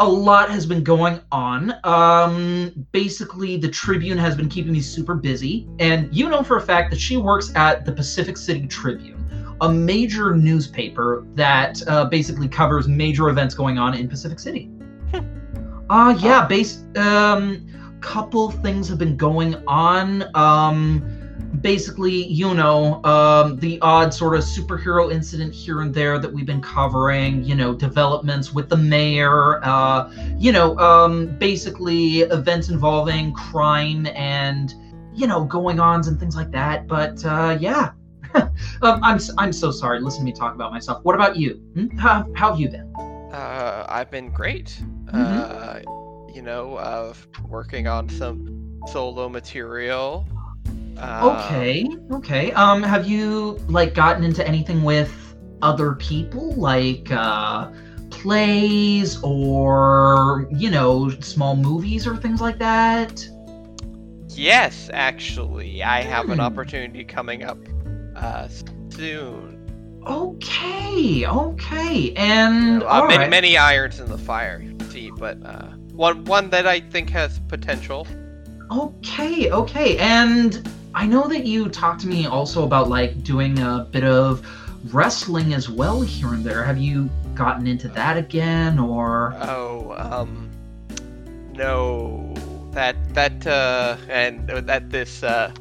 A 0.00 0.08
lot 0.08 0.50
has 0.50 0.64
been 0.64 0.84
going 0.84 1.20
on. 1.32 1.74
Um, 1.84 2.86
basically, 2.92 3.56
the 3.56 3.68
Tribune 3.68 4.18
has 4.18 4.36
been 4.36 4.48
keeping 4.48 4.72
me 4.72 4.80
super 4.80 5.14
busy. 5.14 5.68
And 5.78 6.14
you 6.14 6.28
know 6.28 6.42
for 6.42 6.56
a 6.56 6.60
fact 6.60 6.90
that 6.90 7.00
she 7.00 7.16
works 7.16 7.52
at 7.56 7.84
the 7.84 7.92
Pacific 7.92 8.36
City 8.36 8.66
Tribune, 8.66 9.56
a 9.60 9.68
major 9.68 10.36
newspaper 10.36 11.26
that 11.34 11.82
uh, 11.88 12.04
basically 12.04 12.48
covers 12.48 12.86
major 12.86 13.28
events 13.28 13.54
going 13.54 13.78
on 13.78 13.94
in 13.94 14.08
Pacific 14.08 14.38
City. 14.38 14.70
Uh, 15.90 16.14
yeah, 16.20 16.46
base, 16.46 16.84
um, 16.96 17.66
couple 18.00 18.50
things 18.50 18.88
have 18.88 18.98
been 18.98 19.16
going 19.16 19.54
on. 19.66 20.24
Um, 20.36 21.17
basically, 21.60 22.26
you 22.26 22.54
know, 22.54 23.02
um, 23.04 23.56
the 23.56 23.80
odd 23.80 24.12
sort 24.12 24.36
of 24.36 24.42
superhero 24.42 25.12
incident 25.12 25.54
here 25.54 25.80
and 25.80 25.94
there 25.94 26.18
that 26.18 26.32
we've 26.32 26.46
been 26.46 26.60
covering, 26.60 27.42
you 27.44 27.54
know, 27.54 27.74
developments 27.74 28.52
with 28.52 28.68
the 28.68 28.76
mayor, 28.76 29.64
uh, 29.64 30.10
you 30.36 30.52
know, 30.52 30.78
um, 30.78 31.36
basically 31.38 32.20
events 32.20 32.68
involving 32.68 33.32
crime 33.32 34.06
and, 34.08 34.74
you 35.14 35.26
know, 35.26 35.44
going 35.44 35.80
ons 35.80 36.08
and 36.08 36.20
things 36.20 36.36
like 36.36 36.50
that. 36.50 36.86
But 36.86 37.24
uh, 37.24 37.56
yeah, 37.58 37.92
um, 38.34 38.50
I'm, 38.82 39.18
I'm 39.38 39.52
so 39.52 39.70
sorry. 39.70 40.00
Listen 40.00 40.20
to 40.20 40.24
me 40.26 40.32
talk 40.32 40.54
about 40.54 40.70
myself. 40.70 41.02
What 41.04 41.14
about 41.14 41.36
you? 41.36 41.54
Hmm? 41.74 41.96
How, 41.96 42.26
how 42.34 42.50
have 42.50 42.60
you 42.60 42.68
been? 42.68 42.92
Uh, 43.32 43.86
I've 43.88 44.10
been 44.10 44.30
great. 44.30 44.80
Mm-hmm. 45.06 45.88
Uh, 45.88 46.34
you 46.34 46.42
know, 46.42 47.14
working 47.48 47.86
on 47.86 48.08
some 48.08 48.78
solo 48.86 49.28
material. 49.28 50.26
Uh, 50.98 51.20
Okay, 51.22 51.86
okay. 52.12 52.52
Um, 52.52 52.82
have 52.82 53.06
you 53.08 53.58
like 53.68 53.94
gotten 53.94 54.24
into 54.24 54.46
anything 54.46 54.82
with 54.82 55.12
other 55.62 55.94
people, 55.94 56.52
like 56.54 57.10
uh, 57.10 57.70
plays 58.10 59.18
or 59.22 60.48
you 60.52 60.70
know, 60.70 61.10
small 61.20 61.56
movies 61.56 62.06
or 62.06 62.16
things 62.16 62.40
like 62.40 62.58
that? 62.58 63.26
Yes, 64.28 64.88
actually, 64.92 65.82
I 65.82 66.02
have 66.02 66.30
an 66.30 66.38
Hmm. 66.38 66.40
opportunity 66.40 67.04
coming 67.04 67.42
up 67.44 67.58
uh, 68.16 68.48
soon. 68.90 69.56
Okay, 70.06 71.26
okay, 71.26 72.12
and 72.14 72.82
Uh, 72.82 72.86
all 72.86 73.06
many, 73.06 73.18
right. 73.18 73.30
many 73.30 73.56
irons 73.56 74.00
in 74.00 74.08
the 74.08 74.18
fire, 74.18 74.64
see, 74.90 75.10
but 75.10 75.38
uh, 75.44 75.70
one 75.92 76.24
one 76.24 76.50
that 76.50 76.66
I 76.66 76.80
think 76.80 77.10
has 77.10 77.40
potential. 77.48 78.06
Okay, 78.70 79.50
okay. 79.50 79.96
And 79.98 80.66
I 80.98 81.06
know 81.06 81.28
that 81.28 81.46
you 81.46 81.68
talked 81.68 82.00
to 82.00 82.08
me 82.08 82.26
also 82.26 82.64
about 82.64 82.88
like 82.88 83.22
doing 83.22 83.60
a 83.60 83.86
bit 83.88 84.02
of 84.02 84.44
wrestling 84.92 85.54
as 85.54 85.68
well 85.68 86.00
here 86.00 86.34
and 86.34 86.44
there. 86.44 86.64
Have 86.64 86.76
you 86.76 87.08
gotten 87.36 87.68
into 87.68 87.86
that 87.90 88.16
again 88.16 88.80
or 88.80 89.32
Oh, 89.42 89.94
um, 89.96 90.50
no, 91.52 92.34
that 92.72 92.96
that 93.14 93.46
uh, 93.46 93.96
and 94.08 94.48
that 94.48 94.90
this 94.90 95.22
uh, 95.22 95.52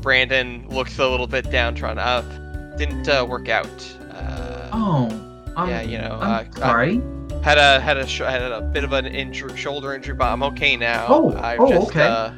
Brandon 0.00 0.64
looks 0.68 0.96
a 1.00 1.08
little 1.08 1.26
bit 1.26 1.50
downtrodden. 1.50 1.98
Uh, 1.98 2.76
didn't 2.78 3.08
uh, 3.08 3.26
work 3.28 3.48
out. 3.48 3.96
Uh, 4.12 4.70
Oh, 4.72 5.08
um, 5.56 5.68
yeah, 5.68 5.82
you 5.82 5.98
know, 5.98 6.20
I'm 6.22 6.46
uh, 6.46 6.56
sorry. 6.56 7.02
I 7.32 7.44
had 7.44 7.58
a 7.58 7.80
had 7.80 7.96
a 7.96 8.06
sh- 8.06 8.20
had 8.20 8.42
a 8.42 8.60
bit 8.60 8.84
of 8.84 8.92
an 8.92 9.06
injury, 9.06 9.56
shoulder 9.56 9.92
injury, 9.92 10.14
but 10.14 10.26
I'm 10.26 10.44
okay 10.44 10.76
now. 10.76 11.06
Oh, 11.08 11.36
I've 11.36 11.58
oh, 11.58 11.68
just, 11.68 11.88
okay. 11.88 12.32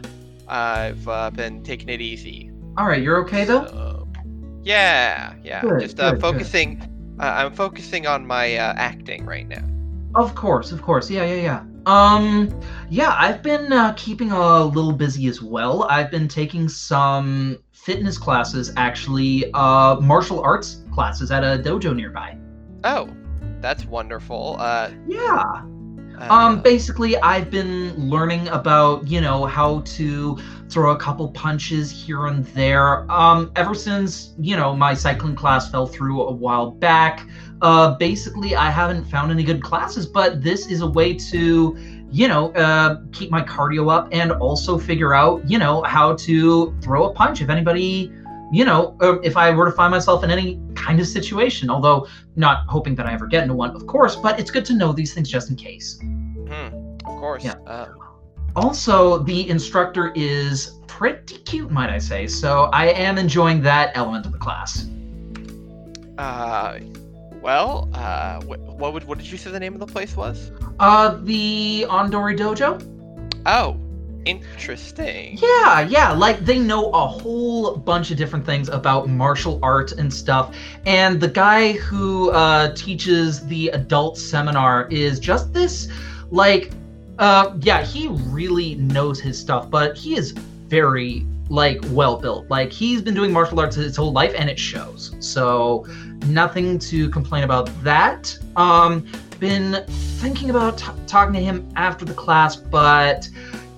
I've 0.49 1.07
uh, 1.09 1.30
been 1.30 1.62
taking 1.62 1.88
it 1.88 2.01
easy. 2.01 2.51
All 2.76 2.86
right, 2.86 3.03
you're 3.03 3.18
okay 3.24 3.44
though? 3.44 3.66
So, 3.66 4.09
yeah, 4.62 5.34
yeah. 5.42 5.62
Good, 5.62 5.80
just 5.80 6.01
uh, 6.01 6.12
good, 6.12 6.20
good. 6.20 6.32
focusing. 6.32 7.16
Uh, 7.18 7.22
I'm 7.24 7.53
focusing 7.53 8.07
on 8.07 8.26
my 8.26 8.57
uh, 8.57 8.74
acting 8.76 9.24
right 9.24 9.49
now. 9.49 9.64
Of 10.14 10.34
course, 10.34 10.72
of 10.72 10.82
course. 10.82 11.11
Yeah, 11.11 11.24
yeah, 11.24 11.42
yeah. 11.42 11.64
Um, 11.86 12.61
yeah, 12.90 13.14
I've 13.16 13.42
been 13.42 13.72
uh, 13.72 13.94
keeping 13.97 14.32
a 14.32 14.64
little 14.64 14.92
busy 14.92 15.28
as 15.28 15.40
well. 15.40 15.84
I've 15.84 16.11
been 16.11 16.26
taking 16.26 16.68
some 16.68 17.59
fitness 17.72 18.18
classes, 18.18 18.72
actually, 18.76 19.51
uh, 19.53 20.01
martial 20.01 20.40
arts 20.40 20.82
classes 20.92 21.30
at 21.30 21.44
a 21.44 21.62
dojo 21.62 21.94
nearby. 21.94 22.36
Oh, 22.82 23.09
that's 23.61 23.84
wonderful. 23.86 24.57
Uh, 24.59 24.90
Yeah. 25.07 25.62
Uh, 26.19 26.33
Um, 26.33 26.62
basically, 26.62 27.17
I've 27.19 27.51
been 27.51 27.95
learning 27.97 28.49
about, 28.49 29.07
you 29.07 29.21
know, 29.21 29.45
how 29.47 29.81
to 29.81 30.39
throw 30.69 30.91
a 30.93 30.97
couple 30.97 31.29
punches 31.31 31.91
here 31.91 32.27
and 32.27 32.45
there. 32.47 33.11
Um, 33.11 33.53
ever 33.57 33.75
since, 33.75 34.35
you 34.39 34.57
know, 34.57 34.75
my 34.75 34.95
cycling 34.95 35.37
class 35.37 35.71
fell 35.71 35.87
through 35.87 36.23
a 36.23 36.33
while 36.33 36.71
back. 36.71 37.27
Uh, 37.62 37.95
basically, 37.97 38.57
I 38.57 38.71
haven't 38.71 39.05
found 39.05 39.31
any 39.31 39.45
good 39.45 39.62
classes, 39.62 40.07
but 40.07 40.43
this 40.43 40.67
is 40.67 40.81
a 40.81 40.87
way 40.87 41.14
to, 41.14 41.77
you 42.11 42.29
know, 42.29 42.53
uh, 42.53 43.01
keep 43.12 43.31
my 43.31 43.43
cardio 43.43 43.91
up 43.91 44.09
and 44.12 44.33
also 44.33 44.79
figure 44.79 45.14
out, 45.14 45.49
you 45.49 45.59
know, 45.59 45.83
how 45.83 46.14
to 46.17 46.77
throw 46.83 47.05
a 47.05 47.12
punch. 47.12 47.41
If 47.41 47.49
anybody, 47.49 48.12
you 48.53 48.64
know, 48.64 48.97
uh, 49.01 49.19
if 49.21 49.37
I 49.37 49.51
were 49.53 49.64
to 49.67 49.73
find 49.73 49.91
myself 49.91 50.23
in 50.25 50.31
any 50.31 50.61
kind 50.75 51.01
of 51.01 51.07
situation, 51.07 51.71
although 51.71 52.07
not 52.37 52.64
hoping 52.68 52.95
that 52.97 53.07
I 53.07 53.12
ever 53.12 53.26
get 53.26 53.43
into 53.43 53.55
one, 53.55 53.70
of 53.74 53.87
course, 53.87 54.14
but 54.16 54.39
it's 54.39 54.51
good 54.51 54.64
to 54.66 54.74
know 54.74 54.93
these 54.93 55.12
things 55.14 55.28
just 55.28 55.51
in 55.51 55.57
case. 55.57 55.99
hmm, 56.01 56.97
of 57.05 57.16
course. 57.20 57.45
yeah. 57.45 57.55
Um, 57.66 57.99
Also, 58.55 59.18
the 59.18 59.49
instructor 59.51 60.12
is 60.14 60.78
pretty 60.87 61.37
cute, 61.39 61.70
might 61.70 61.91
I 61.91 61.99
say, 61.99 62.26
so 62.26 62.70
I 62.72 62.87
am 62.89 63.18
enjoying 63.18 63.61
that 63.62 63.91
element 63.95 64.24
of 64.26 64.32
the 64.32 64.39
class. 64.39 64.87
uh, 66.18 66.78
well, 67.43 67.89
uh, 67.93 68.41
wh- 68.43 68.78
what 68.80 68.93
would 68.95 69.05
what 69.05 69.18
did 69.18 69.30
you 69.30 69.39
say 69.39 69.51
the 69.51 69.61
name 69.61 69.74
of 69.74 69.80
the 69.80 69.87
place 69.87 70.16
was? 70.16 70.51
Uh, 70.80 71.18
the 71.22 71.87
Ondori 71.89 72.37
Dojo? 72.37 72.80
Oh, 73.47 73.76
interesting. 74.27 75.39
Yeah, 75.41 75.81
yeah, 75.81 76.12
like 76.12 76.41
they 76.41 76.59
know 76.59 76.91
a 76.91 77.07
whole 77.07 77.77
bunch 77.77 78.11
of 78.11 78.16
different 78.16 78.45
things 78.45 78.68
about 78.68 79.09
martial 79.09 79.59
art 79.62 79.93
and 79.93 80.12
stuff. 80.12 80.55
And 80.85 81.20
the 81.20 81.29
guy 81.29 81.72
who 81.72 82.31
uh, 82.31 82.74
teaches 82.74 83.47
the 83.47 83.68
adult 83.68 84.18
seminar 84.18 84.89
is 84.91 85.18
just 85.20 85.53
this, 85.53 85.89
like, 86.31 86.72
uh, 87.18 87.57
yeah, 87.61 87.83
he 87.83 88.09
really 88.09 88.74
knows 88.74 89.20
his 89.20 89.39
stuff, 89.39 89.70
but 89.70 89.97
he 89.97 90.16
is 90.16 90.33
very, 90.33 91.27
like, 91.49 91.81
well 91.91 92.18
built. 92.18 92.51
Like, 92.51 92.72
he's 92.72 93.01
been 93.01 93.14
doing 93.14 93.33
martial 93.33 93.59
arts 93.61 93.77
his 93.77 93.97
whole 93.97 94.12
life 94.12 94.35
and 94.37 94.51
it 94.51 94.59
shows. 94.59 95.14
So, 95.20 95.87
nothing 96.27 96.79
to 96.81 97.09
complain 97.11 97.45
about 97.45 97.70
that. 97.83 98.37
Um, 98.57 99.07
been 99.39 99.85
thinking 100.18 100.51
about 100.51 100.79
t- 100.79 100.91
talking 101.07 101.35
to 101.35 101.41
him 101.41 101.68
after 101.77 102.05
the 102.05 102.14
class, 102.14 102.57
but 102.57 103.29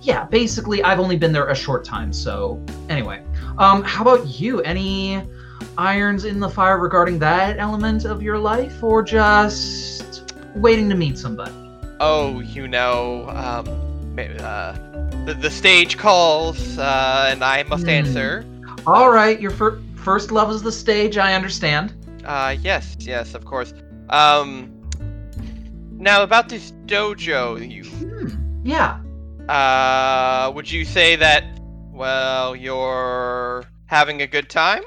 yeah, 0.03 0.25
basically, 0.25 0.83
I've 0.83 1.01
only 1.01 1.17
been 1.17 1.33
there 1.33 1.49
a 1.49 1.55
short 1.55 1.85
time. 1.85 2.13
So, 2.13 2.63
anyway, 2.89 3.23
um, 3.59 3.83
how 3.83 4.03
about 4.03 4.27
you? 4.27 4.61
Any 4.63 5.23
irons 5.77 6.25
in 6.25 6.41
the 6.41 6.49
fire 6.49 6.79
regarding 6.79 7.19
that 7.21 7.59
element 7.59 8.05
of 8.05 8.23
your 8.23 8.39
life, 8.39 8.83
or 8.83 9.03
just 9.03 10.35
waiting 10.55 10.89
to 10.89 10.95
meet 10.95 11.19
somebody? 11.19 11.53
Oh, 12.01 12.41
you 12.41 12.69
know, 12.69 13.29
um, 13.31 14.17
uh, 14.41 14.73
the, 15.25 15.35
the 15.35 15.51
stage 15.51 15.97
calls, 15.99 16.79
uh, 16.79 17.29
and 17.31 17.45
I 17.45 17.63
must 17.65 17.85
Hmm. 17.85 17.91
answer. 17.91 18.45
All 18.87 19.11
right, 19.11 19.41
your 19.41 19.51
fir- 19.51 19.81
first 19.97 20.31
love 20.31 20.51
is 20.51 20.63
the 20.63 20.73
stage. 20.73 21.19
I 21.19 21.35
understand. 21.35 21.95
Uh, 22.25 22.55
yes, 22.61 22.97
yes, 23.01 23.35
of 23.35 23.45
course. 23.45 23.75
Um, 24.11 24.71
now 25.93 26.23
about 26.23 26.49
this 26.49 26.73
dojo, 26.87 27.57
you, 27.69 27.85
Hmm. 27.85 28.29
Yeah. 28.65 29.01
Uh, 29.49 30.51
would 30.55 30.71
you 30.71 30.85
say 30.85 31.17
that, 31.17 31.45
well, 31.93 32.55
you're 32.55 33.65
having 33.87 34.23
a 34.23 34.27
good 34.27 34.49
time? 34.49 34.83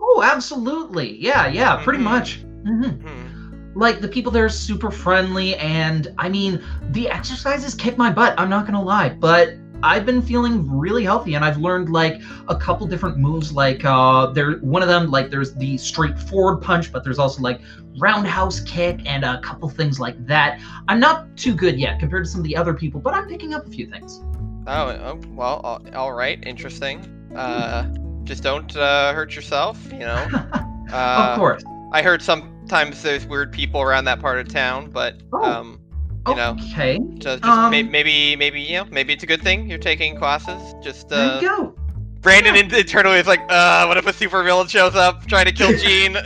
Oh, 0.00 0.22
absolutely. 0.24 1.16
Yeah, 1.18 1.46
yeah, 1.46 1.76
pretty 1.76 1.98
Mhm. 2.00 2.02
much. 2.04 2.40
hmm 2.64 2.84
Hmm. 2.84 3.28
like 3.76 4.00
the 4.00 4.08
people 4.08 4.30
there 4.32 4.44
are 4.44 4.48
super 4.48 4.90
friendly 4.90 5.56
and 5.56 6.08
i 6.16 6.28
mean 6.28 6.62
the 6.92 7.08
exercises 7.10 7.74
kick 7.74 7.98
my 7.98 8.08
butt 8.10 8.32
i'm 8.38 8.48
not 8.48 8.64
gonna 8.66 8.80
lie 8.80 9.08
but 9.08 9.54
i've 9.84 10.04
been 10.06 10.22
feeling 10.22 10.68
really 10.70 11.04
healthy 11.04 11.34
and 11.34 11.44
i've 11.44 11.58
learned 11.58 11.90
like 11.90 12.20
a 12.48 12.56
couple 12.56 12.86
different 12.86 13.16
moves 13.18 13.52
like 13.52 13.84
uh 13.84 14.26
there 14.26 14.52
one 14.58 14.82
of 14.82 14.88
them 14.88 15.10
like 15.10 15.30
there's 15.30 15.54
the 15.54 15.76
straight 15.78 16.18
forward 16.18 16.56
punch 16.60 16.90
but 16.92 17.04
there's 17.04 17.18
also 17.18 17.40
like 17.42 17.60
roundhouse 17.98 18.60
kick 18.60 19.00
and 19.06 19.24
a 19.24 19.40
couple 19.40 19.68
things 19.68 20.00
like 20.00 20.16
that 20.26 20.58
i'm 20.88 20.98
not 20.98 21.34
too 21.36 21.54
good 21.54 21.78
yet 21.78 22.00
compared 22.00 22.24
to 22.24 22.30
some 22.30 22.40
of 22.40 22.44
the 22.46 22.56
other 22.56 22.74
people 22.74 23.00
but 23.00 23.14
i'm 23.14 23.28
picking 23.28 23.54
up 23.54 23.66
a 23.66 23.70
few 23.70 23.86
things 23.86 24.20
Oh, 24.66 24.88
oh 24.88 25.20
well, 25.34 25.60
all, 25.62 25.82
all 25.94 26.12
right, 26.14 26.38
interesting. 26.46 27.00
Uh, 27.36 27.84
just 28.24 28.42
don't 28.42 28.74
uh, 28.74 29.12
hurt 29.12 29.36
yourself, 29.36 29.78
you 29.92 29.98
know. 29.98 30.26
Uh, 30.92 31.28
of 31.32 31.38
course 31.38 31.62
I 31.92 32.02
heard 32.02 32.22
sometimes 32.22 33.02
there's 33.02 33.26
weird 33.26 33.52
people 33.52 33.82
around 33.82 34.04
that 34.06 34.20
part 34.20 34.38
of 34.38 34.48
town, 34.48 34.90
but 34.90 35.20
Oh. 35.34 35.42
um, 35.42 35.80
you 36.28 36.34
know, 36.34 36.56
okay 36.70 36.98
just, 37.18 37.42
just 37.42 37.44
Um, 37.44 37.70
may- 37.70 37.82
maybe, 37.82 38.36
maybe 38.36 38.60
you 38.60 38.78
know, 38.78 38.86
maybe 38.90 39.12
it's 39.12 39.22
a 39.22 39.26
good 39.26 39.42
thing 39.42 39.68
you're 39.68 39.78
taking 39.78 40.16
classes. 40.16 40.74
Just 40.82 41.08
there 41.10 41.30
uh, 41.30 41.40
you 41.40 41.48
go 41.48 41.74
Brandon 42.22 42.56
in- 42.56 42.74
internally 42.74 43.18
is 43.18 43.26
like, 43.26 43.40
uh, 43.50 43.84
what 43.84 43.98
if 43.98 44.06
a 44.06 44.12
super 44.12 44.42
villain 44.42 44.66
shows 44.66 44.94
up 44.94 45.26
trying 45.26 45.44
to 45.44 45.52
kill 45.52 45.76
Gene? 45.84 46.16
Uh, 46.16 46.22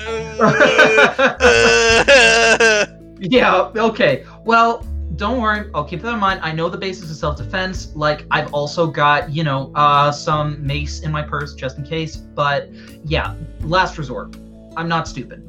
Yeah, 3.20 3.72
okay. 3.74 4.24
Well, 4.44 4.86
don't 5.16 5.40
worry. 5.40 5.68
I'll 5.74 5.82
keep 5.82 6.02
that 6.02 6.14
in 6.14 6.20
mind. 6.20 6.38
I 6.44 6.52
know 6.52 6.68
the 6.68 6.78
basis 6.78 7.10
of 7.10 7.16
self-defense. 7.16 7.96
Like 7.96 8.24
I've 8.30 8.54
also 8.54 8.86
got, 8.86 9.32
you 9.32 9.42
know, 9.42 9.72
uh 9.74 10.12
some 10.12 10.64
mace 10.64 11.00
in 11.00 11.10
my 11.10 11.22
purse 11.22 11.54
just 11.54 11.78
in 11.78 11.84
case, 11.84 12.14
but 12.16 12.68
yeah, 13.04 13.34
last 13.62 13.98
resort. 13.98 14.36
I'm 14.76 14.86
not 14.86 15.08
stupid. 15.08 15.42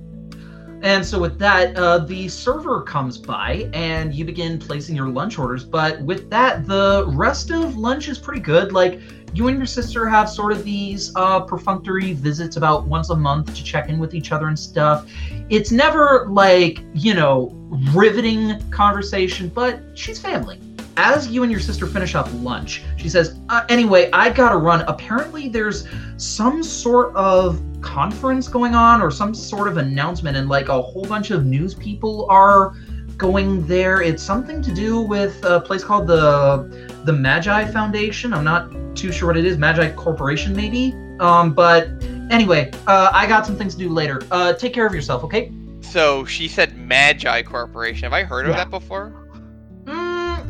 And 0.81 1.05
so 1.05 1.19
with 1.19 1.37
that, 1.39 1.75
uh, 1.75 1.99
the 1.99 2.29
server 2.29 2.81
comes 2.81 3.17
by 3.17 3.69
and 3.73 4.13
you 4.13 4.23
begin 4.23 4.57
placing 4.57 4.95
your 4.95 5.09
lunch 5.09 5.37
orders. 5.37 5.63
But 5.63 6.01
with 6.01 6.29
that, 6.29 6.65
the 6.65 7.05
rest 7.07 7.51
of 7.51 7.75
lunch 7.75 8.07
is 8.07 8.17
pretty 8.17 8.41
good. 8.41 8.71
Like 8.71 9.01
you 9.33 9.47
and 9.47 9.57
your 9.57 9.65
sister 9.65 10.07
have 10.07 10.29
sort 10.29 10.51
of 10.51 10.63
these 10.63 11.11
uh, 11.15 11.41
perfunctory 11.41 12.13
visits 12.13 12.55
about 12.55 12.85
once 12.85 13.09
a 13.09 13.15
month 13.15 13.53
to 13.55 13.63
check 13.63 13.89
in 13.89 13.99
with 13.99 14.13
each 14.13 14.31
other 14.31 14.47
and 14.47 14.57
stuff. 14.57 15.09
It's 15.49 15.71
never 15.71 16.27
like, 16.29 16.79
you 16.93 17.13
know, 17.13 17.51
riveting 17.93 18.69
conversation, 18.71 19.49
but 19.49 19.81
she's 19.95 20.19
family. 20.19 20.59
As 21.01 21.29
you 21.29 21.43
and 21.43 21.51
your 21.51 21.61
sister 21.61 21.87
finish 21.87 22.13
up 22.13 22.27
lunch, 22.33 22.83
she 22.97 23.07
says, 23.07 23.39
uh, 23.47 23.63
Anyway, 23.69 24.09
I 24.11 24.29
gotta 24.31 24.57
run. 24.57 24.81
Apparently, 24.81 25.47
there's 25.47 25.87
some 26.17 26.61
sort 26.61 27.15
of 27.15 27.61
conference 27.79 28.49
going 28.49 28.75
on 28.75 29.01
or 29.01 29.09
some 29.09 29.33
sort 29.33 29.69
of 29.69 29.77
announcement, 29.77 30.35
and 30.35 30.49
like 30.49 30.67
a 30.67 30.81
whole 30.81 31.05
bunch 31.05 31.31
of 31.31 31.45
news 31.45 31.73
people 31.73 32.27
are 32.29 32.73
going 33.15 33.65
there. 33.65 34.01
It's 34.01 34.21
something 34.21 34.61
to 34.61 34.73
do 34.73 34.99
with 34.99 35.41
a 35.45 35.61
place 35.61 35.85
called 35.85 36.05
the 36.05 36.99
the 37.05 37.13
Magi 37.13 37.71
Foundation. 37.71 38.33
I'm 38.33 38.43
not 38.43 38.69
too 38.93 39.13
sure 39.13 39.27
what 39.29 39.37
it 39.37 39.45
is. 39.45 39.57
Magi 39.57 39.91
Corporation, 39.93 40.53
maybe. 40.53 40.93
Um, 41.21 41.53
but 41.53 41.87
anyway, 42.29 42.71
uh, 42.87 43.09
I 43.13 43.25
got 43.25 43.45
some 43.45 43.55
things 43.55 43.73
to 43.75 43.79
do 43.79 43.87
later. 43.89 44.21
Uh, 44.31 44.51
take 44.51 44.73
care 44.73 44.85
of 44.85 44.93
yourself, 44.93 45.23
okay? 45.23 45.49
So 45.79 46.25
she 46.25 46.49
said 46.49 46.75
Magi 46.77 47.41
Corporation. 47.43 48.03
Have 48.03 48.13
I 48.13 48.23
heard 48.23 48.45
of 48.47 48.51
Yeah. 48.51 48.57
that 48.65 48.69
before? 48.69 49.28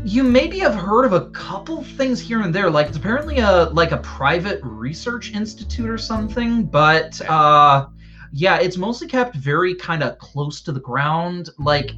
You 0.06 0.24
maybe 0.24 0.60
have 0.60 0.76
heard 0.76 1.06
of 1.06 1.14
a 1.14 1.30
couple 1.32 1.84
things 1.84 2.20
here 2.20 2.42
and 2.42 2.56
there. 2.56 2.70
Like 2.70 2.88
it's 2.88 2.98
apparently 2.98 3.40
a 3.40 3.66
like 3.66 3.92
a 3.92 3.98
private 3.98 4.60
research 4.64 5.34
institute 5.34 5.90
or 5.90 5.98
something, 5.98 6.64
but 6.64 7.20
uh, 7.30 7.88
yeah, 8.32 8.60
it's 8.60 8.78
mostly 8.78 9.08
kept 9.08 9.36
very 9.36 9.76
kind 9.76 10.02
of 10.02 10.18
close 10.18 10.62
to 10.62 10.72
the 10.72 10.80
ground. 10.80 11.50
Like 11.58 11.92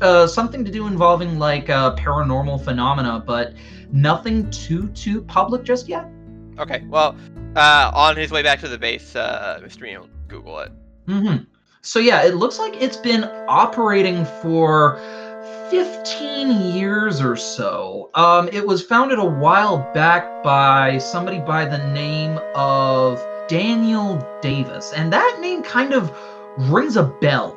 uh, 0.00 0.26
something 0.26 0.64
to 0.64 0.70
do 0.70 0.86
involving 0.86 1.38
like 1.38 1.68
uh, 1.70 1.96
paranormal 1.96 2.62
phenomena, 2.62 3.22
but 3.26 3.54
nothing 3.92 4.48
too 4.50 4.88
too 4.90 5.22
public 5.22 5.64
just 5.64 5.88
yet. 5.88 6.06
Okay. 6.58 6.84
Well, 6.88 7.16
uh, 7.56 7.90
on 7.94 8.16
his 8.16 8.30
way 8.30 8.42
back 8.42 8.60
to 8.60 8.68
the 8.68 8.78
base, 8.78 9.16
uh, 9.16 9.60
will 9.60 10.08
Google 10.28 10.60
it. 10.60 10.72
hmm 11.06 11.36
So 11.82 11.98
yeah, 11.98 12.22
it 12.22 12.36
looks 12.36 12.58
like 12.58 12.80
it's 12.80 12.96
been 12.96 13.24
operating 13.48 14.24
for 14.24 15.00
15 15.74 16.72
years 16.72 17.20
or 17.20 17.34
so. 17.34 18.08
Um, 18.14 18.48
it 18.52 18.64
was 18.64 18.80
founded 18.80 19.18
a 19.18 19.24
while 19.24 19.78
back 19.92 20.44
by 20.44 20.98
somebody 20.98 21.40
by 21.40 21.64
the 21.64 21.78
name 21.88 22.38
of 22.54 23.20
Daniel 23.48 24.24
Davis, 24.40 24.92
and 24.92 25.12
that 25.12 25.38
name 25.40 25.64
kind 25.64 25.92
of 25.92 26.16
rings 26.56 26.96
a 26.96 27.02
bell, 27.02 27.56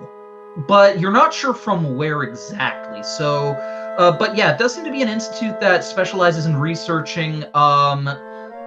but 0.67 0.99
you're 0.99 1.11
not 1.11 1.31
sure 1.31 1.53
from 1.53 1.95
where 1.95 2.23
exactly. 2.23 3.03
So, 3.03 3.49
uh, 3.99 4.17
but 4.17 4.35
yeah, 4.35 4.51
it 4.51 4.57
does 4.57 4.73
seem 4.73 4.85
to 4.85 4.91
be 4.91 5.03
an 5.03 5.09
institute 5.09 5.59
that 5.59 5.83
specializes 5.83 6.47
in 6.47 6.55
researching 6.57 7.43
um, 7.53 8.05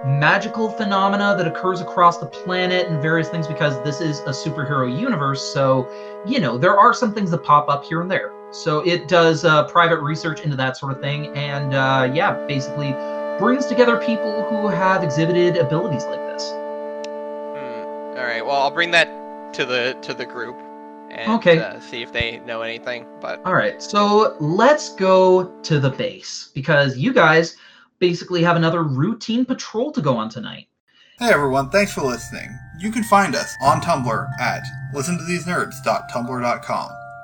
magical 0.05 0.69
phenomena 0.69 1.35
that 1.37 1.45
occurs 1.45 1.81
across 1.81 2.19
the 2.19 2.25
planet 2.25 2.87
and 2.87 3.01
various 3.01 3.27
things 3.27 3.47
because 3.47 3.83
this 3.83 3.99
is 3.99 4.21
a 4.21 4.31
superhero 4.31 4.97
universe. 4.97 5.41
So, 5.41 5.91
you 6.25 6.39
know, 6.39 6.57
there 6.57 6.79
are 6.79 6.93
some 6.93 7.13
things 7.13 7.31
that 7.31 7.43
pop 7.43 7.67
up 7.67 7.83
here 7.83 7.99
and 7.99 8.09
there. 8.09 8.31
So 8.51 8.79
it 8.81 9.07
does 9.07 9.45
uh, 9.45 9.63
private 9.67 9.99
research 10.01 10.41
into 10.41 10.55
that 10.57 10.75
sort 10.77 10.91
of 10.91 10.99
thing, 11.01 11.27
and 11.37 11.73
uh, 11.73 12.11
yeah, 12.13 12.33
basically 12.47 12.91
brings 13.39 13.65
together 13.65 13.97
people 13.97 14.43
who 14.49 14.67
have 14.67 15.03
exhibited 15.03 15.57
abilities 15.57 16.03
like 16.05 16.19
this. 16.19 16.49
Hmm. 16.51 18.17
All 18.17 18.25
right. 18.25 18.45
Well, 18.45 18.55
I'll 18.61 18.71
bring 18.71 18.91
that 18.91 19.53
to 19.53 19.65
the 19.65 19.97
to 20.01 20.13
the 20.13 20.25
group 20.25 20.57
and 21.09 21.31
Okay. 21.33 21.59
uh, 21.59 21.79
see 21.79 22.01
if 22.01 22.11
they 22.11 22.39
know 22.39 22.61
anything. 22.61 23.05
But 23.19 23.41
All 23.45 23.53
right, 23.53 23.81
so 23.81 24.35
let's 24.39 24.95
go 24.95 25.45
to 25.63 25.79
the 25.79 25.89
base 25.89 26.49
because 26.53 26.97
you 26.97 27.13
guys 27.13 27.57
basically 27.99 28.41
have 28.43 28.55
another 28.55 28.83
routine 28.83 29.45
patrol 29.45 29.91
to 29.91 30.01
go 30.01 30.17
on 30.17 30.29
tonight. 30.29 30.67
Hey 31.19 31.29
everyone, 31.31 31.69
thanks 31.69 31.93
for 31.93 32.01
listening. 32.01 32.49
You 32.79 32.91
can 32.91 33.03
find 33.03 33.35
us 33.35 33.53
on 33.61 33.79
Tumblr 33.81 34.29
at 34.39 34.63
listentothesenerds.tumblr.com 34.95 36.89